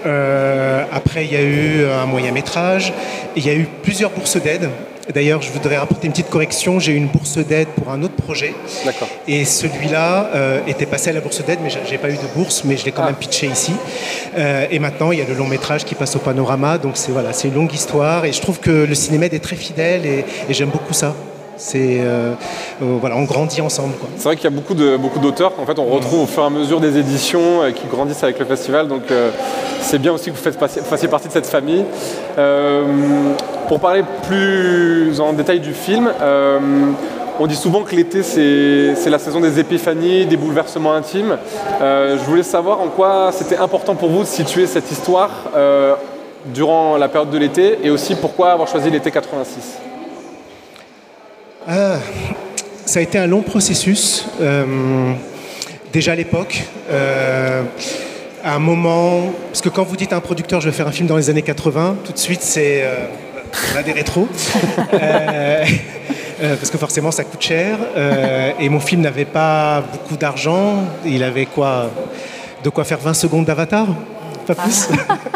Euh, 0.05 0.83
après, 0.93 1.25
il 1.25 1.33
y 1.33 1.35
a 1.35 1.41
eu 1.41 1.85
un 1.85 2.05
moyen-métrage. 2.05 2.93
Il 3.35 3.45
y 3.45 3.49
a 3.49 3.53
eu 3.55 3.67
plusieurs 3.83 4.12
bourses 4.12 4.38
d'aide. 4.41 4.69
D'ailleurs, 5.13 5.41
je 5.41 5.52
voudrais 5.52 5.78
rapporter 5.78 6.06
une 6.06 6.13
petite 6.13 6.30
correction. 6.30 6.80
J'ai 6.80 6.91
eu 6.91 6.95
une 6.98 7.08
bourse 7.08 7.38
d'aide 7.39 7.67
pour 7.69 7.89
un 7.91 8.04
autre 8.04 8.13
projet. 8.15 8.54
D'accord. 8.86 9.08
Et 9.28 9.43
celui-là 9.43 10.30
euh, 10.36 10.60
était 10.67 10.86
passé 10.86 11.10
à 11.10 11.13
la 11.13 11.22
bourse 11.22 11.43
d'aide, 11.43 11.60
mais 11.63 11.69
j'ai- 11.69 11.98
pas 11.98 12.10
eu 12.10 12.13
de 12.13 12.34
bourse, 12.36 12.63
mais 12.63 12.78
je 12.78 12.86
l'ai 12.86 12.91
quand 12.91 13.02
Ah. 13.04 13.08
même 13.08 13.15
pitché 13.15 13.48
ici. 13.48 13.74
Euh, 14.38 14.65
et 14.69 14.78
maintenant, 14.80 15.12
il 15.12 15.17
y 15.19 15.22
a 15.22 15.26
le 15.26 15.34
long 15.34 15.48
métrage 15.48 15.84
qui 15.84 15.95
passe 15.95 16.15
au 16.15 16.19
panorama, 16.19 16.78
donc 16.78 16.91
c'est 16.95 17.12
voilà, 17.12 17.34
c'est 17.34 17.48
une 17.48 17.56
longue 17.56 17.74
histoire. 17.74 18.24
Et 18.26 18.32
je 18.32 18.39
trouve 18.41 18.60
que 18.60 18.69
le 18.86 18.93
cinéma 18.95 19.26
est 19.26 19.43
très 19.43 19.56
fidèle 19.56 20.06
et, 20.06 20.26
et 20.48 20.54
j'aime 20.54 20.69
beaucoup 20.69 20.93
ça. 20.93 21.15
C'est 21.58 21.98
euh, 22.00 22.34
euh, 22.82 22.98
voilà, 23.02 23.17
on 23.17 23.24
grandit 23.24 23.60
ensemble. 23.62 23.93
C'est 24.15 24.24
vrai 24.24 24.36
qu'il 24.38 24.45
y 24.45 24.48
a 24.48 24.56
beaucoup 24.56 24.76
de 24.76 24.95
beaucoup 24.95 25.19
d'auteurs 25.19 25.54
qu'en 25.56 25.65
fait 25.65 25.78
on 25.78 25.86
retrouve 25.88 26.22
au 26.22 26.26
fur 26.26 26.43
et 26.43 26.45
à 26.45 26.50
mesure 26.50 26.80
des 26.80 26.98
éditions 26.98 27.63
euh, 27.63 27.72
qui 27.72 27.86
grandissent 27.88 28.24
avec 28.24 28.39
le 28.39 28.45
festival. 28.45 28.88
Donc 28.88 29.02
c'est 29.82 30.00
bien 30.00 30.13
aussi 30.13 30.26
que 30.32 30.36
vous 30.38 30.41
faites 30.41 30.58
passer- 30.58 30.80
fassiez 30.82 31.10
partie 31.10 31.28
de 31.28 31.34
cette 31.34 31.48
famille. 31.48 31.84
Pour 33.69 33.79
parler 33.79 34.03
plus 34.27 35.21
en 35.21 35.32
détail 35.32 35.60
du 35.60 35.73
film, 35.73 36.12
euh, 36.21 36.60
on 37.39 37.45
dit 37.45 37.55
souvent 37.55 37.84
que 37.84 37.95
l'été 37.95 38.23
c'est 38.23 39.10
la 39.12 39.19
saison 39.19 39.39
des 39.39 39.60
épiphanies, 39.60 40.25
des 40.25 40.38
bouleversements 40.38 40.95
intimes. 40.95 41.38
Euh, 41.79 42.17
je 42.17 42.23
voulais 42.23 42.41
savoir 42.41 42.82
en 42.82 42.88
quoi 42.88 43.29
c'était 43.32 43.58
important 43.58 43.93
pour 43.93 44.10
vous 44.10 44.21
de 44.21 44.27
situer 44.27 44.65
cette 44.65 44.91
histoire 44.91 45.29
euh, 45.55 45.93
durant 46.47 46.97
la 46.97 47.10
période 47.10 47.29
de 47.29 47.38
l'été 47.38 47.77
et 47.84 47.91
aussi 47.91 48.15
pourquoi 48.15 48.53
avoir 48.53 48.67
choisi 48.67 48.89
l'été 48.89 49.12
86. 49.12 49.77
Ah, 51.67 51.97
ça 52.88 52.97
a 52.97 53.03
été 53.03 53.19
un 53.19 53.27
long 53.27 53.43
processus. 53.43 54.25
déjà 55.93 56.13
à 56.13 56.15
l'époque, 56.15 56.63
à 58.43 58.55
un 58.55 58.60
moment, 58.60 59.25
parce 59.51 59.62
que 59.62 59.69
quand 59.69 59.84
vous 59.84 59.95
dites 59.95 60.12
à 60.12 60.15
un 60.15 60.21
producteur, 60.21 60.60
je 60.60 60.69
vais 60.71 60.75
faire 60.75 60.88
un 60.88 60.91
film 60.91 61.08
dans 61.08 61.17
les 61.17 61.29
années 61.29 61.43
80, 61.43 61.97
tout 62.03 62.13
de 62.13 62.17
suite 62.17 62.41
c'est 62.41 62.84
on 63.73 63.77
a 63.77 63.83
des 63.83 63.91
rétros. 63.93 64.27
Euh, 64.93 65.65
euh, 66.41 66.55
parce 66.55 66.69
que 66.69 66.77
forcément 66.77 67.12
ça 67.12 67.23
coûte 67.25 67.41
cher. 67.41 67.77
euh, 67.95 68.51
et 68.59 68.69
mon 68.69 68.79
film 68.79 69.01
n'avait 69.01 69.25
pas 69.25 69.81
beaucoup 69.81 70.15
d'argent. 70.15 70.85
Il 71.05 71.21
avait 71.23 71.45
quoi? 71.45 71.89
De 72.63 72.69
quoi 72.69 72.83
faire 72.85 72.99
20 72.99 73.13
secondes 73.13 73.45
d'avatar? 73.45 73.88
Pas 74.47 74.55
plus. 74.55 74.88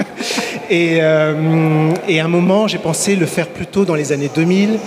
Et, 0.74 0.98
euh, 1.02 1.94
et 2.08 2.20
à 2.20 2.26
un 2.26 2.28
moment, 2.28 2.68
j'ai 2.68 2.80
pensé 2.80 3.16
le 3.16 3.28
faire 3.28 3.50
plutôt 3.50 3.86
dans 3.86 3.94
les 3.94 4.12
années 4.12 4.32
2000, 4.34 4.80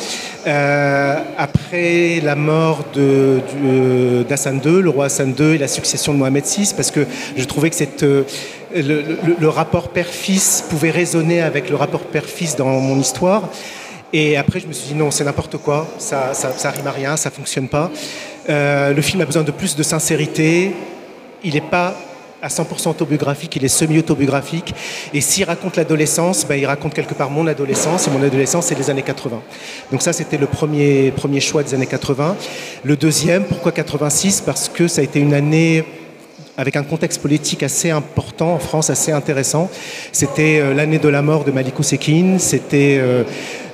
euh, 0.49 1.17
après 1.39 2.19
la 2.25 2.35
mort 2.35 2.85
euh, 2.97 4.25
d'Hassan 4.25 4.61
II, 4.65 4.83
le 4.83 4.91
roi 4.91 5.05
Hassan 5.05 5.33
II 5.39 5.55
et 5.55 5.59
la 5.59 5.69
succession 5.69 6.13
de 6.13 6.19
Mohamed 6.19 6.45
VI, 6.45 6.73
parce 6.75 6.91
que 6.91 7.07
je 7.37 7.45
trouvais 7.45 7.71
que 7.71 7.77
cette, 7.77 8.05
le, 8.75 9.49
rapport 9.49 9.91
père-fils 9.91 10.65
pouvait 10.69 10.91
résonner 10.91 11.41
avec 11.41 11.71
le 11.71 11.77
rapport 11.77 12.01
père-fils 12.01 12.57
dans 12.57 12.81
mon 12.81 12.99
histoire. 12.99 13.49
Et 14.13 14.37
après, 14.37 14.59
je 14.59 14.67
me 14.67 14.73
suis 14.73 14.89
dit 14.89 14.95
non, 14.97 15.13
c'est 15.13 15.23
n'importe 15.23 15.57
quoi, 15.59 15.87
ça, 15.99 16.35
ça, 16.35 16.71
rime 16.71 16.89
à 16.89 16.91
rien, 16.91 17.17
ça 17.17 17.31
fonctionne 17.31 17.69
pas. 17.69 17.93
Le 18.49 19.01
film 19.03 19.21
a 19.21 19.25
besoin 19.25 19.45
de 19.45 19.53
plus 19.53 19.77
de 19.77 19.85
sincérité. 19.85 20.73
Il 21.45 21.55
n'est 21.55 21.61
pas 21.61 21.95
à 22.43 22.49
100% 22.49 22.91
autobiographique, 22.91 23.57
il 23.57 23.65
est 23.65 23.69
semi-autobiographique. 23.69 24.75
Et 25.15 25.21
s'il 25.21 25.45
raconte 25.45 25.77
l'adolescence, 25.77 26.47
ben, 26.47 26.57
il 26.57 26.67
raconte 26.67 26.95
quelque 26.95 27.15
part 27.15 27.31
mon 27.31 27.47
adolescence. 27.47 28.07
Et 28.07 28.11
mon 28.11 28.23
adolescence, 28.23 28.67
c'est 28.67 28.79
les 28.79 28.91
années 28.91 29.03
80. 29.03 29.41
Donc 29.91 30.03
ça, 30.03 30.13
c'était 30.13 30.39
le 30.39 30.47
premier, 30.47 31.11
premier 31.11 31.41
choix 31.41 31.63
des 31.63 31.75
années 31.75 31.87
80. 31.87 32.37
Le 32.85 32.97
deuxième, 32.97 33.45
pourquoi 33.45 33.73
86 33.73 34.43
Parce 34.43 34.69
que 34.69 34.89
ça 34.89 35.01
a 35.01 35.05
été 35.05 35.21
une 35.21 35.35
année 35.35 35.85
avec 36.59 36.77
un 36.77 36.83
contexte 36.83 37.21
politique 37.21 37.63
assez 37.63 37.91
important 37.91 38.55
en 38.55 38.59
France, 38.59 38.91
assez 38.91 39.13
intéressant. 39.13 39.71
C'était 40.13 40.59
euh, 40.61 40.75
l'année 40.75 40.99
de 40.99 41.09
la 41.09 41.23
mort 41.23 41.45
de 41.45 41.51
Malikou 41.51 41.83
Sekine, 41.83 42.39
c'était 42.39 42.97
euh, 42.99 43.25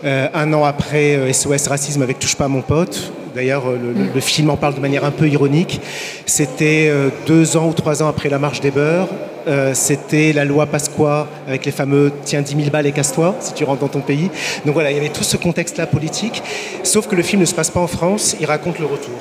euh, 0.05 0.29
un 0.35 0.53
an 0.53 0.65
après 0.65 1.33
SOS 1.33 1.69
Racisme 1.69 2.03
avec 2.03 2.19
Touche 2.19 2.35
pas 2.35 2.49
mon 2.49 2.63
pote. 2.63 3.13
D'ailleurs, 3.35 3.69
euh, 3.69 3.79
le, 4.15 4.21
film 4.21 4.51
en 4.51 4.57
parle 4.57 4.75
de 4.75 4.81
manière 4.81 5.05
un 5.05 5.11
peu 5.11 5.29
ironique. 5.29 5.81
C'était 6.27 6.89
euh, 6.89 7.09
deux 7.27 7.57
ans 7.57 7.69
ou 7.69 7.73
trois 7.73 8.03
ans 8.03 8.09
après 8.09 8.29
la 8.29 8.39
marche 8.39 8.61
des 8.61 8.71
beurs. 8.71 9.09
Euh, 9.49 9.73
c'était 9.75 10.33
la 10.33 10.45
loi 10.45 10.67
Pasqua 10.67 11.27
avec 11.49 11.65
les 11.65 11.73
fameux 11.73 12.13
tiens 12.25 12.43
10 12.43 12.57
000 12.57 12.71
balles 12.71 12.87
et 12.87 12.93
casse-toi 12.93 13.35
si 13.41 13.55
tu 13.55 13.65
rentres 13.65 13.81
dans 13.81 13.89
ton 13.89 14.01
pays. 14.01 14.31
Donc 14.65 14.75
voilà, 14.75 14.91
il 14.91 14.97
y 14.97 15.01
avait 15.01 15.09
tout 15.09 15.25
ce 15.25 15.37
contexte-là 15.37 15.87
politique. 15.87 16.43
Sauf 16.85 17.09
que 17.09 17.17
le 17.17 17.23
film 17.23 17.41
ne 17.41 17.47
se 17.47 17.55
passe 17.55 17.71
pas 17.71 17.81
en 17.81 17.87
France, 17.87 18.37
il 18.39 18.47
raconte 18.47 18.79
le 18.79 18.87
retour. 18.87 19.15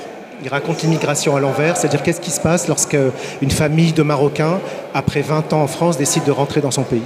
Il 0.44 0.50
raconte 0.50 0.82
l'immigration 0.82 1.36
à 1.36 1.40
l'envers, 1.40 1.78
c'est-à-dire 1.78 2.02
qu'est-ce 2.02 2.22
qui 2.22 2.32
se 2.32 2.40
passe 2.40 2.68
lorsque 2.68 2.98
une 3.42 3.52
famille 3.52 3.94
de 3.94 4.02
Marocains, 4.02 4.60
après 4.94 5.22
20 5.22 5.54
ans 5.54 5.62
en 5.62 5.68
France, 5.68 5.98
décide 5.98 6.24
de 6.24 6.32
rentrer 6.32 6.62
dans 6.62 6.72
son 6.72 6.82
pays? 6.82 7.02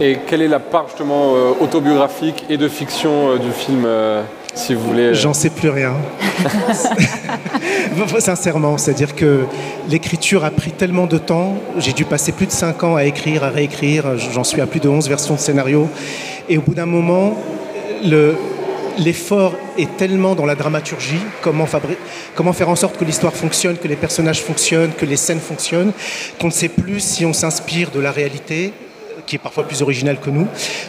Et 0.00 0.18
quelle 0.26 0.40
est 0.40 0.48
la 0.48 0.60
part 0.60 0.86
justement 0.86 1.32
autobiographique 1.60 2.44
et 2.48 2.56
de 2.56 2.68
fiction 2.68 3.36
du 3.36 3.50
film, 3.50 3.86
si 4.54 4.74
vous 4.74 4.82
voulez 4.82 5.02
euh, 5.08 5.14
J'en 5.14 5.34
sais 5.34 5.50
plus 5.50 5.68
rien. 5.70 5.94
Sincèrement, 8.18 8.76
c'est-à-dire 8.78 9.14
que 9.14 9.44
l'écriture 9.88 10.44
a 10.44 10.50
pris 10.50 10.72
tellement 10.72 11.06
de 11.06 11.18
temps. 11.18 11.56
J'ai 11.78 11.92
dû 11.92 12.04
passer 12.04 12.32
plus 12.32 12.46
de 12.46 12.52
5 12.52 12.82
ans 12.84 12.96
à 12.96 13.04
écrire, 13.04 13.44
à 13.44 13.48
réécrire. 13.50 14.16
J'en 14.18 14.44
suis 14.44 14.60
à 14.60 14.66
plus 14.66 14.80
de 14.80 14.88
11 14.88 15.08
versions 15.08 15.34
de 15.34 15.40
scénario. 15.40 15.88
Et 16.48 16.58
au 16.58 16.62
bout 16.62 16.74
d'un 16.74 16.86
moment, 16.86 17.36
le- 18.04 18.36
l'effort 18.98 19.54
est 19.78 19.96
tellement 19.96 20.34
dans 20.34 20.44
la 20.46 20.54
dramaturgie, 20.54 21.20
comment, 21.42 21.64
fabri- 21.64 21.96
comment 22.34 22.52
faire 22.52 22.68
en 22.68 22.76
sorte 22.76 22.98
que 22.98 23.04
l'histoire 23.04 23.32
fonctionne, 23.34 23.76
que 23.78 23.88
les 23.88 23.96
personnages 23.96 24.42
fonctionnent, 24.42 24.90
que 24.96 25.06
les 25.06 25.16
scènes 25.16 25.40
fonctionnent, 25.40 25.92
qu'on 26.40 26.48
ne 26.48 26.52
sait 26.52 26.68
plus 26.68 27.00
si 27.00 27.24
on 27.24 27.32
s'inspire 27.32 27.90
de 27.90 28.00
la 28.00 28.10
réalité 28.10 28.72
qui 29.26 29.36
est 29.36 29.38
parfois 29.38 29.64
plus 29.64 29.82
originale 29.82 30.18
que 30.18 30.30
nous, 30.30 30.46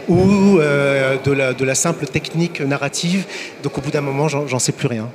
ou 0.08 0.60
euh, 0.60 1.18
de, 1.24 1.32
la, 1.32 1.54
de 1.54 1.66
la 1.66 1.76
simple 1.76 2.06
technique 2.06 2.62
narrative. 2.62 3.26
Donc 3.64 3.78
au 3.78 3.82
bout 3.82 3.92
d'un 3.92 4.02
moment, 4.02 4.28
j'en 4.28 4.60
sais 4.60 4.72
plus 4.72 4.88
rien. 4.88 5.08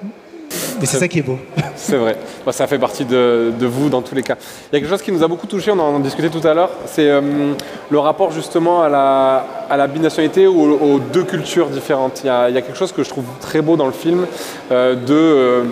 Mais 0.80 0.86
c'est 0.86 0.98
ça 0.98 1.08
qui 1.08 1.18
est 1.18 1.22
beau. 1.22 1.38
C'est 1.74 1.96
vrai. 1.96 2.16
Bah, 2.44 2.52
ça 2.52 2.66
fait 2.66 2.78
partie 2.78 3.04
de, 3.04 3.52
de 3.58 3.66
vous 3.66 3.88
dans 3.88 4.02
tous 4.02 4.14
les 4.14 4.22
cas. 4.22 4.36
Il 4.70 4.74
y 4.74 4.76
a 4.76 4.80
quelque 4.80 4.88
chose 4.88 5.02
qui 5.02 5.10
nous 5.10 5.22
a 5.22 5.28
beaucoup 5.28 5.46
touché, 5.46 5.70
on 5.70 5.78
en 5.78 5.98
discutait 5.98 6.28
tout 6.28 6.46
à 6.46 6.54
l'heure, 6.54 6.70
c'est 6.86 7.08
euh, 7.08 7.52
le 7.90 7.98
rapport 7.98 8.30
justement 8.30 8.82
à 8.82 8.88
la, 8.88 9.46
à 9.68 9.76
la 9.76 9.86
binationalité 9.86 10.46
ou 10.46 10.60
aux 10.60 10.98
deux 10.98 11.24
cultures 11.24 11.68
différentes. 11.68 12.20
Il 12.22 12.26
y, 12.26 12.30
a, 12.30 12.48
il 12.48 12.54
y 12.54 12.58
a 12.58 12.62
quelque 12.62 12.78
chose 12.78 12.92
que 12.92 13.02
je 13.02 13.08
trouve 13.08 13.24
très 13.40 13.60
beau 13.60 13.76
dans 13.76 13.86
le 13.86 13.92
film, 13.92 14.26
euh, 14.70 14.94
de 14.94 15.14
euh, 15.14 15.64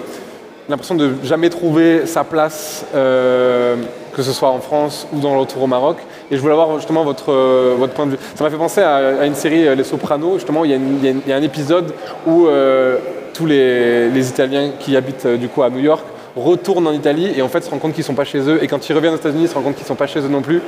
l'impression 0.69 0.95
de 0.95 1.13
jamais 1.23 1.51
trouver 1.51 2.07
sa 2.07 2.25
place, 2.25 2.85
euh, 2.95 3.77
que 4.15 4.23
ce 4.23 4.33
soit 4.33 4.51
en 4.51 4.61
France 4.61 5.07
ou 5.13 5.21
dans 5.21 5.35
le 5.35 5.41
retour 5.41 5.63
au 5.63 5.67
Maroc. 5.67 5.99
Et 6.35 6.37
je 6.37 6.43
voulais 6.43 6.55
avoir 6.55 6.77
justement 6.79 7.05
votre, 7.05 7.31
euh, 7.31 7.77
votre 7.79 7.93
point 7.93 8.07
de 8.07 8.11
vue. 8.11 8.19
Ça 8.35 8.43
m'a 8.43 8.51
fait 8.51 8.57
penser 8.57 8.81
à, 8.81 9.25
une 9.25 9.37
série 9.37 9.69
euh, 9.69 9.77
Les 9.77 9.85
Sopranos, 9.85 10.35
justement, 10.35 10.63
où 10.63 10.65
il 10.65 10.73
y 10.73 11.33
a, 11.33 11.37
un 11.37 11.43
épisode 11.43 11.93
où 12.27 12.49
euh, 12.49 12.99
tous 13.33 13.47
les, 13.47 14.29
Italiens 14.29 14.73
qui 14.81 14.97
habitent 14.97 15.29
du 15.29 15.47
coup 15.47 15.63
à 15.63 15.71
New 15.71 15.79
York 15.79 16.03
retournent 16.35 16.89
en 16.89 16.93
Italie 16.93 17.33
et 17.37 17.43
en 17.43 17.49
fait 17.49 17.63
se 17.63 17.71
rendent 17.71 17.79
compte 17.79 17.93
qu'ils 17.93 18.03
sont 18.03 18.17
pas 18.17 18.25
chez 18.25 18.41
eux. 18.51 18.59
Et 18.65 18.67
quand 18.67 18.89
ils 18.89 18.93
reviennent 18.93 19.15
aux 19.15 19.19
États-Unis, 19.19 19.45
ils 19.45 19.49
se 19.49 19.55
rendent 19.55 19.63
compte 19.63 19.77
qu'ils 19.77 19.87
sont 19.87 19.95
pas 19.95 20.09
chez 20.09 20.19
eux 20.19 20.29
non 20.29 20.43
plus. 20.43 20.61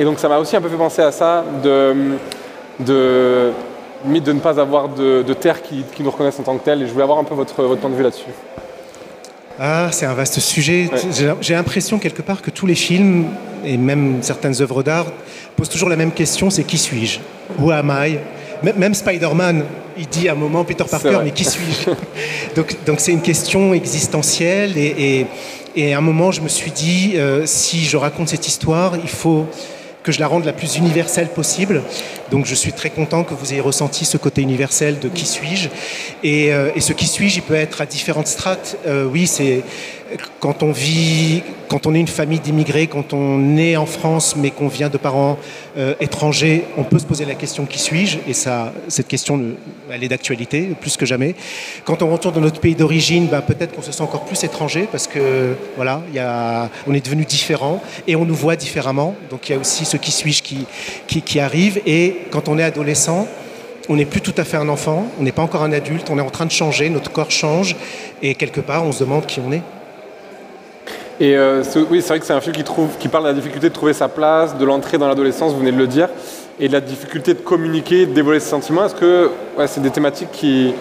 Et 0.00 0.04
donc 0.04 0.18
ça 0.18 0.28
m'a 0.28 0.38
aussi 0.38 0.56
un 0.56 0.60
peu 0.60 0.68
fait 0.68 0.76
penser 0.76 1.02
à 1.02 1.12
ça, 1.12 1.44
de, 1.62 1.94
de, 2.80 3.52
de 4.04 4.32
ne 4.32 4.40
pas 4.40 4.58
avoir 4.58 4.88
de, 4.88 5.22
de 5.22 5.34
terre 5.34 5.62
qui, 5.62 5.84
nous 6.00 6.10
reconnaissent 6.10 6.40
en 6.40 6.42
tant 6.42 6.56
que 6.56 6.64
tel. 6.64 6.82
Et 6.82 6.86
je 6.88 6.90
voulais 6.90 7.04
avoir 7.04 7.18
un 7.18 7.24
peu 7.24 7.36
votre, 7.36 7.62
votre 7.62 7.80
point 7.80 7.90
de 7.90 7.94
vue 7.94 8.02
là-dessus. 8.02 8.32
Ah, 9.58 9.88
c'est 9.92 10.06
un 10.06 10.14
vaste 10.14 10.40
sujet. 10.40 10.88
Ouais. 10.92 11.34
J'ai- 11.40 11.54
l'impression 11.54 11.98
quelque 11.98 12.22
part 12.22 12.42
que 12.42 12.50
tous 12.50 12.66
les 12.66 12.74
films 12.74 13.26
et 13.64 13.76
même 13.76 14.18
certaines 14.20 14.60
œuvres 14.60 14.82
d'art 14.82 15.06
posent 15.56 15.68
toujours 15.68 15.88
la 15.88 15.96
même 15.96 16.10
question, 16.12 16.50
c'est 16.50 16.64
qui 16.64 16.76
suis-je? 16.78 17.20
Où 17.58 17.70
am 17.70 17.92
I? 18.04 18.18
Même, 18.76 18.94
Spider-Man, 18.94 19.64
il 19.98 20.06
dit 20.08 20.28
à 20.28 20.32
un 20.32 20.36
moment 20.36 20.64
Peter 20.64 20.84
Parker, 20.90 21.18
mais 21.22 21.30
qui 21.30 21.44
suis-je? 21.54 21.90
Donc 22.56 22.76
donc 22.86 23.00
c'est 23.00 23.12
une 23.12 23.20
question 23.22 23.74
existentielle 23.74 24.76
et, 24.76 24.94
et, 25.20 25.26
et 25.76 25.94
à 25.94 25.98
un 25.98 26.00
moment 26.00 26.32
je 26.32 26.40
me 26.40 26.48
suis 26.48 26.70
dit, 26.72 27.12
euh, 27.16 27.42
si 27.46 27.84
je 27.84 27.96
raconte 27.96 28.28
cette 28.30 28.48
histoire, 28.48 28.94
il 29.02 29.08
faut 29.08 29.46
que 30.02 30.12
je 30.12 30.20
la 30.20 30.26
rende 30.26 30.44
la 30.44 30.52
plus 30.52 30.76
universelle 30.76 31.28
possible. 31.28 31.82
Donc 32.34 32.46
je 32.46 32.54
suis 32.56 32.72
très 32.72 32.90
content 32.90 33.22
que 33.22 33.32
vous 33.32 33.52
ayez 33.52 33.60
ressenti 33.60 34.04
ce 34.04 34.16
côté 34.16 34.42
universel 34.42 34.98
de 34.98 35.08
qui 35.08 35.24
suis-je. 35.24 35.68
Et, 36.24 36.52
euh, 36.52 36.70
ce 36.80 36.92
qui 36.92 37.06
suis-je, 37.06 37.36
il 37.36 37.42
peut 37.42 37.54
être 37.54 37.80
à 37.80 37.86
différentes 37.86 38.26
strates. 38.26 38.76
Euh, 38.88 39.04
oui, 39.04 39.28
c'est 39.28 39.62
quand 40.40 40.62
on 40.62 40.72
vit, 40.72 41.42
quand 41.68 41.86
on 41.86 41.94
est 41.94 42.00
une 42.00 42.08
famille 42.08 42.38
d'immigrés, 42.38 42.86
quand 42.86 43.12
on 43.12 43.56
est 43.56 43.76
en 43.76 43.86
France 43.86 44.36
mais 44.36 44.50
qu'on 44.50 44.68
vient 44.68 44.88
de 44.88 44.98
parents 44.98 45.38
euh, 45.76 45.94
étrangers, 46.00 46.64
on 46.76 46.84
peut 46.84 46.98
se 46.98 47.06
poser 47.06 47.24
la 47.24 47.34
question 47.34 47.66
qui 47.66 47.78
suis-je 47.78 48.18
Et 48.28 48.34
ça, 48.34 48.72
cette 48.88 49.08
question, 49.08 49.40
elle 49.90 50.04
est 50.04 50.08
d'actualité 50.08 50.72
plus 50.80 50.96
que 50.96 51.06
jamais. 51.06 51.34
Quand 51.84 52.02
on 52.02 52.10
retourne 52.12 52.34
dans 52.34 52.40
notre 52.40 52.60
pays 52.60 52.74
d'origine, 52.74 53.26
ben, 53.26 53.40
peut-être 53.40 53.74
qu'on 53.74 53.82
se 53.82 53.92
sent 53.92 54.02
encore 54.02 54.24
plus 54.24 54.42
étranger 54.44 54.88
parce 54.90 55.06
que 55.06 55.54
voilà, 55.76 56.02
on 56.86 56.94
est 56.94 57.04
devenu 57.04 57.24
différent 57.24 57.82
et 58.06 58.16
on 58.16 58.24
nous 58.24 58.34
voit 58.34 58.56
différemment. 58.56 59.16
Donc 59.30 59.48
il 59.48 59.52
y 59.52 59.54
a 59.54 59.58
aussi 59.58 59.84
ce 59.84 59.96
qui 59.96 60.12
suis-je 60.12 60.42
qui, 60.42 60.66
qui, 61.06 61.22
qui 61.22 61.40
arrive. 61.40 61.80
Et 61.86 62.16
quand 62.30 62.48
on 62.48 62.58
est 62.58 62.62
adolescent, 62.62 63.26
on 63.88 63.96
n'est 63.96 64.06
plus 64.06 64.20
tout 64.20 64.34
à 64.36 64.44
fait 64.44 64.56
un 64.56 64.68
enfant, 64.68 65.06
on 65.20 65.22
n'est 65.22 65.32
pas 65.32 65.42
encore 65.42 65.62
un 65.62 65.72
adulte, 65.72 66.08
on 66.10 66.18
est 66.18 66.22
en 66.22 66.30
train 66.30 66.46
de 66.46 66.50
changer, 66.50 66.88
notre 66.88 67.12
corps 67.12 67.30
change 67.30 67.76
et 68.22 68.34
quelque 68.34 68.60
part 68.60 68.84
on 68.84 68.92
se 68.92 69.00
demande 69.00 69.26
qui 69.26 69.40
on 69.46 69.52
est. 69.52 69.62
Et 71.20 71.36
euh, 71.36 71.62
oui, 71.90 72.02
c'est 72.02 72.08
vrai 72.08 72.20
que 72.20 72.26
c'est 72.26 72.32
un 72.32 72.40
film 72.40 72.56
qui, 72.56 72.64
trouve, 72.64 72.96
qui 72.98 73.08
parle 73.08 73.24
de 73.24 73.28
la 73.28 73.34
difficulté 73.34 73.68
de 73.68 73.74
trouver 73.74 73.92
sa 73.92 74.08
place, 74.08 74.56
de 74.56 74.64
l'entrée 74.64 74.98
dans 74.98 75.06
l'adolescence, 75.06 75.52
vous 75.52 75.60
venez 75.60 75.70
de 75.70 75.76
le 75.76 75.86
dire, 75.86 76.08
et 76.58 76.66
de 76.66 76.72
la 76.72 76.80
difficulté 76.80 77.34
de 77.34 77.40
communiquer, 77.40 78.06
de 78.06 78.12
dévoiler 78.12 78.40
ses 78.40 78.50
sentiments. 78.50 78.86
Est-ce 78.86 78.94
que 78.94 79.30
c'est 79.66 79.82
des 79.82 79.90
thématiques 79.90 80.32
qui, 80.32 80.74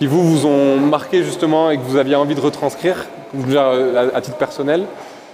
vous, 0.00 0.22
vous 0.22 0.46
ont 0.46 0.78
marqué 0.78 1.24
justement 1.24 1.70
et 1.70 1.76
que 1.76 1.82
vous 1.82 1.96
aviez 1.96 2.14
envie 2.14 2.36
de 2.36 2.40
retranscrire, 2.40 3.06
euh, 3.34 4.10
à, 4.14 4.20
titre 4.20 4.36
personnel, 4.36 4.84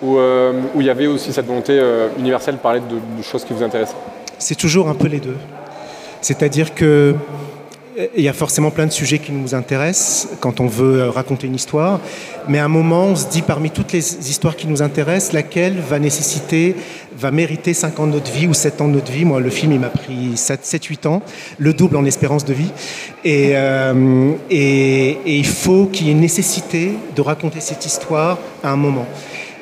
ou 0.00 0.16
euh, 0.16 0.52
où 0.74 0.80
il 0.80 0.86
y 0.86 0.90
avait 0.90 1.06
aussi 1.06 1.34
cette 1.34 1.46
volonté 1.46 1.78
euh, 1.78 2.08
universelle 2.18 2.54
de 2.54 2.60
parler 2.60 2.80
de, 2.80 3.18
de 3.18 3.22
choses 3.22 3.44
qui 3.44 3.52
vous 3.52 3.62
intéressaient? 3.62 3.96
C'est 4.40 4.54
toujours 4.54 4.88
un 4.88 4.94
peu 4.94 5.06
les 5.06 5.20
deux. 5.20 5.36
C'est-à-dire 6.22 6.74
que 6.74 7.14
euh, 7.98 8.06
il 8.16 8.24
y 8.24 8.28
a 8.28 8.32
forcément 8.32 8.70
plein 8.70 8.86
de 8.86 8.90
sujets 8.90 9.18
qui 9.18 9.32
nous 9.32 9.54
intéressent 9.54 10.28
quand 10.40 10.60
on 10.60 10.66
veut 10.66 11.02
euh, 11.02 11.10
raconter 11.10 11.46
une 11.46 11.54
histoire, 11.54 12.00
mais 12.48 12.58
à 12.58 12.64
un 12.64 12.68
moment, 12.68 13.04
on 13.04 13.16
se 13.16 13.28
dit 13.28 13.42
parmi 13.42 13.70
toutes 13.70 13.92
les 13.92 14.30
histoires 14.30 14.56
qui 14.56 14.66
nous 14.66 14.80
intéressent, 14.80 15.34
laquelle 15.34 15.74
va 15.78 15.98
nécessiter, 15.98 16.74
va 17.18 17.30
mériter 17.30 17.74
5 17.74 18.00
ans 18.00 18.06
de 18.06 18.12
notre 18.12 18.32
vie 18.32 18.46
ou 18.46 18.54
7 18.54 18.80
ans 18.80 18.88
de 18.88 18.94
notre 18.94 19.12
vie? 19.12 19.26
Moi, 19.26 19.40
le 19.40 19.50
film, 19.50 19.72
il 19.72 19.80
m'a 19.80 19.90
pris 19.90 20.32
7-8 20.36 21.06
ans, 21.06 21.22
le 21.58 21.74
double 21.74 21.96
en 21.96 22.06
espérance 22.06 22.46
de 22.46 22.54
vie. 22.54 22.72
Et, 23.24 23.50
euh, 23.56 24.32
et, 24.48 25.18
il 25.26 25.46
faut 25.46 25.84
qu'il 25.84 26.06
y 26.06 26.08
ait 26.08 26.12
une 26.12 26.20
nécessité 26.20 26.92
de 27.14 27.20
raconter 27.20 27.60
cette 27.60 27.84
histoire 27.84 28.38
à 28.64 28.70
un 28.70 28.76
moment. 28.76 29.06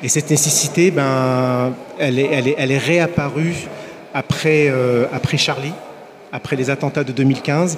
Et 0.01 0.07
cette 0.07 0.29
nécessité, 0.29 0.89
ben, 0.91 1.73
elle 1.99 2.17
est 2.17 2.77
réapparue 2.77 3.67
après, 4.13 4.67
euh, 4.69 5.05
après 5.11 5.37
Charlie 5.37 5.73
après 6.31 6.55
les 6.55 6.69
attentats 6.69 7.03
de 7.03 7.11
2015. 7.11 7.77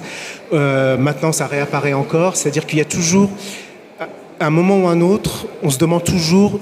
Euh, 0.52 0.96
maintenant, 0.96 1.32
ça 1.32 1.46
réapparaît 1.46 1.92
encore. 1.92 2.36
C'est-à-dire 2.36 2.66
qu'il 2.66 2.78
y 2.78 2.82
a 2.82 2.86
toujours, 2.86 3.30
à 3.98 4.46
un 4.46 4.50
moment 4.50 4.78
ou 4.78 4.88
un 4.88 5.00
autre, 5.00 5.46
on 5.62 5.70
se 5.70 5.78
demande 5.78 6.04
toujours. 6.04 6.58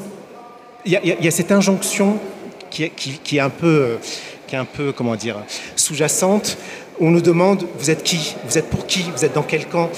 Il 0.85 0.93
y 0.93 1.29
a, 1.29 1.31
cette 1.31 1.53
injonction 1.53 2.19
qui 2.71 2.85
est, 2.85 3.41
un 3.41 3.51
peu, 3.51 3.67
euh, 3.67 3.97
qui 4.47 4.55
est 4.55 4.59
un 4.59 4.65
peu, 4.65 4.93
comment 4.93 5.17
dire, 5.17 5.37
sous-jacente. 5.77 6.57
On 7.01 7.11
nous 7.11 7.21
demande, 7.21 7.67
vous 7.79 7.91
êtes 7.91 8.03
qui? 8.03 8.35
Vous 8.49 8.57
êtes 8.57 8.71
pour 8.71 8.87
qui? 8.87 9.05
Vous 9.15 9.25
êtes 9.25 9.35
dans 9.35 9.43
quel 9.43 9.67
camp? 9.67 9.91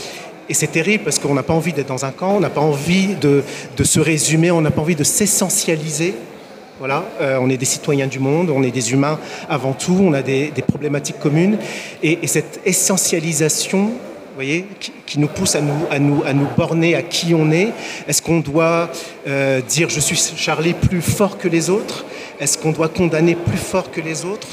Et 0.49 0.55
c'est 0.55 0.69
terrible 0.69 1.05
parce 1.05 1.19
qu'on 1.19 1.35
n'a 1.35 1.43
pas 1.43 1.55
envie 1.55 1.73
d'être 1.73 1.89
dans 1.89 2.05
un 2.05 2.11
camp, 2.11 2.35
on 2.37 2.41
n'a 2.41 2.51
pas 2.51 2.61
envie 2.61 3.15
de 3.15 3.43
se 3.85 4.01
résumer, 4.01 4.51
on 4.51 4.61
n'a 4.61 4.71
pas 4.71 4.83
envie 4.83 4.97
de 4.97 5.05
s'essentialiser. 5.05 6.15
Voilà, 6.83 7.05
euh, 7.21 7.39
on 7.41 7.49
est 7.49 7.59
des 7.59 7.65
citoyens 7.65 8.09
du 8.09 8.19
monde, 8.19 8.51
on 8.51 8.65
est 8.65 8.73
des 8.73 8.91
humains 8.93 9.17
avant 9.49 9.73
tout, 9.73 9.97
on 10.01 10.13
a 10.15 10.21
des, 10.21 10.51
problématiques 10.67 11.21
communes. 11.21 11.57
Et, 12.03 12.19
et 12.23 12.27
cette 12.27 12.61
essentialisation, 12.65 13.83
vous 13.83 14.35
voyez, 14.35 14.67
qui, 15.07 15.21
nous 15.21 15.29
pousse 15.29 15.55
à 15.55 15.61
nous, 15.61 16.49
borner 16.57 16.97
à 16.97 17.03
qui 17.03 17.35
on 17.37 17.53
est, 17.53 17.69
est-ce 18.09 18.21
qu'on 18.21 18.41
doit 18.41 18.91
euh, 19.29 19.61
dire 19.61 19.91
je 19.91 20.01
suis 20.01 20.17
Charlie 20.35 20.75
plus 20.75 21.03
fort 21.03 21.39
que 21.39 21.47
les 21.47 21.71
autres? 21.71 22.05
Est-ce 22.41 22.59
qu'on 22.59 22.73
doit 22.73 22.89
condamner 22.89 23.37
plus 23.37 23.59
fort 23.59 23.93
que 23.93 24.01
les 24.01 24.25
autres? 24.25 24.49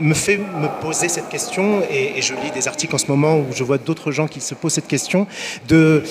Me 0.00 0.14
fait 0.14 0.38
me 0.38 0.82
poser 0.82 1.08
cette 1.08 1.28
question, 1.28 1.82
et, 1.88 2.18
et 2.18 2.20
je 2.22 2.34
lis 2.34 2.50
des 2.52 2.66
articles 2.66 2.96
en 2.96 2.98
ce 2.98 3.06
moment 3.06 3.38
où 3.38 3.46
je 3.54 3.62
vois 3.62 3.78
d'autres 3.78 4.10
gens 4.10 4.26
qui 4.26 4.40
se 4.40 4.56
posent 4.56 4.72
cette 4.72 4.88
question, 4.88 5.28
de, 5.68 6.02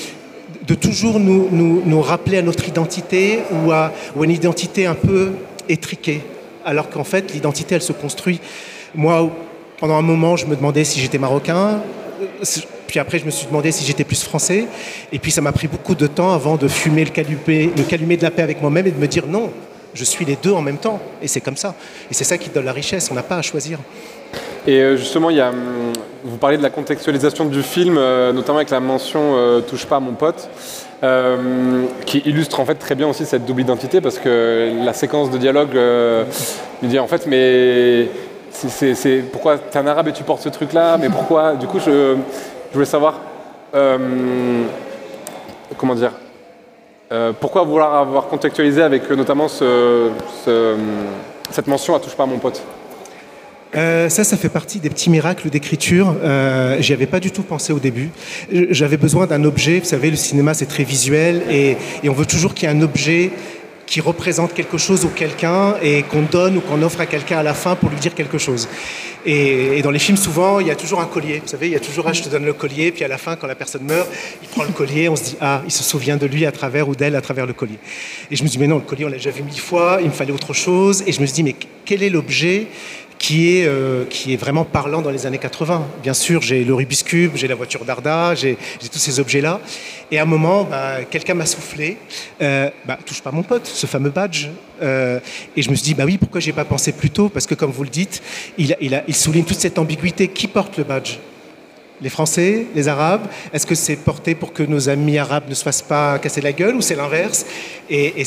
de 0.68 0.76
toujours 0.76 1.20
nous, 1.20 1.50
nous, 1.52 1.82
nous 1.86 2.02
rappeler 2.02 2.38
à 2.38 2.42
notre 2.42 2.68
identité 2.68 3.40
ou 3.52 3.72
à, 3.72 3.92
ou 4.16 4.24
une 4.24 4.32
identité 4.32 4.86
un 4.86 4.96
peu 4.96 5.32
étriquée. 5.68 6.22
Alors 6.66 6.90
qu'en 6.90 7.04
fait, 7.04 7.34
l'identité, 7.34 7.76
elle 7.76 7.82
se 7.82 7.94
construit. 7.94 8.40
Moi, 8.96 9.30
pendant 9.80 9.96
un 9.96 10.02
moment, 10.02 10.36
je 10.38 10.46
me 10.46 10.56
demandais 10.56 10.84
si 10.84 11.00
j'étais 11.00 11.18
marocain. 11.18 11.82
euh, 12.22 12.46
Puis 12.88 13.00
après, 13.00 13.20
je 13.20 13.26
me 13.26 13.32
suis 13.32 13.48
demandé 13.48 13.72
si 13.72 13.84
j'étais 13.84 14.04
plus 14.04 14.24
français. 14.24 14.66
Et 15.12 15.20
puis, 15.20 15.32
ça 15.32 15.42
m'a 15.42 15.52
pris 15.52 15.68
beaucoup 15.68 15.96
de 15.96 16.08
temps 16.08 16.32
avant 16.32 16.56
de 16.58 16.68
fumer 16.68 17.04
le 17.04 17.10
calumet, 17.10 17.70
le 17.76 17.84
calumet 17.84 18.18
de 18.18 18.24
la 18.24 18.32
paix 18.32 18.44
avec 18.44 18.62
moi-même 18.62 18.88
et 18.88 18.92
de 18.92 19.00
me 19.00 19.08
dire 19.08 19.28
non, 19.28 19.52
je 19.94 20.04
suis 20.04 20.26
les 20.26 20.38
deux 20.42 20.52
en 20.52 20.62
même 20.62 20.78
temps. 20.78 21.00
Et 21.22 21.28
c'est 21.28 21.42
comme 21.42 21.58
ça. 21.58 21.76
Et 22.10 22.14
c'est 22.14 22.24
ça 22.24 22.38
qui 22.38 22.50
donne 22.50 22.66
la 22.66 22.74
richesse. 22.74 23.10
On 23.12 23.16
n'a 23.16 23.24
pas 23.24 23.38
à 23.38 23.42
choisir. 23.42 23.80
Et 24.68 24.80
euh, 24.82 24.96
justement, 24.96 25.30
il 25.30 25.38
y 25.38 25.42
a, 25.42 25.50
hum, 25.50 25.92
vous 26.24 26.38
parlez 26.38 26.58
de 26.58 26.64
la 26.64 26.70
contextualisation 26.70 27.46
du 27.46 27.62
film, 27.64 27.98
euh, 27.98 28.32
notamment 28.32 28.60
avec 28.60 28.70
la 28.70 28.80
mention 28.80 29.34
euh, 29.36 29.60
Touche 29.62 29.86
pas 29.86 29.98
à 29.98 30.00
mon 30.00 30.14
pote, 30.14 30.50
qui 32.06 32.20
illustre 32.20 32.62
en 32.62 32.66
fait 32.66 32.76
très 32.76 32.96
bien 32.96 33.08
aussi 33.10 33.26
cette 33.26 33.46
double 33.46 33.60
identité, 33.62 34.00
parce 34.00 34.20
que 34.20 34.72
la 34.86 34.94
séquence 34.94 35.30
de 35.32 35.38
dialogue 35.38 35.76
euh, 35.76 36.24
dit 36.82 36.98
en 36.98 37.08
fait, 37.08 37.28
mais 37.28 38.08
c'est- 38.52 39.18
pourquoi 39.32 39.58
t'es 39.58 39.80
un 39.80 39.88
arabe 39.88 40.08
et 40.08 40.14
tu 40.14 40.24
portes 40.24 40.42
ce 40.44 40.50
truc-là, 40.50 40.98
mais 40.98 41.10
pourquoi? 41.10 41.56
Du 41.56 41.68
coup, 41.68 41.80
je, 41.86 42.16
voulais 42.72 42.86
savoir, 42.86 43.20
comment 45.78 45.96
dire, 45.96 46.12
pourquoi 47.42 47.64
vouloir 47.64 47.96
avoir 47.96 48.28
contextualisé 48.28 48.82
avec 48.82 49.10
notamment 49.12 49.50
ce- 49.50 50.10
ce, 50.46 50.76
cette 51.52 51.68
mention 51.68 51.96
à 51.96 52.00
Touche 52.00 52.16
pas 52.16 52.24
à 52.24 52.28
mon 52.28 52.38
pote 52.40 52.62
Euh, 53.76 54.10
ça, 54.10 54.24
ça 54.24 54.38
fait 54.38 54.50
partie 54.50 54.80
des 54.80 54.90
petits 54.90 55.10
miracles 55.10 55.50
d'écriture. 55.50 56.16
Euh, 56.24 56.78
J'y 56.80 56.94
avais 56.94 57.08
pas 57.08 57.20
du 57.20 57.32
tout 57.32 57.44
pensé 57.44 57.74
au 57.74 57.80
début. 57.80 58.10
J'avais 58.70 58.98
besoin 58.98 59.26
d'un 59.26 59.44
objet. 59.44 59.80
Vous 59.80 59.86
savez, 59.86 60.12
le 60.12 60.16
cinéma, 60.16 60.54
c'est 60.54 60.66
très 60.66 60.84
visuel 60.84 61.44
et, 61.50 61.78
on 62.08 62.14
veut 62.14 62.26
toujours 62.26 62.54
qu'il 62.54 62.70
y 62.70 62.72
ait 62.72 62.76
un 62.76 62.82
objet 62.82 63.32
qui 63.86 64.00
représente 64.00 64.54
quelque 64.54 64.78
chose 64.78 65.04
ou 65.04 65.10
quelqu'un 65.10 65.76
et 65.82 66.04
qu'on 66.04 66.22
donne 66.22 66.58
ou 66.58 66.62
qu'on 66.62 66.82
offre 66.84 67.02
à 67.02 67.06
quelqu'un 67.06 67.40
à 67.40 67.44
la 67.44 67.54
fin 67.54 67.76
pour 67.76 67.90
lui 67.90 67.98
dire 67.98 68.14
quelque 68.14 68.38
chose. 68.38 68.68
Et, 69.26 69.78
et 69.78 69.82
dans 69.82 69.92
les 69.92 70.00
films, 70.00 70.18
souvent, 70.18 70.60
il 70.60 70.68
y 70.68 70.72
a 70.72 70.76
toujours 70.76 71.02
un 71.02 71.06
collier. 71.06 71.42
Vous 71.44 71.50
savez, 71.50 71.68
il 71.68 71.74
y 71.74 71.76
a 71.76 71.80
toujours 71.80 72.06
ah, 72.08 72.14
je 72.14 72.22
te 72.22 72.30
donne 72.30 72.46
le 72.46 72.54
collier, 72.54 72.92
puis 72.92 73.04
à 73.04 73.08
la 73.08 73.18
fin, 73.18 73.36
quand 73.36 73.48
la 73.48 73.56
personne 73.56 73.84
meurt, 73.84 74.08
il 74.42 74.48
prend 74.50 74.64
le 74.64 74.72
collier, 74.72 75.10
on 75.10 75.16
se 75.16 75.24
dit 75.24 75.38
ah, 75.42 75.62
il 75.66 75.72
se 75.72 75.84
souvient 75.84 76.18
de 76.18 76.26
lui 76.26 76.46
à 76.46 76.52
travers 76.52 76.88
ou 76.88 76.96
d'elle 76.96 77.16
à 77.16 77.22
travers 77.22 77.46
le 77.46 77.54
collier. 77.54 77.78
Et 78.32 78.36
je 78.36 78.44
me 78.44 78.48
dis 78.48 78.58
mais 78.58 78.68
non, 78.68 78.76
le 78.76 78.82
collier, 78.82 79.06
on 79.06 79.10
l'a 79.10 79.18
déjà 79.18 79.32
vu 79.32 79.44
mille 79.44 79.60
fois, 79.60 80.00
il 80.02 80.08
me 80.08 80.14
fallait 80.14 80.34
autre 80.34 80.54
chose. 80.54 81.04
Et 81.08 81.12
je 81.12 81.22
me 81.22 81.26
suis 81.26 81.36
dit 81.36 81.44
mais 81.44 81.56
quel 81.86 82.04
est 82.04 82.10
l'objet 82.10 82.68
qui 83.24 83.58
est, 83.58 83.68
euh, 83.68 84.04
qui 84.04 84.34
est 84.34 84.36
vraiment 84.36 84.66
parlant 84.66 85.02
dans 85.02 85.10
les 85.10 85.26
années 85.26 85.38
80. 85.38 85.88
Bien 86.04 86.14
sûr, 86.14 86.42
j'ai 86.42 86.66
le 86.66 86.74
Rubik's 86.74 87.04
Cube, 87.04 87.32
j'ai 87.36 87.48
la 87.48 87.56
voiture 87.56 87.86
d'Arda, 87.86 88.36
j'ai 88.36 88.58
tous 88.92 89.00
ces 89.00 89.18
objets-là. 89.22 89.62
Et 90.12 90.20
à 90.20 90.24
un 90.24 90.26
moment, 90.26 90.66
bah, 90.66 91.06
quelqu'un 91.10 91.34
m'a 91.34 91.46
soufflé, 91.46 91.96
euh, 92.42 92.70
bah, 92.84 93.00
touche 93.06 93.22
pas 93.22 93.32
mon 93.32 93.42
pote, 93.42 93.66
ce 93.66 93.88
fameux 93.88 94.10
badge. 94.10 94.50
Euh, 94.82 95.22
et 95.56 95.62
je 95.62 95.70
me 95.70 95.76
suis 95.76 95.86
dit, 95.86 95.94
bah 95.94 96.04
oui, 96.06 96.18
pourquoi 96.18 96.42
j'ai 96.42 96.52
pas 96.52 96.66
pensé 96.66 96.92
plus 96.92 97.12
tôt? 97.12 97.30
Parce 97.30 97.48
que 97.48 97.56
comme 97.56 97.72
vous 97.72 97.86
le 97.86 97.90
dites, 97.90 98.22
il, 98.58 98.76
souligne 99.16 99.46
toute 99.46 99.60
cette 99.60 99.80
ambiguïté. 99.80 100.28
Qui 100.28 100.48
porte 100.48 100.78
le 100.78 100.84
badge? 100.84 101.20
Les 102.02 102.10
Français, 102.10 102.66
les 102.76 102.90
Arabes? 102.90 103.28
Est-ce 103.54 103.66
que 103.66 103.76
c'est 103.76 103.96
porté 103.96 104.36
pour 104.36 104.52
que 104.52 104.64
nos 104.64 104.90
amis 104.90 105.18
arabes 105.18 105.48
ne 105.48 105.54
se 105.54 105.64
fassent 105.64 105.82
pas 105.82 106.20
casser 106.20 106.42
la 106.42 106.52
gueule 106.52 106.76
ou 106.76 106.82
c'est 106.82 106.98
l'inverse? 106.98 107.46
Et, 107.90 108.26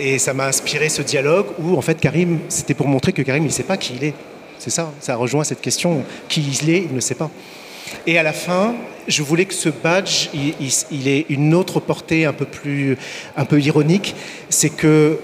et 0.00 0.18
ça 0.18 0.34
m'a 0.34 0.46
inspiré 0.46 0.88
ce 0.88 1.02
dialogue 1.02 1.46
où 1.60 1.76
en 1.76 1.82
fait 1.82 2.00
Karim, 2.00 2.40
c'était 2.48 2.74
pour 2.74 2.88
montrer 2.88 3.12
que 3.12 3.22
Karim 3.22 3.44
il 3.44 3.48
ne 3.48 3.52
sait 3.52 3.62
pas 3.62 3.76
qui 3.76 3.94
il 3.94 4.02
est. 4.02 4.14
C'est 4.62 4.70
ça, 4.70 4.92
ça 5.00 5.16
rejoint 5.16 5.42
cette 5.42 5.60
question. 5.60 6.04
Qui 6.28 6.40
il 6.62 6.70
est, 6.70 6.82
il 6.88 6.94
ne 6.94 7.00
sait 7.00 7.16
pas. 7.16 7.28
Et 8.06 8.16
à 8.16 8.22
la 8.22 8.32
fin, 8.32 8.74
je 9.08 9.24
voulais 9.24 9.44
que 9.44 9.54
ce 9.54 9.68
badge, 9.70 10.28
il, 10.32 10.54
il- 10.60 10.72
il 10.92 11.08
ait 11.08 11.26
une 11.30 11.52
autre 11.52 11.80
portée 11.80 12.26
un 12.26 12.32
peu 12.32 12.44
plus, 12.44 12.96
un 13.36 13.44
peu 13.44 13.60
ironique. 13.60 14.14
C'est 14.50 14.70
que 14.70 15.18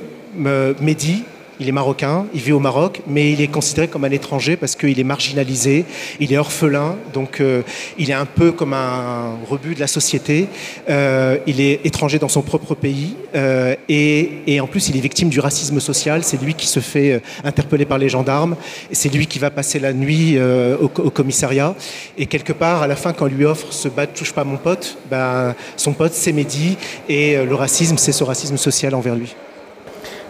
euh, 0.44 0.74
Mehdi, 0.80 1.22
il 1.60 1.68
est 1.68 1.72
marocain, 1.72 2.26
il 2.34 2.40
vit 2.40 2.52
au 2.52 2.60
Maroc, 2.60 3.02
mais 3.06 3.32
il 3.32 3.40
est 3.40 3.48
considéré 3.48 3.88
comme 3.88 4.04
un 4.04 4.10
étranger 4.10 4.56
parce 4.56 4.76
qu'il 4.76 4.98
est 4.98 5.04
marginalisé, 5.04 5.84
il 6.20 6.32
est 6.32 6.38
orphelin, 6.38 6.96
donc 7.12 7.40
euh, 7.40 7.62
il 7.98 8.10
est 8.10 8.14
un 8.14 8.26
peu 8.26 8.52
comme 8.52 8.72
un 8.72 9.36
rebut 9.48 9.74
de 9.74 9.80
la 9.80 9.86
société. 9.86 10.48
Euh, 10.88 11.38
il 11.46 11.60
est 11.60 11.84
étranger 11.84 12.18
dans 12.18 12.28
son 12.28 12.42
propre 12.42 12.74
pays 12.74 13.16
euh, 13.34 13.74
et, 13.88 14.60
en 14.60 14.66
plus 14.66 14.88
il 14.88 14.96
est 14.96 15.00
victime 15.00 15.28
du 15.28 15.40
racisme 15.40 15.80
social. 15.80 16.22
C'est 16.22 16.40
lui 16.40 16.54
qui 16.54 16.66
se 16.66 16.80
fait 16.80 17.22
interpeller 17.44 17.84
par 17.84 17.98
les 17.98 18.08
gendarmes, 18.08 18.56
c'est 18.92 19.12
lui 19.12 19.26
qui 19.26 19.38
va 19.38 19.50
passer 19.50 19.78
la 19.78 19.92
nuit 19.92 20.38
au, 20.80 20.88
commissariat. 20.88 21.74
Et 22.16 22.26
quelque 22.26 22.52
part, 22.52 22.82
à 22.82 22.86
la 22.86 22.96
fin, 22.96 23.12
quand 23.12 23.26
on 23.26 23.28
lui 23.28 23.44
offre 23.44 23.72
ce 23.72 23.88
badge 23.88 24.10
touche 24.14 24.32
pas 24.32 24.44
mon 24.44 24.56
pote, 24.56 24.98
ben, 25.10 25.54
son 25.76 25.92
pote 25.92 26.12
c'est 26.12 26.32
Mehdi 26.32 26.76
et 27.08 27.36
le 27.36 27.54
racisme 27.54 27.98
c'est 27.98 28.12
ce 28.12 28.24
racisme 28.24 28.56
social 28.56 28.94
envers 28.94 29.14
lui. 29.14 29.34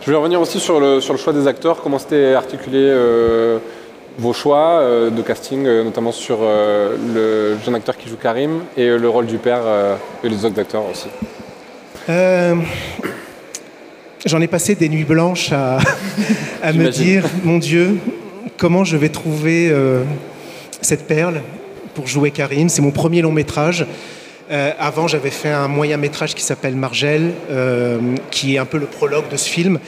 Je 0.09 0.13
voulais 0.15 0.23
revenir 0.23 0.41
aussi 0.41 0.59
sur 0.59 0.81
le, 0.81 1.03
sur 1.03 1.13
le 1.13 1.19
choix 1.19 1.35
des 1.35 1.47
acteurs. 1.47 1.83
Comment 1.83 1.99
c'était 1.99 2.33
articulé 2.33 2.79
euh, 2.79 3.59
vos 4.19 4.33
choix 4.33 4.81
euh, 4.81 5.11
de 5.11 5.21
casting, 5.21 5.67
euh, 5.67 5.85
notamment 5.85 6.13
sur 6.13 6.39
le 6.41 7.59
jeune 7.63 7.75
acteur 7.75 7.95
qui 7.95 8.09
joue 8.09 8.17
Karim 8.17 8.63
et 8.75 8.89
le 8.89 9.07
rôle 9.07 9.27
du 9.27 9.37
père 9.37 9.65
et 10.25 10.31
les 10.31 10.47
autres 10.47 10.59
acteurs 10.59 10.85
aussi 10.91 11.09
J'en 14.25 14.41
ai 14.41 14.47
passé 14.47 14.77
des 14.77 14.89
nuits 14.89 15.05
blanches 15.05 15.53
à, 15.53 15.77
à 16.63 16.73
me 16.73 16.89
dire, 16.89 17.25
mon 17.45 17.59
Dieu, 17.59 17.99
comment 18.57 18.85
je 18.85 18.97
vais 18.97 19.11
trouver 19.11 19.71
cette 20.81 21.07
perle 21.07 21.43
pour 21.93 22.07
jouer 22.07 22.31
Karim. 22.31 22.71
C'est 22.71 22.81
mon 22.81 22.93
premier 22.93 23.21
long 23.21 23.33
métrage. 23.33 23.85
Euh, 24.51 24.73
avant, 24.79 25.09
j'avais 25.09 25.31
fait 25.31 25.51
un 25.51 25.69
moyen 25.69 25.99
métrage 25.99 26.35
qui 26.35 26.43
s'appelle 26.43 26.75
Margelle, 26.75 27.35
euh, 27.51 27.99
qui 28.31 28.55
est 28.55 28.59
un 28.59 28.65
peu 28.65 28.79
le 28.79 28.87
prologue 28.87 29.29
de 29.29 29.37
ce 29.37 29.49
film. 29.49 29.79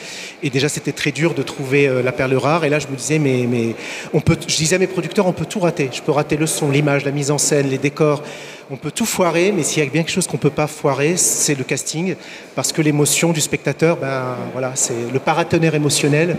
Et 0.43 0.51
déjà, 0.51 0.69
c'était 0.69 0.93
très 0.93 1.13
dur 1.13 1.33
de 1.33 1.43
trouver 1.43 1.89
euh, 1.89 2.03
la 2.03 2.13
perle 2.13 2.35
rare. 2.35 2.65
Et 2.65 2.69
là, 2.69 2.79
je 2.79 2.87
me 2.89 2.97
disais, 2.97 3.19
mais, 3.19 3.75
on 4.13 4.21
peut, 4.21 4.37
je 4.47 4.57
disais 4.57 4.77
à 4.77 4.79
mes 4.79 4.87
producteurs, 4.87 5.27
on 5.27 5.33
peut 5.33 5.47
tout 5.47 5.61
rater. 5.61 5.89
Je 5.91 6.03
peux 6.03 6.13
rater 6.13 6.37
le 6.37 6.47
son, 6.47 6.71
l'image, 6.71 7.07
la 7.07 7.11
mise 7.11 7.31
en 7.31 7.39
scène, 7.39 7.71
les 7.71 7.79
décors. 7.79 8.23
On 8.71 8.77
peut 8.77 8.91
tout 8.91 9.07
foirer, 9.07 9.51
mais 9.51 9.63
s'il 9.63 9.83
y 9.83 9.87
a 9.87 9.91
bien 9.91 10.03
quelque 10.03 10.13
chose 10.13 10.29
qu'on 10.29 10.37
peut 10.37 10.51
pas 10.51 10.69
foirer, 10.69 11.17
c'est 11.17 11.57
le 11.57 11.65
casting, 11.65 12.15
parce 12.55 12.71
que 12.71 12.83
l'émotion 12.83 13.33
du 13.33 13.41
spectateur, 13.41 13.97
ben 13.97 14.37
voilà, 14.53 14.73
c'est 14.77 15.11
le 15.13 15.19
paratonnerre 15.19 15.75
émotionnel. 15.75 16.37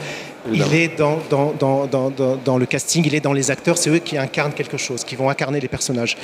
Il 0.51 0.73
est 0.73 0.97
dans, 0.97 2.57
le 2.57 2.65
casting, 2.65 3.03
il 3.05 3.13
est 3.13 3.19
dans 3.19 3.33
les 3.33 3.51
acteurs, 3.51 3.77
c'est 3.77 3.89
eux 3.89 3.99
qui 3.99 4.17
incarnent 4.17 4.53
quelque 4.53 4.77
chose, 4.77 5.03
qui 5.03 5.15
vont 5.15 5.29
incarner 5.29 5.59
les 5.59 5.67
personnages. 5.67 6.17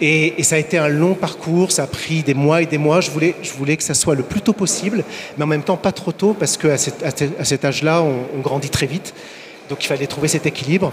Et, 0.00 0.34
ça 0.42 0.56
a 0.56 0.58
été 0.58 0.76
un 0.76 0.88
long 0.88 1.14
parcours, 1.14 1.72
ça 1.72 1.84
a 1.84 1.86
pris 1.86 2.22
des 2.22 2.34
mois 2.34 2.62
et 2.62 2.66
des 2.66 2.78
mois. 2.78 3.00
Je 3.00 3.10
voulais, 3.10 3.76
que 3.76 3.82
ça 3.82 3.94
soit 3.94 4.14
le 4.14 4.22
plus 4.22 4.42
tôt 4.42 4.52
possible, 4.52 5.04
mais 5.38 5.44
en 5.44 5.46
même 5.46 5.62
temps 5.62 5.76
pas 5.76 5.92
trop 5.92 6.12
tôt, 6.12 6.34
parce 6.38 6.56
qu'à 6.56 6.76
cet- 6.76 7.02
à 7.02 7.44
cet 7.44 7.64
âge-là, 7.64 8.02
on, 8.02 8.36
on 8.36 8.40
grandit 8.40 8.70
très 8.70 8.86
vite. 8.86 9.14
Donc 9.68 9.82
il 9.84 9.86
fallait 9.86 10.06
trouver 10.06 10.28
cet 10.28 10.46
équilibre. 10.46 10.92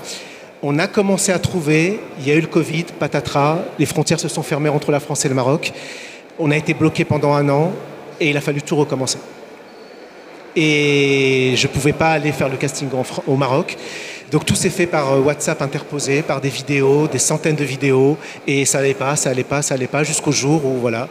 On 0.62 0.80
a 0.80 0.88
commencé 0.88 1.34
à 1.34 1.40
trouver, 1.40 2.00
il 2.20 2.28
y 2.28 2.32
a 2.32 2.36
eu 2.36 2.42
le 2.42 2.48
Covid, 2.48 2.86
patatras, 2.98 3.60
les 3.78 3.86
frontières 3.86 4.20
se 4.20 4.30
sont 4.30 4.44
fermées 4.44 4.70
entre 4.70 4.92
la 4.92 5.02
France 5.02 5.26
et 5.26 5.30
le 5.30 5.36
Maroc. 5.36 5.74
On 6.40 6.50
a 6.52 6.56
été 6.56 6.74
bloqué 6.74 7.04
pendant 7.04 7.34
un 7.34 7.50
an 7.50 7.74
et 8.20 8.30
il 8.30 8.38
a 8.38 8.42
fallu 8.42 8.62
tout 8.62 8.78
recommencer. 8.78 9.18
Et 10.56 11.54
je 11.56 11.68
ne 11.68 11.72
pouvais 11.72 11.94
pas 11.94 12.12
aller 12.12 12.32
faire 12.32 12.50
le 12.50 12.58
casting 12.58 12.88
au 13.28 13.36
Maroc. 13.36 13.78
Donc 14.32 14.46
tout 14.46 14.56
s'est 14.56 14.72
fait 14.72 14.88
par 14.88 15.14
euh, 15.14 15.20
WhatsApp 15.20 15.62
interposé, 15.62 16.24
par 16.24 16.42
des 16.42 16.50
vidéos, 16.50 17.08
des 17.08 17.20
centaines 17.20 17.56
de 17.56 17.64
vidéos. 17.64 18.18
Et 18.48 18.66
ça 18.66 18.80
allait 18.80 18.96
pas, 18.96 19.16
ça 19.16 19.30
allait 19.30 19.44
pas, 19.44 19.62
ça 19.62 19.76
allait 19.76 19.88
pas, 19.88 20.04
jusqu'au 20.04 20.32
jour 20.32 20.66
où 20.66 20.80
voilà. 20.80 21.08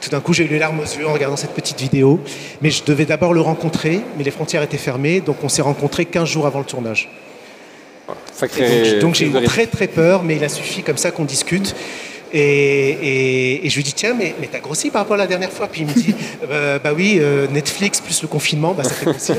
Tout 0.00 0.10
d'un 0.10 0.20
coup, 0.20 0.32
j'ai 0.32 0.44
eu 0.44 0.48
les 0.48 0.58
larmes 0.58 0.80
aux 0.80 0.82
yeux 0.82 1.06
en 1.06 1.12
regardant 1.12 1.36
cette 1.36 1.52
petite 1.52 1.80
vidéo. 1.80 2.20
Mais 2.62 2.70
je 2.70 2.82
devais 2.84 3.04
d'abord 3.04 3.34
le 3.34 3.40
rencontrer, 3.40 4.00
mais 4.16 4.24
les 4.24 4.30
frontières 4.30 4.62
étaient 4.62 4.78
fermées, 4.78 5.20
donc 5.20 5.36
on 5.42 5.48
s'est 5.48 5.62
rencontrés 5.62 6.06
15 6.06 6.28
jours 6.28 6.46
avant 6.46 6.60
le 6.60 6.64
tournage. 6.64 7.10
Sacré 8.32 8.92
donc, 8.92 9.00
donc 9.00 9.14
j'ai 9.14 9.26
eu 9.26 9.44
très 9.44 9.66
très 9.66 9.86
peur, 9.86 10.22
mais 10.22 10.36
il 10.36 10.44
a 10.44 10.48
suffi 10.48 10.82
comme 10.82 10.96
ça 10.96 11.10
qu'on 11.10 11.24
discute. 11.24 11.74
Et, 12.36 12.40
et- 12.40 13.66
et 13.66 13.70
je 13.70 13.76
lui 13.76 13.84
dis 13.84 13.92
tiens 13.92 14.12
mais, 14.18 14.34
mais 14.40 14.48
t'as 14.50 14.58
grossi 14.58 14.90
par 14.90 15.02
rapport 15.02 15.14
à 15.14 15.18
la 15.18 15.26
dernière 15.28 15.52
fois. 15.52 15.68
Puis 15.68 15.82
il 15.82 15.86
me 15.86 15.92
dit 15.94 16.14
Euh, 16.50 16.78
bah 16.84 16.92
oui 16.94 17.18
euh, 17.20 17.46
Netflix 17.46 18.00
plus 18.00 18.20
le 18.22 18.28
confinement 18.28 18.74
bah 18.74 18.82
ça 18.84 18.90
fait 18.90 19.06
grossir 19.06 19.36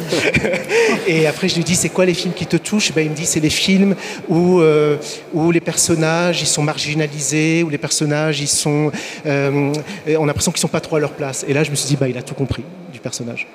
et 1.08 1.28
après 1.28 1.50
je 1.50 1.56
lui 1.56 1.64
dis 1.64 1.76
c'est 1.76 1.90
quoi 1.90 2.06
les 2.06 2.14
films 2.14 2.34
qui 2.34 2.46
te 2.48 2.56
touchent? 2.58 2.94
Bah, 2.94 3.02
il 3.02 3.10
me 3.12 3.16
dit 3.16 3.26
c'est 3.26 3.40
les 3.42 3.50
films 3.50 3.96
où 4.30 4.60
euh, 4.62 4.98
où 5.34 5.52
les 5.52 5.60
personnages 5.60 6.42
ils 6.42 6.48
sont 6.48 6.64
marginalisés 6.64 7.64
où 7.64 7.70
les 7.70 7.78
personnages 7.78 8.40
ils 8.40 8.48
sont 8.48 8.92
euh, 9.26 9.74
on 10.08 10.24
a 10.24 10.26
l'impression 10.28 10.52
qu'ils 10.52 10.62
sont 10.62 10.68
pas 10.68 10.80
trop 10.82 10.96
à 10.96 11.00
leur 11.00 11.12
place. 11.12 11.46
Et 11.48 11.54
là 11.54 11.64
je 11.64 11.72
me 11.72 11.76
suis 11.76 11.88
dit 11.88 11.98
bah 11.98 12.08
il 12.08 12.18
a 12.18 12.22
tout 12.24 12.34
compris 12.36 12.64
du 12.96 13.02
personnage 13.02 13.46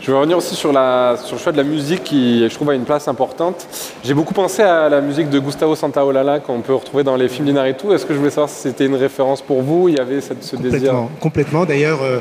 Je 0.00 0.10
veux 0.10 0.16
revenir 0.16 0.36
aussi 0.36 0.56
sur, 0.56 0.72
la, 0.72 1.16
sur 1.24 1.36
le 1.36 1.40
choix 1.40 1.52
de 1.52 1.56
la 1.56 1.62
musique 1.62 2.02
qui, 2.02 2.48
je 2.48 2.52
trouve, 2.54 2.68
a 2.70 2.74
une 2.74 2.82
place 2.84 3.06
importante. 3.06 3.66
J'ai 4.04 4.12
beaucoup 4.12 4.34
pensé 4.34 4.62
à 4.62 4.88
la 4.88 5.00
musique 5.00 5.30
de 5.30 5.38
Gustavo 5.38 5.76
Santaolalla 5.76 6.40
qu'on 6.40 6.60
peut 6.62 6.74
retrouver 6.74 7.04
dans 7.04 7.14
les 7.14 7.28
films 7.28 7.46
d'Inarritu. 7.46 7.92
Est-ce 7.92 8.04
que 8.04 8.12
je 8.12 8.18
voulais 8.18 8.30
savoir 8.30 8.48
si 8.50 8.60
c'était 8.62 8.86
une 8.86 8.96
référence 8.96 9.40
pour 9.40 9.62
vous? 9.62 9.88
Il 9.88 9.94
y 9.96 10.00
avait 10.00 10.20
cette- 10.20 10.42
ce 10.42 10.56
désir 10.56 10.78
Complètement, 10.80 11.10
complètement. 11.20 11.64
D'ailleurs, 11.64 12.00
euh, 12.02 12.18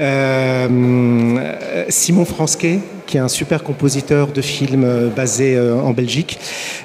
euh, 0.00 1.84
Simon 1.88 2.24
Fransquet, 2.26 2.80
qui 3.08 3.16
est 3.16 3.20
un 3.20 3.28
super 3.28 3.62
compositeur 3.64 4.28
de 4.28 4.42
films 4.42 4.84
euh, 4.84 5.08
basé 5.08 5.56
euh, 5.56 5.74
en 5.80 5.92
Belgique, 5.92 6.38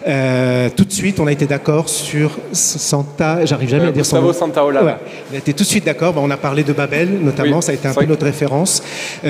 euh, 0.07 0.69
tout 0.75 0.85
de 0.85 0.91
suite, 0.91 1.19
on 1.19 1.27
a 1.27 1.31
été 1.33 1.45
d'accord 1.45 1.89
sur 1.89 2.31
Santa. 2.53 3.43
J'arrive 3.45 3.69
jamais 3.69 3.87
à 3.87 3.91
dire 3.91 4.05
son 4.05 4.15
Gustavo 4.17 4.27
nom. 4.27 4.33
Santaolalla. 4.33 4.85
Ouais. 4.85 4.95
On 5.31 5.35
a 5.35 5.37
été 5.37 5.53
tout 5.53 5.63
de 5.63 5.67
suite 5.67 5.85
d'accord. 5.85 6.13
Bah, 6.13 6.21
on 6.23 6.31
a 6.31 6.37
parlé 6.37 6.63
de 6.63 6.71
Babel, 6.71 7.09
notamment. 7.21 7.57
Oui, 7.57 7.63
ça 7.63 7.73
a 7.73 7.75
été 7.75 7.87
un 7.89 7.93
peu 7.93 8.05
notre 8.05 8.23
référence. 8.25 8.81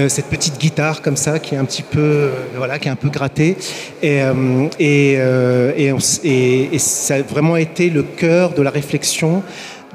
Cette 0.07 0.25
petite 0.27 0.59
guitare 0.59 1.01
comme 1.01 1.17
ça, 1.17 1.39
qui 1.39 1.55
est 1.55 1.57
un 1.57 1.65
petit 1.65 1.81
peu, 1.81 2.29
voilà, 2.55 2.77
qui 2.77 2.87
est 2.87 2.91
un 2.91 2.95
peu 2.95 3.09
grattée. 3.09 3.57
Et, 4.03 4.19
et, 4.79 5.13
et, 5.13 5.91
on 5.91 5.97
s- 5.97 6.21
et- 6.23 6.75
et 6.75 6.79
ça 6.79 7.15
a 7.15 7.21
vraiment 7.23 7.57
été 7.57 7.89
le 7.89 8.03
cœur 8.03 8.51
de 8.53 8.61
la 8.61 8.69
réflexion 8.69 9.41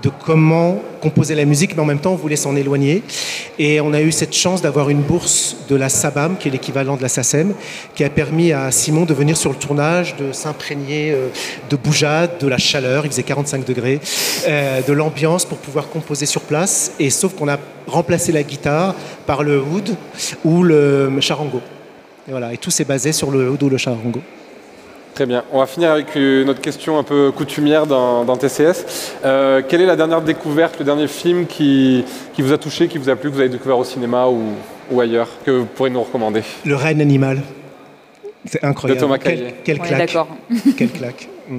de 0.03 0.11
comment 0.24 0.80
composer 1.01 1.34
la 1.34 1.44
musique, 1.44 1.74
mais 1.76 1.82
en 1.82 1.86
même 1.86 1.99
temps, 1.99 2.12
on 2.12 2.16
voulait 2.16 2.36
s'en 2.36 2.55
éloigner. 2.57 3.03
Et 3.59 3.80
on 3.80 3.92
a 3.92 4.01
eu 4.01 4.12
cette 4.12 4.34
chance 4.34 4.62
d'avoir 4.62 4.90
une 4.90 5.03
bourse 5.03 5.57
de 5.68 5.76
la 5.76 5.88
SABAM, 5.88 6.36
qui 6.36 6.49
est 6.49 6.51
l'équivalent 6.51 6.96
de 6.96 7.03
la 7.03 7.09
SACEM, 7.09 7.55
qui 7.94 8.05
a 8.05 8.11
permis 8.11 8.53
à 8.53 8.70
Simon 8.70 9.05
de 9.05 9.14
venir 9.14 9.36
sur 9.36 9.51
le 9.51 9.57
tournage, 9.57 10.16
de 10.16 10.32
s'imprégner 10.32 11.11
euh, 11.11 11.28
de 11.70 11.76
bougeade, 11.76 12.38
de 12.40 12.46
la 12.46 12.59
chaleur, 12.59 13.05
il 13.07 13.11
faisait 13.11 13.22
45 13.22 13.64
degrés, 13.64 14.01
euh, 14.46 14.80
de 14.82 14.92
l'ambiance 14.92 15.44
pour 15.44 15.59
pouvoir 15.59 15.88
composer 15.88 16.26
sur 16.26 16.42
place. 16.42 16.92
Et 16.99 17.11
sauf 17.11 17.34
qu'on 17.34 17.49
a 17.49 17.59
remplacé 17.86 18.32
la 18.32 18.42
guitare 18.42 18.94
par 19.26 19.42
le 19.42 19.61
oud 19.61 19.96
ou 20.44 20.62
le 20.62 21.11
charango. 21.20 21.61
Et 22.28 22.30
voilà, 22.30 22.53
et 22.53 22.59
tout 22.59 22.70
s'est 22.70 22.84
basé 22.84 23.12
sur 23.12 23.30
le 23.30 23.51
oud 23.51 23.62
ou 23.62 23.70
le 23.70 23.78
charango. 23.78 24.20
Très 25.19 25.27
bien. 25.27 25.43
On 25.53 25.59
va 25.59 25.66
finir 25.66 25.91
avec 25.91 26.14
une 26.14 26.49
autre 26.49 26.61
question 26.61 26.97
un 26.97 27.03
peu 27.03 27.33
coutumière 27.33 27.89
dans, 27.89 28.25
dans 28.25 28.37
TCS. 28.37 29.16
Euh, 29.25 29.62
quelle 29.69 29.81
est 29.81 29.87
la 29.87 29.97
dernière 29.97 30.23
découverte, 30.23 30.77
le 30.79 30.85
dernier 30.85 31.09
film 31.09 31.47
qui, 31.47 32.05
qui 32.35 32.41
vous 32.43 32.53
a 32.53 32.57
touché, 32.57 32.87
qui 32.87 32.99
vous 32.99 33.09
a 33.09 33.16
plu, 33.16 33.29
que 33.29 33.35
vous 33.35 33.41
avez 33.41 33.49
découvert 33.49 33.79
au 33.79 33.83
cinéma 33.85 34.29
ou, 34.29 34.41
ou 34.93 35.01
ailleurs, 35.01 35.27
que 35.45 35.51
vous 35.51 35.64
pourrez 35.64 35.91
nous 35.91 36.03
recommander? 36.05 36.43
Le 36.64 36.77
règne 36.77 37.01
animal. 37.01 37.43
C'est 38.45 38.62
incroyable. 38.62 39.01
De 39.01 39.05
Thomas 39.07 39.19
Quel- 39.19 39.55
quelle 39.64 39.81
claque. 39.81 39.99
d'accord. 39.99 40.29
Quelle 40.77 40.91
claque. 40.91 41.29
Mm. 41.49 41.57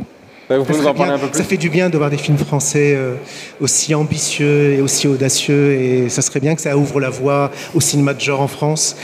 Vous 0.51 0.55
Ça, 0.55 0.63
pouvez 0.63 0.77
nous 0.79 0.87
en 0.87 0.93
parler 0.93 1.11
bien- 1.11 1.15
un 1.15 1.19
peu 1.19 1.27
plus 1.27 1.37
ça 1.37 1.43
fait 1.43 1.57
du 1.57 1.69
bien 1.69 1.89
de 1.89 1.97
voir 1.97 2.09
des 2.09 2.17
films 2.17 2.37
français 2.37 2.95
euh, 2.95 3.15
aussi 3.59 3.93
ambitieux 3.93 4.71
et 4.75 4.81
aussi 4.81 5.07
audacieux. 5.09 5.73
Et 5.73 6.07
ça 6.07 6.21
serait 6.21 6.39
bien 6.39 6.55
que 6.55 6.61
ça 6.61 6.77
ouvre 6.77 7.01
la 7.01 7.09
voie 7.09 7.51
au 7.75 7.81
cinéma 7.81 8.13
de 8.13 8.21
genre 8.21 8.39
en 8.41 8.47
France, 8.47 8.95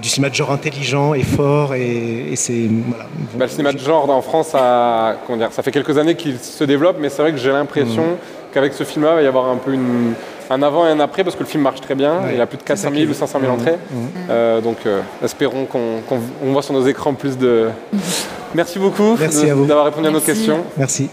du 0.00 0.08
cinéma 0.08 0.30
de 0.30 0.34
genre 0.34 0.50
intelligent 0.52 1.14
et 1.14 1.22
fort. 1.22 1.74
Et, 1.74 2.32
et 2.32 2.36
c'est 2.36 2.68
voilà. 2.88 3.04
Bah, 3.34 3.44
le 3.46 3.50
cinéma 3.50 3.72
de 3.72 3.78
genre 3.78 4.08
en 4.10 4.22
France, 4.22 4.52
a, 4.54 5.16
comment 5.26 5.38
dire, 5.38 5.52
ça 5.52 5.62
fait 5.62 5.70
quelques 5.72 5.96
années 5.98 6.14
qu'il 6.14 6.38
se 6.38 6.64
développe, 6.64 6.96
mais 7.00 7.08
c'est 7.08 7.22
vrai 7.22 7.32
que 7.32 7.38
j'ai 7.38 7.52
l'impression 7.52 8.02
Mm. 8.02 8.16
qu'avec 8.54 8.72
ce 8.74 8.84
film-là, 8.84 9.12
il 9.12 9.16
va 9.16 9.22
y 9.22 9.26
avoir 9.26 9.48
un 9.48 9.56
peu 9.56 9.72
une- 9.72 10.14
un 10.50 10.62
avant 10.62 10.86
et 10.86 10.90
un 10.90 11.00
après, 11.00 11.24
parce 11.24 11.34
que 11.36 11.40
le 11.42 11.48
film 11.48 11.62
marche 11.62 11.80
très 11.80 11.94
bien. 11.94 12.20
Ouais. 12.22 12.32
Il 12.34 12.40
a 12.40 12.46
plus 12.46 12.58
de 12.58 12.62
C'est 12.66 12.76
ça 12.76 12.88
400 12.88 12.90
qui 12.90 12.96
000 12.98 13.08
est- 13.08 13.14
ou 13.14 13.18
500 13.18 13.40
000 13.40 13.52
Mm. 13.52 13.54
entrées. 13.54 13.76
Mm. 13.90 13.96
Euh, 14.30 14.60
donc 14.60 14.76
euh, 14.86 15.00
espérons 15.24 15.64
qu'on 15.66 16.00
qu'on- 16.08 16.20
on 16.44 16.52
voit 16.52 16.62
sur 16.62 16.74
nos 16.74 16.86
écrans 16.86 17.14
plus 17.14 17.38
de, 17.38 17.68
Merci 18.54 18.78
beaucoup 18.78 19.16
Merci 19.18 19.46
de- 19.46 19.50
à 19.50 19.54
vous. 19.54 19.64
d'avoir 19.66 19.86
répondu 19.86 20.06
à 20.08 20.10
nos 20.10 20.18
Merci. 20.18 20.26
questions. 20.26 20.58
Merci. 20.76 21.08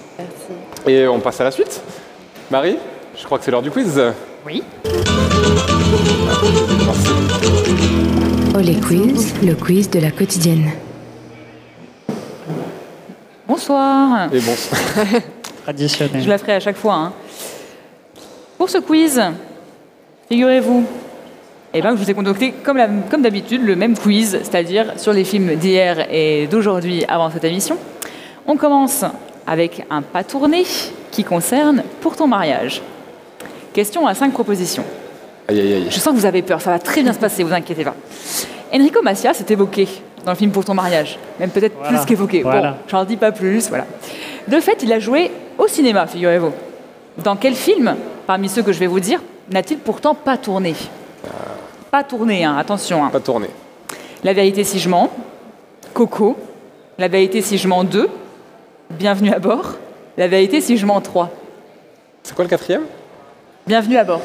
Et 0.87 1.07
on 1.07 1.19
passe 1.19 1.39
à 1.39 1.45
la 1.45 1.51
suite. 1.51 1.81
Marie, 2.51 2.77
je 3.17 3.23
crois 3.25 3.37
que 3.37 3.45
c'est 3.45 3.51
l'heure 3.51 3.61
du 3.61 3.71
quiz. 3.71 4.01
Oui. 4.45 4.63
Olé 8.55 8.75
Quiz, 8.75 9.33
le 9.43 9.53
quiz 9.55 9.89
de 9.89 9.99
la 9.99 10.11
quotidienne. 10.11 10.71
Bonsoir. 13.47 14.29
Et 14.33 14.39
bon, 14.39 14.51
Traditionnel. 15.63 16.21
Je 16.23 16.29
la 16.29 16.37
ferai 16.37 16.53
à 16.53 16.59
chaque 16.59 16.77
fois. 16.77 16.93
hein. 16.95 17.13
Pour 18.57 18.69
ce 18.69 18.79
quiz, 18.79 19.21
figurez-vous, 20.29 20.83
eh 21.73 21.81
ben, 21.81 21.95
je 21.95 22.03
vous 22.03 22.09
ai 22.09 22.13
concocté, 22.13 22.53
comme, 22.63 22.77
la- 22.77 22.89
comme 23.09 23.21
d'habitude, 23.21 23.63
le 23.65 23.75
même 23.75 23.97
quiz, 23.97 24.39
c'est-à-dire 24.43 24.93
sur 24.97 25.13
les 25.13 25.23
films 25.23 25.55
d'hier 25.55 26.07
et 26.11 26.47
d'aujourd'hui 26.47 27.05
avant 27.07 27.29
cette 27.29 27.43
émission. 27.43 27.77
On 28.47 28.57
commence 28.57 29.05
avec 29.47 29.85
un 29.89 30.01
pas 30.01 30.23
tourné 30.23 30.63
qui 31.11 31.23
concerne 31.23 31.83
Pour 32.01 32.15
ton 32.15 32.27
mariage. 32.27 32.81
Question 33.73 34.07
à 34.07 34.13
cinq 34.15 34.33
propositions. 34.33 34.83
Aïe 35.49 35.59
aïe 35.59 35.73
aïe. 35.73 35.87
Je 35.89 35.99
sens 35.99 36.13
que 36.13 36.19
vous 36.19 36.25
avez 36.25 36.41
peur, 36.41 36.61
ça 36.61 36.71
va 36.71 36.79
très 36.79 37.01
bien 37.03 37.13
se 37.13 37.19
passer, 37.19 37.43
vous 37.43 37.53
inquiétez 37.53 37.83
pas. 37.83 37.95
Enrico 38.73 39.01
Macias 39.01 39.31
est 39.39 39.51
évoqué 39.51 39.87
dans 40.25 40.31
le 40.31 40.37
film 40.37 40.51
Pour 40.51 40.63
ton 40.65 40.73
mariage, 40.73 41.17
même 41.39 41.49
peut-être 41.49 41.75
Voilà, 41.79 41.97
plus 41.97 42.05
qu'évoqué. 42.05 42.41
voilà. 42.43 42.71
Bon, 42.71 42.77
j'en 42.87 43.03
dis 43.05 43.17
pas 43.17 43.31
plus, 43.31 43.67
voilà. 43.69 43.85
De 44.47 44.59
fait, 44.59 44.81
il 44.83 44.91
a 44.93 44.99
joué 44.99 45.31
au 45.57 45.67
cinéma, 45.67 46.07
figurez-vous. 46.07 46.51
Dans 47.23 47.35
quel 47.35 47.55
film, 47.55 47.95
parmi 48.27 48.47
ceux 48.49 48.61
que 48.63 48.71
je 48.71 48.79
vais 48.79 48.87
vous 48.87 48.99
dire, 48.99 49.21
n'a-t-il 49.51 49.79
pourtant 49.79 50.13
pas 50.15 50.37
tourné? 50.37 50.75
Pas 51.91 52.03
tourné, 52.03 52.43
hein, 52.45 52.55
attention. 52.57 53.03
hein. 53.03 53.09
Pas 53.11 53.19
tourné. 53.19 53.47
La 54.23 54.33
vérité 54.33 54.63
si 54.63 54.79
je 54.79 54.87
mens, 54.89 55.09
Coco, 55.93 56.37
La 56.97 57.07
vérité 57.07 57.41
si 57.41 57.57
je 57.57 57.67
mens 57.67 57.83
2, 57.83 58.07
Bienvenue 58.91 59.31
à 59.31 59.39
bord, 59.39 59.73
La 60.17 60.27
vérité 60.27 60.61
si 60.61 60.77
je 60.77 60.85
mens 60.85 60.99
3. 61.01 61.29
C'est 62.23 62.35
quoi 62.35 62.43
le 62.45 62.49
quatrième? 62.49 62.83
Bienvenue 63.65 63.97
à 63.97 64.03
bord. 64.03 64.21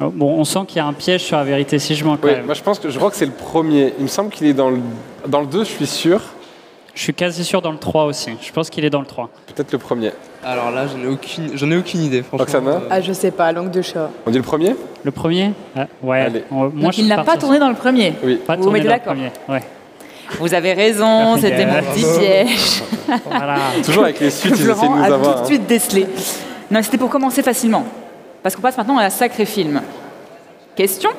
Oh, 0.00 0.10
Bon, 0.14 0.38
on 0.38 0.44
sent 0.44 0.60
qu'il 0.68 0.76
y 0.76 0.80
a 0.80 0.86
un 0.86 0.92
piège 0.92 1.22
sur 1.24 1.36
la 1.36 1.44
vérité 1.44 1.78
si 1.80 1.94
je 1.96 2.04
mens 2.04 2.16
quand 2.16 2.28
Oui, 2.28 2.34
même. 2.34 2.46
moi 2.46 2.54
je 2.54 2.62
pense 2.62 2.78
que 2.78 2.88
je 2.88 2.96
crois 2.98 3.10
que 3.10 3.16
c'est 3.16 3.26
le 3.26 3.32
premier. 3.32 3.94
Il 3.98 4.04
me 4.04 4.08
semble 4.08 4.30
qu'il 4.30 4.46
est 4.46 4.52
dans 4.54 4.70
le 4.70 4.78
dans 5.26 5.40
le 5.40 5.46
2, 5.46 5.60
je 5.64 5.68
suis 5.70 5.86
sûr. 5.86 6.20
Je 6.94 7.02
suis 7.04 7.14
quasi 7.14 7.44
sûr 7.44 7.62
dans 7.62 7.70
le 7.72 7.78
3 7.78 8.04
aussi. 8.04 8.30
Je 8.40 8.50
pense 8.52 8.70
qu'il 8.70 8.84
est 8.84 8.90
dans 8.90 9.00
le 9.00 9.06
3. 9.06 9.28
Peut-être 9.54 9.70
le 9.72 9.78
premier. 9.78 10.10
Alors 10.44 10.70
là, 10.72 10.86
j'en 10.86 11.00
ai 11.02 11.06
aucune, 11.12 11.50
j'en 11.54 11.70
ai 11.70 11.76
aucune 11.76 12.02
idée, 12.02 12.22
franchement. 12.22 12.44
Roxana 12.44 12.70
Euh, 12.70 12.88
Ah, 12.90 13.00
je 13.00 13.12
sais 13.12 13.30
pas, 13.32 13.52
langue 13.52 13.70
de 13.70 13.82
chat. 13.82 14.10
On 14.26 14.30
dit 14.30 14.38
le 14.38 14.42
premier 14.44 14.74
Le 15.04 15.10
premier 15.10 15.52
Ah, 15.76 15.86
Ouais. 16.02 16.20
Allez. 16.22 16.44
On- 16.50 16.68
moi, 16.70 16.70
Donc 16.70 16.92
je 16.94 17.00
il 17.00 17.08
n'a 17.08 17.22
pas 17.22 17.32
sur- 17.32 17.40
tourné 17.42 17.58
dans 17.60 17.68
le 17.68 17.74
premier. 17.76 18.14
Oui. 18.24 18.36
Pas 18.44 18.54
Vous 18.54 18.62
vous 18.62 18.64
tourné 18.68 18.80
mettez 18.80 18.88
dans 18.88 18.94
le 18.94 18.98
d'accord 19.00 19.14
premier. 19.14 19.32
Ouais. 19.60 19.62
Vous 20.40 20.54
avez 20.54 20.72
raison, 20.74 21.34
Ah, 21.34 21.38
c'était 21.40 21.66
mon 21.66 21.80
petit 21.82 22.04
piège. 22.18 22.82
Voilà. 23.26 23.56
Toujours 23.84 24.04
avec 24.04 24.20
les 24.20 24.30
suites, 24.30 24.54
ils 24.58 24.60
essaient 24.62 24.68
de 24.68 24.74
Florent 24.74 24.96
nous 24.96 25.02
a 25.02 25.06
tout 25.08 25.22
de 25.22 25.26
hein. 25.28 25.44
suite 25.44 25.66
décelé. 25.66 26.06
Non, 26.70 26.80
c'était 26.82 26.98
pour 26.98 27.10
commencer 27.10 27.42
facilement. 27.42 27.84
Parce 28.48 28.56
qu'on 28.56 28.62
passe 28.62 28.78
maintenant 28.78 28.96
à 28.96 29.02
la 29.02 29.10
sacré 29.10 29.44
film. 29.44 29.82
Question 30.74 31.10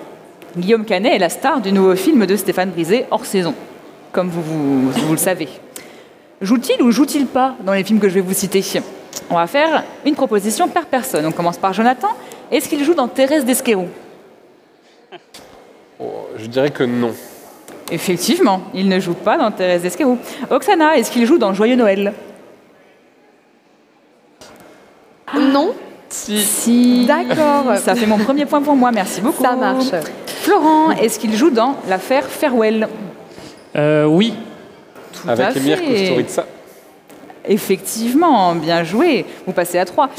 Guillaume 0.58 0.84
Canet 0.84 1.14
est 1.14 1.20
la 1.20 1.30
star 1.30 1.62
du 1.62 1.72
nouveau 1.72 1.96
film 1.96 2.26
de 2.26 2.36
Stéphane 2.36 2.72
Brisé, 2.72 3.06
hors 3.12 3.24
saison, 3.24 3.54
comme 4.12 4.30
vous, 4.30 4.42
vous, 4.42 4.90
vous 4.90 5.12
le 5.12 5.20
savez. 5.20 5.48
Joue-t-il 6.42 6.82
ou 6.82 6.90
joue-t-il 6.90 7.28
pas 7.28 7.54
dans 7.60 7.74
les 7.74 7.84
films 7.84 8.00
que 8.00 8.10
je 8.10 8.16
vais 8.16 8.22
vous 8.22 8.34
citer? 8.34 8.64
On 9.30 9.36
va 9.36 9.46
faire 9.46 9.84
une 10.08 10.16
proposition 10.16 10.68
par 10.70 10.88
personne. 10.88 11.24
On 11.24 11.32
commence 11.32 11.60
par 11.60 11.72
Jonathan. 11.72 12.08
Est-ce 12.50 12.68
qu'il 12.68 12.84
joue 12.84 12.96
dans 12.96 13.08
Thérèse 13.08 13.46
d'Esquerou? 13.46 13.90
Oh, 16.00 16.30
je 16.36 16.48
dirais 16.48 16.72
que 16.72 16.84
non. 16.84 17.14
Effectivement, 17.92 18.64
il 18.74 18.90
ne 18.90 19.00
joue 19.00 19.14
pas 19.14 19.38
dans 19.38 19.52
Thérèse 19.52 19.84
d'Esquerou. 19.84 20.18
Oksana, 20.50 20.98
est-ce 20.98 21.12
qu'il 21.12 21.28
joue 21.28 21.38
dans 21.38 21.54
Joyeux 21.54 21.76
Noël? 21.76 22.12
Non 25.38 25.76
Si. 26.10 27.06
D'accord. 27.06 27.78
Ça 27.78 27.96
fait 27.96 28.06
mon 28.06 28.18
premier 28.18 28.46
point 28.46 28.62
pour 28.62 28.76
moi, 28.76 28.92
merci 28.92 29.22
beaucoup. 29.22 29.44
Ça 29.44 29.56
marche. 29.56 29.92
Florent, 30.26 30.92
est-ce 30.92 31.20
qu'il 31.20 31.36
joue 31.36 31.52
dans 31.52 31.76
l'affaire 31.88 32.26
Farewell? 32.26 32.88
Euh, 33.76 34.06
oui. 34.06 34.34
Tout 35.14 35.30
à 35.30 35.34
Avec 35.34 35.58
Emir. 35.58 35.80
Kusturica. 35.80 36.46
Effectivement, 37.48 38.56
bien 38.56 38.84
joué. 38.84 39.26
Vous 39.46 39.54
passez 39.54 39.78
à 39.80 39.86
3. 39.86 40.10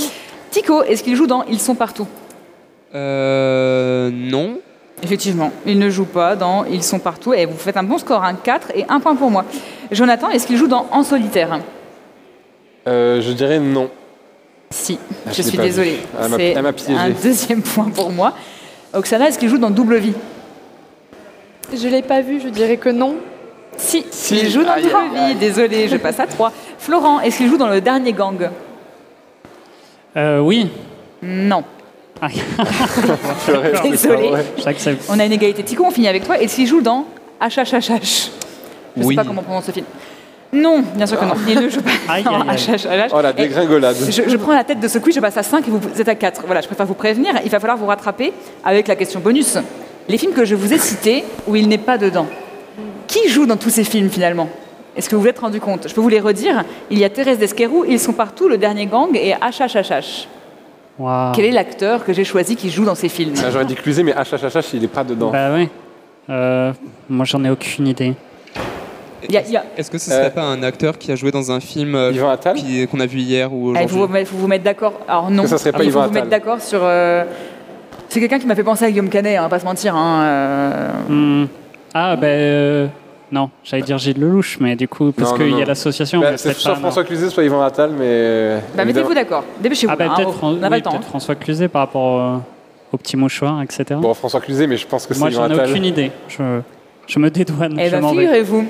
Tico, 0.51 0.83
est-ce 0.83 1.03
qu'il 1.03 1.17
joue 1.17 1.27
dans 1.27 1.45
Ils 1.45 1.61
sont 1.61 1.75
partout? 1.75 2.07
Euh. 2.95 4.11
Non. 4.13 4.59
Effectivement, 5.03 5.51
il 5.65 5.79
ne 5.79 5.89
joue 5.89 6.05
pas 6.05 6.37
dans 6.37 6.65
Ils 6.65 6.83
sont 6.83 6.99
partout. 6.99 7.33
Et 7.33 7.47
vous 7.47 7.57
faites 7.57 7.77
un 7.77 7.83
bon 7.83 7.99
score, 7.99 8.23
un 8.23 8.35
4 8.35 8.73
et 8.75 8.85
un 8.89 9.01
point 9.01 9.17
pour 9.17 9.31
moi. 9.31 9.45
Jonathan, 9.91 10.29
est-ce 10.29 10.47
qu'il 10.47 10.57
joue 10.57 10.69
dans 10.69 10.87
En 10.93 11.03
solitaire? 11.03 11.59
Euh, 12.87 13.21
je 13.21 13.33
dirais 13.33 13.59
non. 13.59 13.91
Si, 14.73 14.99
Ah, 15.27 15.31
je 15.33 15.43
suis 15.43 15.59
désolée. 15.59 15.99
C'est 16.37 16.57
un 16.95 17.11
deuxième 17.11 17.61
point 17.63 17.91
pour 17.91 18.11
moi. 18.11 18.35
Oksana, 18.95 19.29
est-ce 19.29 19.39
qu'il 19.39 19.49
joue 19.49 19.59
dans 19.59 19.71
Double 19.71 19.97
Vie? 19.97 20.13
Je 21.75 21.89
l'ai 21.89 22.03
pas 22.03 22.21
vu, 22.21 22.41
je 22.41 22.49
dirais 22.49 22.77
que 22.77 22.89
non. 22.89 23.17
Si, 23.77 24.05
Si. 24.11 24.37
il 24.39 24.49
joue 24.51 24.63
dans 24.63 24.73
Aïe, 24.73 24.83
Double 24.85 24.95
aïe, 25.17 25.33
Vie. 25.33 25.39
Désolée, 25.41 25.89
je 25.89 25.97
passe 25.97 26.21
à 26.21 26.27
3. 26.27 26.53
Florent, 26.79 27.21
est-ce 27.21 27.39
qu'il 27.39 27.49
joue 27.49 27.57
dans 27.57 27.69
Le 27.69 27.81
Dernier 27.81 28.13
Gang? 28.13 28.49
Euh, 30.17 30.39
oui. 30.41 30.71
Non. 31.23 31.65
Ah, 32.23 32.29
C'est 33.45 33.53
vrai, 33.53 33.73
c'est 33.83 33.91
Désolée. 33.91 34.31
On 35.09 35.19
a 35.19 35.25
une 35.25 35.33
égalité. 35.33 35.65
Tico, 35.65 35.85
on 35.85 35.91
finit 35.91 36.09
avec 36.09 36.25
toi. 36.25 36.39
Est-ce 36.39 36.55
qu'il 36.57 36.67
joue 36.67 36.81
dans 36.81 37.07
HHHH 37.41 38.31
Je 38.97 39.01
ne 39.01 39.05
Oui. 39.05 39.15
sais 39.15 39.23
pas 39.23 39.25
comment 39.27 39.41
on 39.41 39.45
prononce 39.45 39.65
ce 39.65 39.73
film. 39.73 39.87
Non, 40.53 40.83
bien 40.95 41.07
sûr 41.07 41.19
que 41.19 41.25
non. 41.25 41.35
Il 41.49 41.61
ne 41.61 41.69
joue 41.69 41.81
pas 41.81 41.91
Aïe, 42.09 42.25
aïe, 42.27 42.35
aïe. 42.49 42.57
HHHH. 42.77 43.13
Oh 43.15 43.21
la 43.23 43.33
dégringolade. 43.33 43.97
je, 44.09 44.23
je 44.29 44.37
prends 44.37 44.53
la 44.55 44.65
tête 44.65 44.81
de 44.81 44.89
ce 44.89 44.99
quiz, 44.99 45.15
je 45.15 45.21
passe 45.21 45.37
à 45.37 45.43
5 45.45 45.67
et 45.69 45.71
vous 45.71 46.01
êtes 46.01 46.09
à 46.09 46.15
4. 46.17 46.43
Voilà, 46.47 46.61
je 46.61 46.67
préfère 46.67 46.87
vous 46.87 46.95
prévenir. 46.95 47.35
Il 47.45 47.51
va 47.51 47.61
falloir 47.61 47.79
vous 47.79 47.87
rattraper 47.87 48.33
avec 48.65 48.89
la 48.89 48.97
question 48.97 49.21
bonus. 49.21 49.59
Les 50.09 50.19
films 50.19 50.33
que 50.33 50.45
je 50.45 50.57
vous 50.57 50.73
ai 50.73 50.79
cités 50.79 51.25
où 51.47 51.55
il 51.55 51.69
n'est 51.69 51.79
pas 51.79 51.99
dedans. 51.99 52.27
Qui 53.07 53.29
joue 53.29 53.47
dans 53.47 53.57
tous 53.57 53.71
ces 53.71 53.85
films 53.85 54.09
finalement? 54.11 54.49
Est-ce 54.97 55.09
que 55.09 55.15
vous 55.15 55.23
vous 55.23 55.29
êtes 55.29 55.39
rendu 55.39 55.61
compte? 55.61 55.87
Je 55.89 55.95
peux 55.95 56.01
vous 56.01 56.09
les 56.09 56.19
redire. 56.21 56.65
Il 56.91 56.99
y 56.99 57.05
a 57.05 57.11
Thérèse 57.11 57.39
d'Esquerou, 57.39 57.85
Ils 57.89 58.01
sont 58.01 58.13
partout, 58.13 58.49
Le 58.49 58.59
Dernier 58.59 58.87
Gang 58.87 59.11
et 59.15 59.35
HHHH. 59.35 60.27
Waouh. 60.99 61.33
Quel 61.33 61.45
est 61.45 61.53
l'acteur 61.53 62.05
que 62.05 62.13
j'ai 62.13 62.25
choisi 62.25 62.57
qui 62.57 62.71
joue 62.71 62.85
dans 62.85 62.97
ces 62.97 63.09
films? 63.09 63.35
Ah, 63.45 63.51
J'aurais 63.53 63.65
dit 63.65 63.77
Cluzet, 63.77 64.03
mais 64.03 64.13
HHHH, 64.13 64.75
il 64.75 64.85
est 64.85 64.89
pas 64.89 65.05
dedans. 65.05 65.31
Bah 65.31 65.53
ouais. 65.53 65.69
Euh, 66.29 66.73
moi, 67.09 67.25
j'en 67.25 67.43
ai 67.45 67.51
aucune 67.51 67.87
idée. 67.87 68.15
Il 69.29 69.35
il 69.35 69.61
Est-ce 69.77 69.91
que 69.91 69.99
ce 69.99 70.11
serait 70.11 70.27
Euh, 70.27 70.31
pas 70.31 70.43
un 70.43 70.63
acteur 70.63 70.99
qui 70.99 71.13
a 71.13 71.17
joué 71.17 71.31
dans 71.31 71.51
un 71.53 71.61
film 71.61 71.95
euh, 71.95 72.13
qu'on 72.91 73.01
a 73.01 73.07
vu 73.07 73.19
hier 73.21 73.53
ou 73.53 73.75
Allez, 73.77 73.85
aujourd'hui 73.87 74.25
faut 74.25 74.37
vous 74.37 74.43
vous 74.43 74.49
mettre 74.49 74.65
d'accord. 74.65 74.95
Alors 75.09 75.31
non, 75.31 75.43
Que 75.45 75.49
ça 75.49 75.59
serait 75.59 75.73
pas 75.73 75.85
il 75.85 75.91
faut 75.93 76.01
vous 76.01 76.11
mettre 76.11 76.29
d'accord 76.29 76.61
sur. 76.61 76.81
euh, 76.83 77.25
C'est 78.09 78.21
quelqu'un 78.21 78.39
qui 78.39 78.47
m'a 78.47 78.55
fait 78.55 78.65
penser 78.65 78.85
à 78.87 78.91
Guillaume 78.91 79.09
Canet, 79.11 79.39
on 79.39 79.43
va 79.43 79.49
pas 79.49 79.59
se 79.59 79.65
mentir. 79.65 79.95
hein, 79.95 80.23
euh, 80.23 80.91
Hmm. 81.09 81.47
Ah, 81.95 82.17
ben. 82.17 82.27
euh, 82.27 82.87
non, 83.33 83.51
j'allais 83.63 83.83
dire 83.85 83.99
Gilles 83.99 84.19
Lelouch, 84.19 84.59
mais 84.61 84.75
du 84.75 84.89
coup, 84.89 85.13
parce 85.13 85.33
qu'il 85.35 85.57
y 85.57 85.63
a 85.63 85.65
l'association. 85.65 86.21
Bah, 86.21 86.33
mais 86.33 86.37
c'est 86.37 86.53
soit 86.53 86.73
pas. 86.75 86.79
François 86.81 87.05
Cluzet, 87.05 87.31
soit 87.31 87.45
Yvan 87.45 87.63
Attal, 87.63 87.91
mais. 87.97 88.59
Bah, 88.77 88.85
mettez-vous 88.85 89.15
d'accord. 89.15 89.45
Dépêchez-vous. 89.61 89.93
Ah, 89.93 89.97
ben 89.97 90.11
hein, 90.11 90.15
peut-être 90.17 90.99
oui, 90.99 91.05
François 91.09 91.35
Cluzet 91.37 91.69
par 91.69 91.83
rapport 91.83 92.21
euh, 92.21 92.37
au 92.93 92.97
petit 92.97 93.17
mouchoir, 93.17 93.63
etc. 93.63 93.85
Bon, 94.01 94.15
François 94.15 94.41
Cluzet, 94.41 94.67
mais 94.67 94.77
je 94.77 94.87
pense 94.87 95.07
que 95.07 95.15
c'est 95.15 95.21
Moi, 95.21 95.31
j'en 95.31 95.49
ai 95.49 95.61
aucune 95.71 95.85
idée. 95.85 96.11
Je, 96.29 96.61
je 97.07 97.19
me 97.21 97.31
dédouane. 97.31 97.77
Eh 97.79 97.89
bien, 97.89 98.03
figurez-vous 98.09 98.65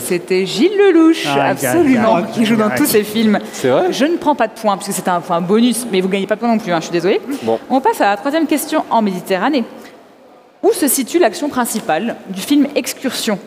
C'était 0.00 0.46
Gilles 0.46 0.76
Lelouch, 0.76 1.26
aïe, 1.26 1.50
absolument, 1.50 2.22
qui 2.32 2.44
joue 2.44 2.56
dans 2.56 2.70
tous 2.70 2.86
ces 2.86 3.02
films. 3.02 3.38
C'est 3.52 3.68
vrai 3.68 3.92
Je 3.92 4.04
ne 4.04 4.16
prends 4.16 4.34
pas 4.34 4.46
de 4.46 4.52
points, 4.52 4.76
parce 4.76 4.86
que 4.86 4.92
c'est 4.92 5.08
un 5.08 5.20
point 5.20 5.40
bonus, 5.40 5.86
mais 5.90 6.00
vous 6.00 6.08
gagnez 6.08 6.26
pas 6.26 6.36
de 6.36 6.40
points 6.40 6.48
non 6.48 6.58
plus, 6.58 6.72
hein, 6.72 6.78
je 6.78 6.84
suis 6.84 6.92
désolée. 6.92 7.20
Bon. 7.42 7.58
On 7.68 7.80
passe 7.80 8.00
à 8.00 8.10
la 8.10 8.16
troisième 8.16 8.46
question 8.46 8.84
en 8.90 9.02
Méditerranée. 9.02 9.64
Où 10.62 10.72
se 10.72 10.88
situe 10.88 11.18
l'action 11.18 11.48
principale 11.48 12.16
du 12.28 12.40
film 12.40 12.66
Excursion, 12.74 13.38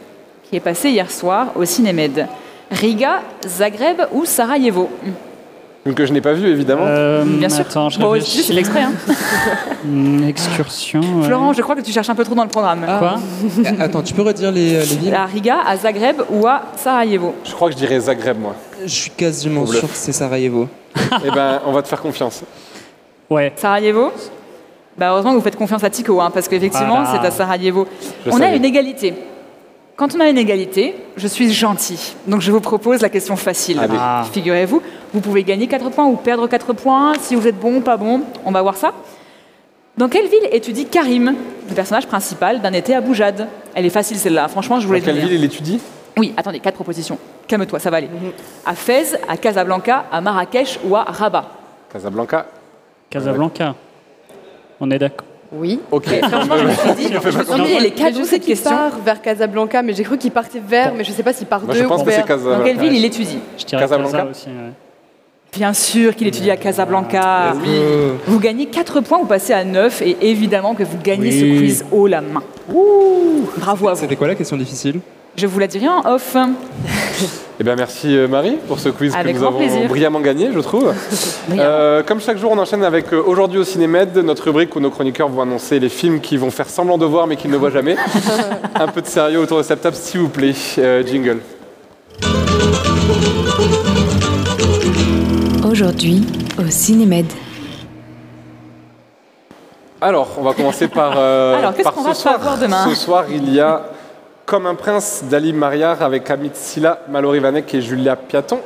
qui 0.50 0.56
est 0.56 0.60
passé 0.60 0.90
hier 0.90 1.10
soir 1.12 1.52
au 1.56 1.64
Cinémed 1.64 2.28
Riga, 2.72 3.22
Zagreb 3.48 4.02
ou 4.12 4.26
Sarajevo? 4.26 4.90
Que 5.92 6.06
je 6.06 6.14
n'ai 6.14 6.22
pas 6.22 6.34
vu, 6.34 6.48
évidemment. 6.48 6.86
Euh, 6.88 7.24
Bien 7.26 7.50
sûr. 7.50 7.62
Attends, 7.62 7.90
je 7.90 8.00
Bon, 8.00 8.10
réfléchis. 8.12 8.44
fais 8.44 8.54
l'exprès. 8.54 8.84
hein. 8.84 8.94
Une 9.86 10.24
excursion. 10.24 11.02
ouais. 11.02 11.26
Florent, 11.26 11.52
je 11.54 11.62
crois 11.62 11.76
que 11.76 11.82
tu 11.82 11.92
cherches 11.92 12.10
un 12.10 12.16
peu 12.16 12.24
trop 12.24 12.36
dans 12.36 12.44
le 12.44 12.50
programme. 12.50 12.86
Quoi 13.00 13.16
Eh, 13.66 13.82
Attends, 13.82 14.02
tu 14.02 14.14
peux 14.14 14.22
redire 14.22 14.52
les, 14.52 14.78
les 14.80 14.84
villes 14.96 15.14
À 15.14 15.26
Riga, 15.26 15.58
à 15.66 15.76
Zagreb 15.76 16.22
ou 16.30 16.48
à 16.48 16.62
Sarajevo 16.78 17.36
Je 17.44 17.52
crois 17.54 17.68
que 17.68 17.74
je 17.74 17.80
dirais 17.80 18.00
Zagreb, 18.00 18.40
moi. 18.40 18.56
Je 18.84 18.88
suis 18.88 19.12
quasiment 19.12 19.66
sûr 19.66 19.82
que 19.82 19.88
c'est 19.94 20.14
Sarajevo. 20.14 20.70
eh 21.26 21.32
ben, 21.32 21.60
on 21.66 21.74
va 21.74 21.82
te 21.82 21.88
faire 21.90 22.02
confiance. 22.02 22.44
Ouais. 23.30 23.52
Sarajevo 23.58 24.12
bah, 24.98 25.10
Heureusement 25.12 25.32
que 25.32 25.36
vous 25.38 25.42
faites 25.44 25.58
confiance 25.58 25.84
à 25.84 25.90
Tico, 25.90 26.22
hein, 26.22 26.30
parce 26.34 26.48
qu'effectivement, 26.48 27.02
Voilà. 27.04 27.20
c'est 27.22 27.28
à 27.28 27.32
Sarajevo. 27.32 27.88
Je 28.26 28.32
on 28.32 28.40
a 28.40 28.48
une 28.56 28.64
égalité. 28.64 29.14
Quand 29.96 30.16
on 30.16 30.20
a 30.20 30.30
une 30.30 30.40
égalité, 30.40 30.96
je 31.18 31.28
suis 31.28 31.54
gentil. 31.54 32.16
Donc 32.28 32.42
je 32.42 32.52
vous 32.52 32.62
propose 32.62 33.02
la 33.02 33.10
question 33.10 33.36
facile. 33.36 33.80
Ah. 34.00 34.26
Figurez-vous, 34.32 34.82
vous 35.14 35.22
pouvez 35.22 35.44
gagner 35.44 35.68
4 35.68 35.92
points 35.92 36.06
ou 36.06 36.16
perdre 36.16 36.48
4 36.48 36.74
points. 36.74 37.14
Si 37.20 37.36
vous 37.36 37.48
êtes 37.48 37.60
bon, 37.60 37.82
pas 37.82 37.96
bon, 37.98 38.22
on 38.44 38.52
va 38.52 38.62
voir 38.64 38.76
ça. 38.76 38.94
Dans 39.96 40.10
quelle 40.10 40.28
ville 40.28 40.48
étudie 40.52 40.86
Karim, 40.86 41.36
le 41.70 41.76
personnage 41.76 42.08
principal 42.08 42.62
d'un 42.62 42.74
été 42.74 42.96
à 42.96 43.02
Boujade 43.02 43.48
Elle 43.76 43.86
est 43.86 43.92
facile 43.92 44.18
celle-là, 44.18 44.48
franchement, 44.48 44.80
je 44.80 44.88
vous 44.88 44.96
Dans 44.96 45.02
quelle 45.02 45.16
dit. 45.16 45.22
ville 45.22 45.34
il 45.34 45.44
étudie? 45.44 45.80
Oui, 46.18 46.34
attendez, 46.36 46.60
quatre 46.60 46.76
propositions. 46.76 47.20
Calme-toi, 47.48 47.78
ça 47.78 47.92
va 47.92 47.98
aller. 47.98 48.10
À 48.66 48.74
Fès, 48.74 49.16
à 49.28 49.38
Casablanca, 49.38 50.06
à 50.12 50.22
Marrakech 50.22 50.80
ou 50.84 50.96
à 50.96 51.04
Rabat? 51.04 51.46
Casablanca. 51.92 52.48
Casablanca. 53.12 53.76
On 54.80 54.90
est 54.90 54.98
d'accord. 54.98 55.28
Oui. 55.56 55.80
Ok. 55.92 56.06
Franchement, 56.30 56.58
je 56.58 56.64
me 56.66 56.72
suis 56.72 56.92
dit, 56.94 57.04
je 57.14 57.18
me 57.18 57.32
suis 57.32 58.12
dit, 58.14 58.26
cette 58.26 58.42
qu'il 58.42 58.54
question. 58.56 58.72
part 58.72 58.98
vers 59.06 59.22
Casablanca, 59.22 59.82
mais 59.84 59.94
j'ai 59.94 60.04
cru 60.04 60.18
qu'il 60.18 60.32
partait 60.32 60.62
vers, 60.66 60.94
mais 60.94 61.04
je 61.04 61.12
sais 61.12 61.24
pas 61.24 61.34
s'il 61.34 61.48
part 61.48 61.62
Moi, 61.64 61.76
je 61.76 61.84
pense 61.84 62.02
ou 62.02 62.06
que 62.06 62.12
c'est 62.12 62.18
vers. 62.18 62.26
Casablanca. 62.26 62.58
Dans 62.60 62.64
quelle 62.66 62.78
ville 62.80 62.96
il 62.96 63.06
étudie 63.06 63.38
Je 63.58 63.66
dirais 63.66 63.82
Casablanca 63.82 64.18
Casa 64.18 64.30
aussi. 64.30 64.48
ouais. 64.48 64.72
Bien 65.56 65.74
sûr 65.74 66.16
qu'il 66.16 66.26
étudie 66.26 66.50
à 66.50 66.58
Casablanca. 66.58 67.54
Euh, 67.68 68.14
Vous 68.26 68.40
gagnez 68.40 68.66
4 68.66 69.02
points, 69.02 69.20
vous 69.20 69.26
passez 69.28 69.54
à 69.54 69.64
9 69.64 70.02
et 70.02 70.18
évidemment 70.22 70.74
que 70.74 70.82
vous 70.84 70.98
gagnez 71.04 71.32
ce 71.32 71.44
Oui. 71.44 71.58
quiz 71.60 71.86
haut 71.92 72.08
la 72.08 72.22
main. 72.22 72.42
Ouh, 72.74 73.44
bravo 73.58 73.88
à 73.90 73.94
vous. 73.94 74.00
C'était 74.00 74.16
quoi 74.16 74.28
la 74.28 74.34
question 74.36 74.58
difficile? 74.58 75.00
Je 75.36 75.48
vous 75.48 75.60
la 75.60 75.68
dirai 75.68 75.88
en 75.88 76.02
off. 76.06 76.36
Eh 77.60 77.64
bien, 77.64 77.76
merci 77.76 78.18
euh, 78.18 78.28
Marie 78.28 78.58
pour 78.68 78.80
ce 78.80 78.90
quiz 78.90 79.14
Avec 79.16 79.36
que 79.36 79.40
nous 79.40 79.46
avons 79.46 79.60
plaisir. 79.60 79.88
brillamment 79.88 80.22
gagné, 80.22 80.50
je 80.52 80.60
trouve. 80.60 80.92
Euh, 81.52 82.02
comme 82.02 82.20
chaque 82.20 82.38
jour, 82.40 82.52
on 82.52 82.58
enchaîne 82.58 82.84
avec 82.84 83.14
euh, 83.14 83.22
Aujourd'hui 83.24 83.60
au 83.60 83.64
Cinémed, 83.64 84.18
notre 84.18 84.46
rubrique 84.46 84.76
où 84.76 84.80
nos 84.80 84.90
chroniqueurs 84.90 85.30
vont 85.30 85.44
annoncer 85.44 85.80
les 85.80 85.90
films 85.90 86.20
qu'ils 86.20 86.40
vont 86.40 86.50
faire 86.50 86.68
semblant 86.68 86.98
de 86.98 87.06
voir 87.06 87.28
mais 87.28 87.36
qu'ils 87.36 87.52
ne 87.52 87.58
voient 87.58 87.70
jamais. 87.70 87.96
Un 88.76 88.88
peu 88.88 89.02
de 89.04 89.08
sérieux 89.08 89.40
autour 89.40 89.60
de 89.60 89.64
cette 89.64 89.82
table, 89.82 89.96
s'il 89.96 90.22
vous 90.22 90.30
plaît. 90.30 90.56
Euh, 90.80 91.06
jingle. 91.06 91.42
Aujourd'hui, 95.70 96.24
au 96.58 96.70
Cinémed. 96.70 97.28
Alors, 100.02 100.30
on 100.38 100.42
va 100.44 100.54
commencer 100.54 100.88
par, 100.88 101.14
euh, 101.18 101.58
Alors, 101.60 101.76
qu'est-ce 101.76 101.90
qu'on 101.90 102.02
va 102.04 102.14
soir. 102.16 102.40
voir 102.42 102.58
demain? 102.58 102.88
Ce 102.90 102.96
soir, 102.96 103.26
il 103.30 103.54
y 103.54 103.60
a 103.60 103.84
Comme 104.46 104.66
un 104.66 104.76
prince 104.76 105.24
d'Ali 105.30 105.54
Mariar 105.54 106.02
avec 106.02 106.30
Amit 106.30 106.52
Silla, 106.54 107.00
Mallory 107.10 107.40
Vanek 107.40 107.74
et 107.74 107.82
Julia 107.82 108.16
Piaton. 108.16 108.60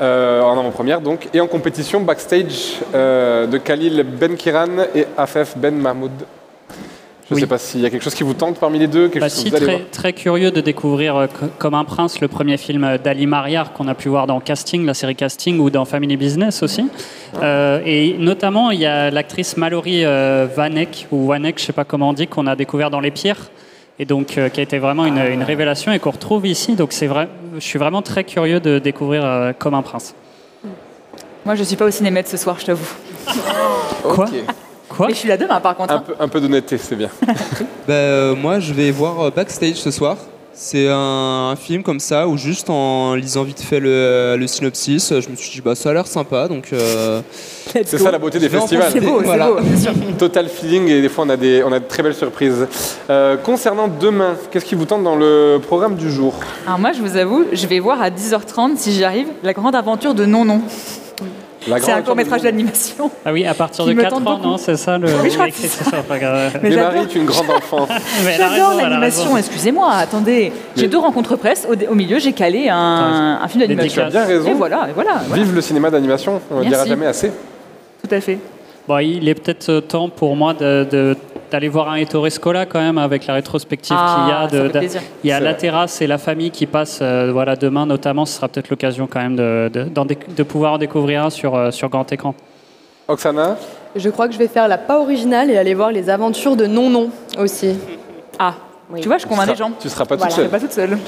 euh, 0.00 0.40
en 0.40 0.58
avant-première 0.58 1.00
donc, 1.00 1.28
et 1.34 1.40
en 1.40 1.46
compétition 1.46 2.00
backstage 2.00 2.78
euh, 2.94 3.46
de 3.46 3.58
Khalil 3.58 4.04
Ben 4.18 4.34
Kiran 4.36 4.86
et 4.94 5.04
Afef 5.16 5.56
Ben 5.56 5.76
Mahmoud. 5.76 6.10
Je 7.28 7.34
ne 7.34 7.36
Oui. 7.36 7.40
sais 7.42 7.46
pas 7.46 7.58
s'il 7.58 7.80
y 7.82 7.86
a 7.86 7.90
quelque 7.90 8.02
chose 8.02 8.14
qui 8.14 8.24
vous 8.24 8.32
tente 8.34 8.58
parmi 8.58 8.78
les 8.80 8.88
deux, 8.88 9.08
quelque 9.08 9.20
Bah, 9.22 9.28
chose 9.28 9.38
si, 9.38 9.50
que 9.50 9.56
vous 9.58 9.64
très, 9.64 9.78
très 9.92 10.12
curieux 10.12 10.50
de 10.50 10.60
découvrir 10.60 11.14
euh, 11.16 11.26
Co- 11.28 11.46
Comme 11.58 11.74
un 11.74 11.84
prince, 11.84 12.20
le 12.20 12.26
premier 12.26 12.56
film 12.56 12.98
d'Ali 13.04 13.26
Mariar 13.26 13.72
qu'on 13.74 13.86
a 13.86 13.94
pu 13.94 14.08
voir 14.08 14.26
dans 14.26 14.40
Casting, 14.40 14.84
la 14.86 14.94
série 14.94 15.14
Casting, 15.14 15.60
ou 15.60 15.70
dans 15.70 15.84
Family 15.84 16.16
Business 16.16 16.62
aussi. 16.62 16.86
Et 17.84 18.16
notamment, 18.18 18.70
il 18.70 18.80
y 18.80 18.86
a 18.86 19.10
l'actrice 19.10 19.56
Mallory 19.58 20.04
Vanek, 20.04 21.06
ou 21.12 21.26
Vanek, 21.28 21.58
je 21.58 21.62
ne 21.62 21.66
sais 21.66 21.72
pas 21.74 21.84
comment 21.84 22.08
on 22.08 22.12
dit, 22.14 22.26
qu'on 22.26 22.46
a 22.48 22.56
découvert 22.56 22.90
dans 22.90 23.00
Les 23.00 23.10
Pires, 23.12 23.50
et 23.98 24.04
donc 24.04 24.38
euh, 24.38 24.48
qui 24.48 24.60
a 24.60 24.62
été 24.62 24.78
vraiment 24.78 25.06
une, 25.06 25.18
une 25.18 25.42
révélation 25.42 25.92
et 25.92 25.98
qu'on 25.98 26.10
retrouve 26.10 26.46
ici. 26.46 26.74
Donc 26.74 26.92
c'est 26.92 27.06
vrai, 27.06 27.28
je 27.54 27.60
suis 27.60 27.78
vraiment 27.78 28.02
très 28.02 28.24
curieux 28.24 28.60
de 28.60 28.78
découvrir 28.78 29.24
euh, 29.24 29.52
Comme 29.58 29.74
un 29.74 29.82
prince. 29.82 30.14
Moi, 31.44 31.56
je 31.56 31.64
suis 31.64 31.76
pas 31.76 31.86
au 31.86 31.90
cinéma 31.90 32.20
ce 32.24 32.36
soir, 32.36 32.56
je 32.60 32.66
t'avoue. 32.66 32.94
Quoi 34.02 34.26
Ok. 34.26 34.44
Quoi? 34.88 35.06
Mais 35.06 35.14
je 35.14 35.18
suis 35.18 35.28
là 35.28 35.36
demain, 35.36 35.58
par 35.58 35.74
contre. 35.74 35.92
Un 35.92 35.96
hein. 35.96 36.04
peu, 36.06 36.14
un 36.20 36.28
peu 36.28 36.40
d'honnêteté, 36.40 36.78
c'est 36.78 36.96
bien. 36.96 37.08
Bah, 37.88 37.94
euh, 37.94 38.36
moi, 38.36 38.60
je 38.60 38.72
vais 38.72 38.92
voir 38.92 39.32
Backstage 39.32 39.74
ce 39.74 39.90
soir. 39.90 40.16
C'est 40.54 40.86
un, 40.88 41.50
un 41.52 41.56
film 41.56 41.82
comme 41.82 41.98
ça 41.98 42.28
où 42.28 42.36
juste 42.36 42.68
en 42.70 43.14
lisant 43.14 43.42
vite 43.42 43.60
fait 43.60 43.80
le, 43.80 44.36
le 44.38 44.46
synopsis, 44.46 45.08
je 45.20 45.28
me 45.30 45.34
suis 45.34 45.50
dit 45.50 45.60
bah 45.60 45.74
ça 45.74 45.90
a 45.90 45.92
l'air 45.94 46.06
sympa 46.06 46.46
donc. 46.46 46.68
euh, 46.72 47.20
C'est 47.72 47.90
go. 47.96 48.04
ça 48.04 48.10
la 48.10 48.18
beauté 48.18 48.38
des 48.38 48.48
festivals. 48.50 48.90
C'est 48.92 49.00
beau, 49.00 49.18
c'est 49.20 49.24
Voilà. 49.24 49.48
beau, 49.50 49.60
bien 49.60 49.76
sûr. 49.80 49.92
Total 50.18 50.48
feeling 50.48 50.88
et 50.88 51.00
des 51.00 51.08
fois 51.08 51.24
on 51.24 51.30
a, 51.30 51.36
des, 51.38 51.62
on 51.64 51.72
a 51.72 51.80
de 51.80 51.84
très 51.86 52.02
belles 52.02 52.14
surprises. 52.14 52.66
Euh, 53.08 53.36
concernant 53.38 53.88
demain, 53.88 54.36
qu'est-ce 54.50 54.64
qui 54.66 54.74
vous 54.74 54.84
tente 54.84 55.02
dans 55.02 55.16
le 55.16 55.58
programme 55.66 55.96
du 55.96 56.10
jour? 56.10 56.34
Alors 56.66 56.78
moi, 56.78 56.92
je 56.92 57.00
vous 57.00 57.16
avoue, 57.16 57.44
je 57.52 57.66
vais 57.66 57.80
voir 57.80 58.00
à 58.02 58.10
10h30, 58.10 58.76
si 58.76 58.92
j'y 58.92 59.04
arrive, 59.04 59.28
La 59.42 59.54
Grande 59.54 59.74
Aventure 59.74 60.14
de 60.14 60.26
Non 60.26 60.44
Non. 60.44 60.60
C'est 61.80 61.92
un 61.92 62.02
court-métrage 62.02 62.42
d'animation. 62.42 63.10
Ah 63.24 63.32
oui, 63.32 63.46
à 63.46 63.54
partir 63.54 63.84
de 63.86 63.92
me 63.92 64.00
4 64.02 64.10
tente 64.10 64.26
ans, 64.26 64.36
beaucoup. 64.36 64.48
non 64.48 64.56
C'est 64.58 64.76
ça 64.76 64.98
le. 64.98 65.08
Oui, 65.22 65.30
je 65.30 65.34
crois 65.34 65.46
que 65.48 65.54
c'est 65.54 65.68
ça. 65.68 65.96
Mais. 66.62 66.76
Marie 66.76 67.00
est 67.00 67.14
une 67.14 67.24
grande 67.24 67.50
enfant. 67.50 67.86
J'adore 68.36 68.74
l'animation, 68.80 69.36
excusez-moi, 69.36 69.90
attendez. 69.92 70.52
J'ai 70.76 70.88
deux 70.88 70.98
rencontres 70.98 71.36
presse, 71.36 71.66
au, 71.70 71.90
au 71.90 71.94
milieu 71.94 72.18
j'ai 72.18 72.32
calé 72.32 72.68
un, 72.68 73.40
un 73.42 73.48
film 73.48 73.60
tu 73.60 73.64
as 73.64 73.74
d'animation. 73.74 74.08
bien 74.08 74.24
raison. 74.24 74.50
Et 74.50 74.54
voilà, 74.54 74.88
et 74.88 74.92
voilà, 74.92 75.22
voilà. 75.26 75.42
Vive 75.42 75.54
le 75.54 75.60
cinéma 75.60 75.90
d'animation, 75.90 76.40
on 76.50 76.58
ne 76.58 76.64
le 76.64 76.68
dira 76.68 76.84
jamais 76.86 77.06
assez. 77.06 77.30
tout 78.02 78.14
à 78.14 78.20
fait. 78.20 78.38
Bon, 78.92 78.98
il 78.98 79.26
est 79.26 79.34
peut-être 79.34 79.70
euh, 79.70 79.80
temps 79.80 80.10
pour 80.10 80.36
moi 80.36 80.52
de- 80.52 80.86
de- 80.90 81.16
d'aller 81.50 81.68
voir 81.70 81.88
un 81.88 81.94
Ettore 81.96 82.30
Scola 82.30 82.66
quand 82.66 82.78
même 82.78 82.98
avec 82.98 83.26
la 83.26 83.32
rétrospective 83.32 83.96
Ah, 83.98 84.16
qu'il 84.18 84.28
y 84.28 84.60
a. 84.60 84.64
de- 84.64 84.68
de- 84.70 84.78
plaisir. 84.80 85.00
il 85.24 85.30
y 85.30 85.32
a 85.32 85.40
la 85.40 85.54
terrasse 85.54 86.02
et 86.02 86.06
la 86.06 86.18
famille 86.18 86.50
qui 86.50 86.66
passent 86.66 86.98
euh, 87.00 87.30
voilà, 87.32 87.56
demain 87.56 87.86
notamment. 87.86 88.26
Ce 88.26 88.34
sera 88.36 88.48
peut-être 88.48 88.68
l'occasion 88.68 89.08
quand 89.10 89.20
même 89.22 89.34
de, 89.36 90.42
pouvoir 90.42 90.74
en 90.74 90.78
découvrir 90.78 91.24
un 91.24 91.30
sur, 91.30 91.54
euh, 91.54 91.70
sur 91.70 91.88
grand 91.88 92.12
écran. 92.12 92.34
Oksana, 93.08 93.56
Je 93.96 94.10
crois 94.10 94.26
que 94.28 94.34
je 94.34 94.38
vais 94.38 94.46
faire 94.48 94.68
la 94.68 94.76
pas 94.76 94.98
originale 95.00 95.50
et 95.50 95.56
aller 95.56 95.72
voir 95.72 95.90
les 95.90 96.10
aventures 96.10 96.54
de 96.56 96.66
Non 96.66 96.90
Non 96.90 97.08
aussi. 97.38 97.74
Ah, 98.38 98.52
tu 99.00 99.08
vois, 99.08 99.16
je 99.16 99.24
convainc 99.26 99.48
les 99.48 99.56
gens. 99.56 99.70
tu 99.80 99.88
seras 99.88 100.04
pas 100.04 100.16
Voilà. 100.16 100.30
toute 100.30 100.36
Je 100.36 100.42
seule. 100.42 100.50
pas 100.50 100.60
toute 100.60 100.72
seule. 100.72 100.98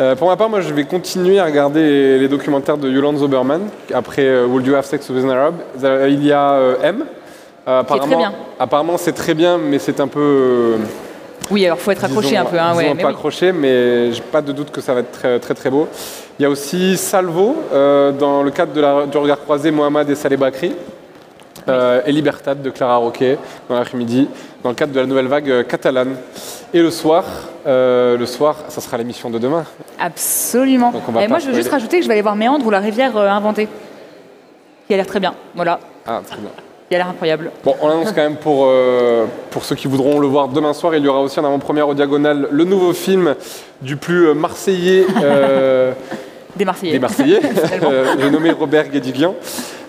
Euh, 0.00 0.16
pour 0.16 0.26
ma 0.28 0.36
part, 0.36 0.48
moi, 0.48 0.60
je 0.60 0.74
vais 0.74 0.84
continuer 0.84 1.38
à 1.38 1.44
regarder 1.44 1.82
les, 1.82 2.18
les 2.18 2.28
documentaires 2.28 2.78
de 2.78 2.88
Yolande 2.90 3.18
Zoberman. 3.18 3.62
Après 3.94 4.22
euh, 4.24 4.44
Would 4.46 4.66
You 4.66 4.74
Have 4.74 4.86
Sex 4.86 5.08
with 5.10 5.24
an 5.24 5.30
Arab? 5.30 5.54
Il 6.08 6.24
y 6.24 6.32
a 6.32 6.52
euh, 6.54 6.74
M. 6.82 7.04
Euh. 7.68 7.82
Apparemment, 8.58 8.96
c'est 8.96 9.12
très 9.12 9.34
bien, 9.34 9.58
mais 9.58 9.78
c'est 9.78 10.00
un 10.00 10.08
peu. 10.08 10.20
euh, 10.20 10.76
Oui, 11.50 11.64
alors 11.66 11.78
faut 11.78 11.90
être 11.90 12.04
accroché 12.04 12.30
disons, 12.30 12.40
un 12.40 12.44
peu. 12.46 12.58
Hein, 12.58 12.74
ouais, 12.74 12.94
mais 12.94 13.02
peu 13.02 13.06
oui. 13.08 13.12
accroché, 13.14 13.52
mais 13.52 14.12
j'ai 14.12 14.22
pas 14.22 14.40
de 14.42 14.52
doute 14.52 14.70
que 14.70 14.80
ça 14.80 14.94
va 14.94 15.00
être 15.00 15.12
très 15.12 15.38
très, 15.38 15.54
très 15.54 15.70
beau. 15.70 15.86
Il 16.38 16.42
y 16.42 16.46
a 16.46 16.50
aussi 16.50 16.96
Salvo, 16.96 17.56
euh, 17.72 18.10
dans 18.12 18.42
le 18.42 18.50
cadre 18.50 18.72
de 18.72 18.80
la- 18.80 19.06
du 19.06 19.16
regard 19.18 19.40
croisé, 19.40 19.70
Mohamed 19.70 20.08
et 20.08 20.14
Saleh 20.14 20.36
Bakri. 20.36 20.74
Euh, 21.68 22.00
et 22.06 22.12
Libertad 22.12 22.62
de 22.62 22.70
Clara 22.70 22.96
Roquet 22.96 23.36
dans 23.68 23.74
l'après-midi, 23.74 24.26
dans 24.62 24.70
le 24.70 24.74
cadre 24.74 24.94
de 24.94 25.00
la 25.00 25.04
nouvelle 25.04 25.26
vague 25.26 25.66
catalane. 25.66 26.16
Et 26.72 26.80
le 26.80 26.90
soir, 26.90 27.24
euh, 27.66 28.16
le 28.16 28.24
soir, 28.24 28.56
ça 28.68 28.80
sera 28.80 28.96
l'émission 28.96 29.28
de 29.28 29.38
demain. 29.38 29.64
Absolument. 30.00 30.92
Donc 30.92 31.02
on 31.06 31.12
va 31.12 31.20
Et 31.20 31.24
pas 31.24 31.28
moi, 31.28 31.38
je 31.40 31.48
veux 31.48 31.54
juste 31.54 31.70
rajouter 31.70 31.98
que 31.98 32.02
je 32.04 32.08
vais 32.08 32.14
aller 32.14 32.22
voir 32.22 32.36
Méandre 32.36 32.64
ou 32.66 32.70
la 32.70 32.78
rivière 32.80 33.14
inventée. 33.18 33.68
Qui 34.86 34.94
a 34.94 34.96
l'air 34.96 35.06
très 35.06 35.20
bien. 35.20 35.34
Voilà, 35.54 35.78
Ah, 36.06 36.22
très 36.26 36.38
bien. 36.38 36.48
Qui 36.88 36.94
a 36.94 36.98
l'air 36.98 37.08
incroyable. 37.08 37.50
Bon, 37.64 37.74
on 37.82 37.88
annonce 37.88 38.12
quand 38.12 38.22
même 38.22 38.36
pour, 38.36 38.64
euh, 38.66 39.26
pour 39.50 39.64
ceux 39.64 39.74
qui 39.76 39.88
voudront 39.88 40.18
le 40.18 40.26
voir 40.26 40.48
demain 40.48 40.72
soir, 40.72 40.94
il 40.94 41.04
y 41.04 41.08
aura 41.08 41.20
aussi 41.20 41.38
en 41.38 41.44
avant-première 41.44 41.88
au 41.88 41.94
Diagonal 41.94 42.48
le 42.50 42.64
nouveau 42.64 42.92
film 42.92 43.34
du 43.82 43.96
plus 43.96 44.28
euh, 44.28 44.34
marseillais 44.34 45.04
euh, 45.22 45.92
Des 46.56 46.64
Marseillais. 46.64 46.92
des 46.92 46.98
Marseillais, 46.98 47.40
j'ai 48.20 48.30
nommé 48.30 48.50
Robert 48.50 48.88
Guédiguian. 48.88 49.34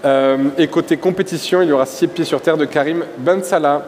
Euh, 0.06 0.38
et 0.58 0.68
côté 0.68 0.98
compétition, 0.98 1.62
il 1.62 1.70
y 1.70 1.72
aura 1.72 1.86
Six 1.88 2.08
pieds 2.08 2.26
sur 2.26 2.42
terre 2.42 2.58
de 2.58 2.66
Karim 2.66 3.04
Ben 3.18 3.42
Salah. 3.44 3.86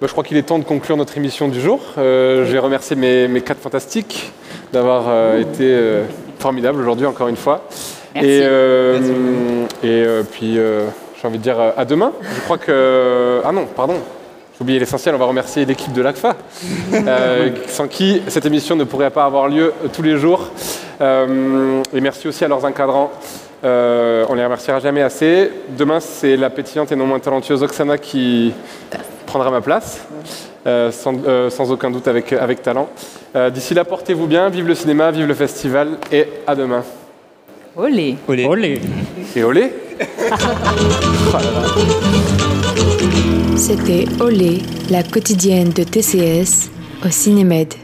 Bah, 0.00 0.06
je 0.06 0.12
crois 0.12 0.22
qu'il 0.22 0.36
est 0.36 0.42
temps 0.42 0.60
de 0.60 0.64
conclure 0.64 0.96
notre 0.96 1.16
émission 1.16 1.48
du 1.48 1.60
jour. 1.60 1.80
Euh, 1.98 2.44
je 2.46 2.52
vais 2.52 2.58
remercier 2.60 2.94
mes, 2.94 3.26
mes 3.26 3.40
quatre 3.40 3.60
fantastiques 3.60 4.32
d'avoir 4.72 5.06
euh, 5.08 5.40
été 5.40 5.64
euh, 5.64 6.04
formidables 6.38 6.80
aujourd'hui 6.80 7.06
encore 7.06 7.26
une 7.26 7.36
fois. 7.36 7.64
Merci. 8.14 8.30
Et, 8.30 8.40
euh, 8.44 9.64
et 9.82 9.86
euh, 9.86 10.22
puis, 10.22 10.56
euh, 10.56 10.86
j'ai 11.20 11.26
envie 11.28 11.38
de 11.38 11.42
dire 11.42 11.58
euh, 11.58 11.70
à 11.76 11.84
demain. 11.84 12.12
Je 12.22 12.40
crois 12.42 12.58
que... 12.58 13.40
Ah 13.44 13.52
non, 13.52 13.66
pardon. 13.66 13.94
J'ai 14.58 14.62
oublié 14.62 14.78
l'essentiel, 14.78 15.14
on 15.14 15.18
va 15.18 15.26
remercier 15.26 15.64
l'équipe 15.64 15.92
de 15.92 16.02
l'ACFA, 16.02 16.34
euh, 16.92 17.50
sans 17.68 17.86
qui 17.86 18.22
cette 18.26 18.44
émission 18.44 18.74
ne 18.74 18.84
pourrait 18.84 19.10
pas 19.10 19.24
avoir 19.24 19.48
lieu 19.48 19.72
euh, 19.84 19.88
tous 19.92 20.02
les 20.02 20.16
jours. 20.16 20.50
Euh, 21.00 21.82
et 21.94 22.00
merci 22.00 22.26
aussi 22.26 22.44
à 22.44 22.48
leurs 22.48 22.64
encadrants. 22.64 23.12
Euh, 23.64 24.24
on 24.28 24.34
les 24.34 24.44
remerciera 24.44 24.80
jamais 24.80 25.02
assez. 25.02 25.50
Demain, 25.76 26.00
c'est 26.00 26.36
la 26.36 26.50
pétillante 26.50 26.92
et 26.92 26.96
non 26.96 27.06
moins 27.06 27.18
talentueuse 27.18 27.62
Oksana 27.62 27.98
qui 27.98 28.52
prendra 29.26 29.50
ma 29.50 29.60
place, 29.60 30.00
euh, 30.66 30.90
sans, 30.90 31.14
euh, 31.26 31.50
sans 31.50 31.70
aucun 31.70 31.90
doute 31.90 32.08
avec, 32.08 32.32
avec 32.32 32.62
talent. 32.62 32.88
Euh, 33.36 33.50
D'ici 33.50 33.74
là, 33.74 33.84
portez-vous 33.84 34.26
bien, 34.26 34.48
vive 34.48 34.66
le 34.66 34.74
cinéma, 34.74 35.10
vive 35.10 35.26
le 35.26 35.34
festival 35.34 35.98
et 36.10 36.26
à 36.46 36.54
demain. 36.54 36.82
Olé. 37.78 38.16
olé. 38.26 38.44
Olé 38.44 38.80
Et 39.36 39.44
olé 39.44 39.70
C'était 43.56 44.06
Olé, 44.20 44.62
la 44.90 45.04
quotidienne 45.04 45.70
de 45.70 45.84
TCS 45.84 46.70
au 47.06 47.10
Cinémed. 47.10 47.74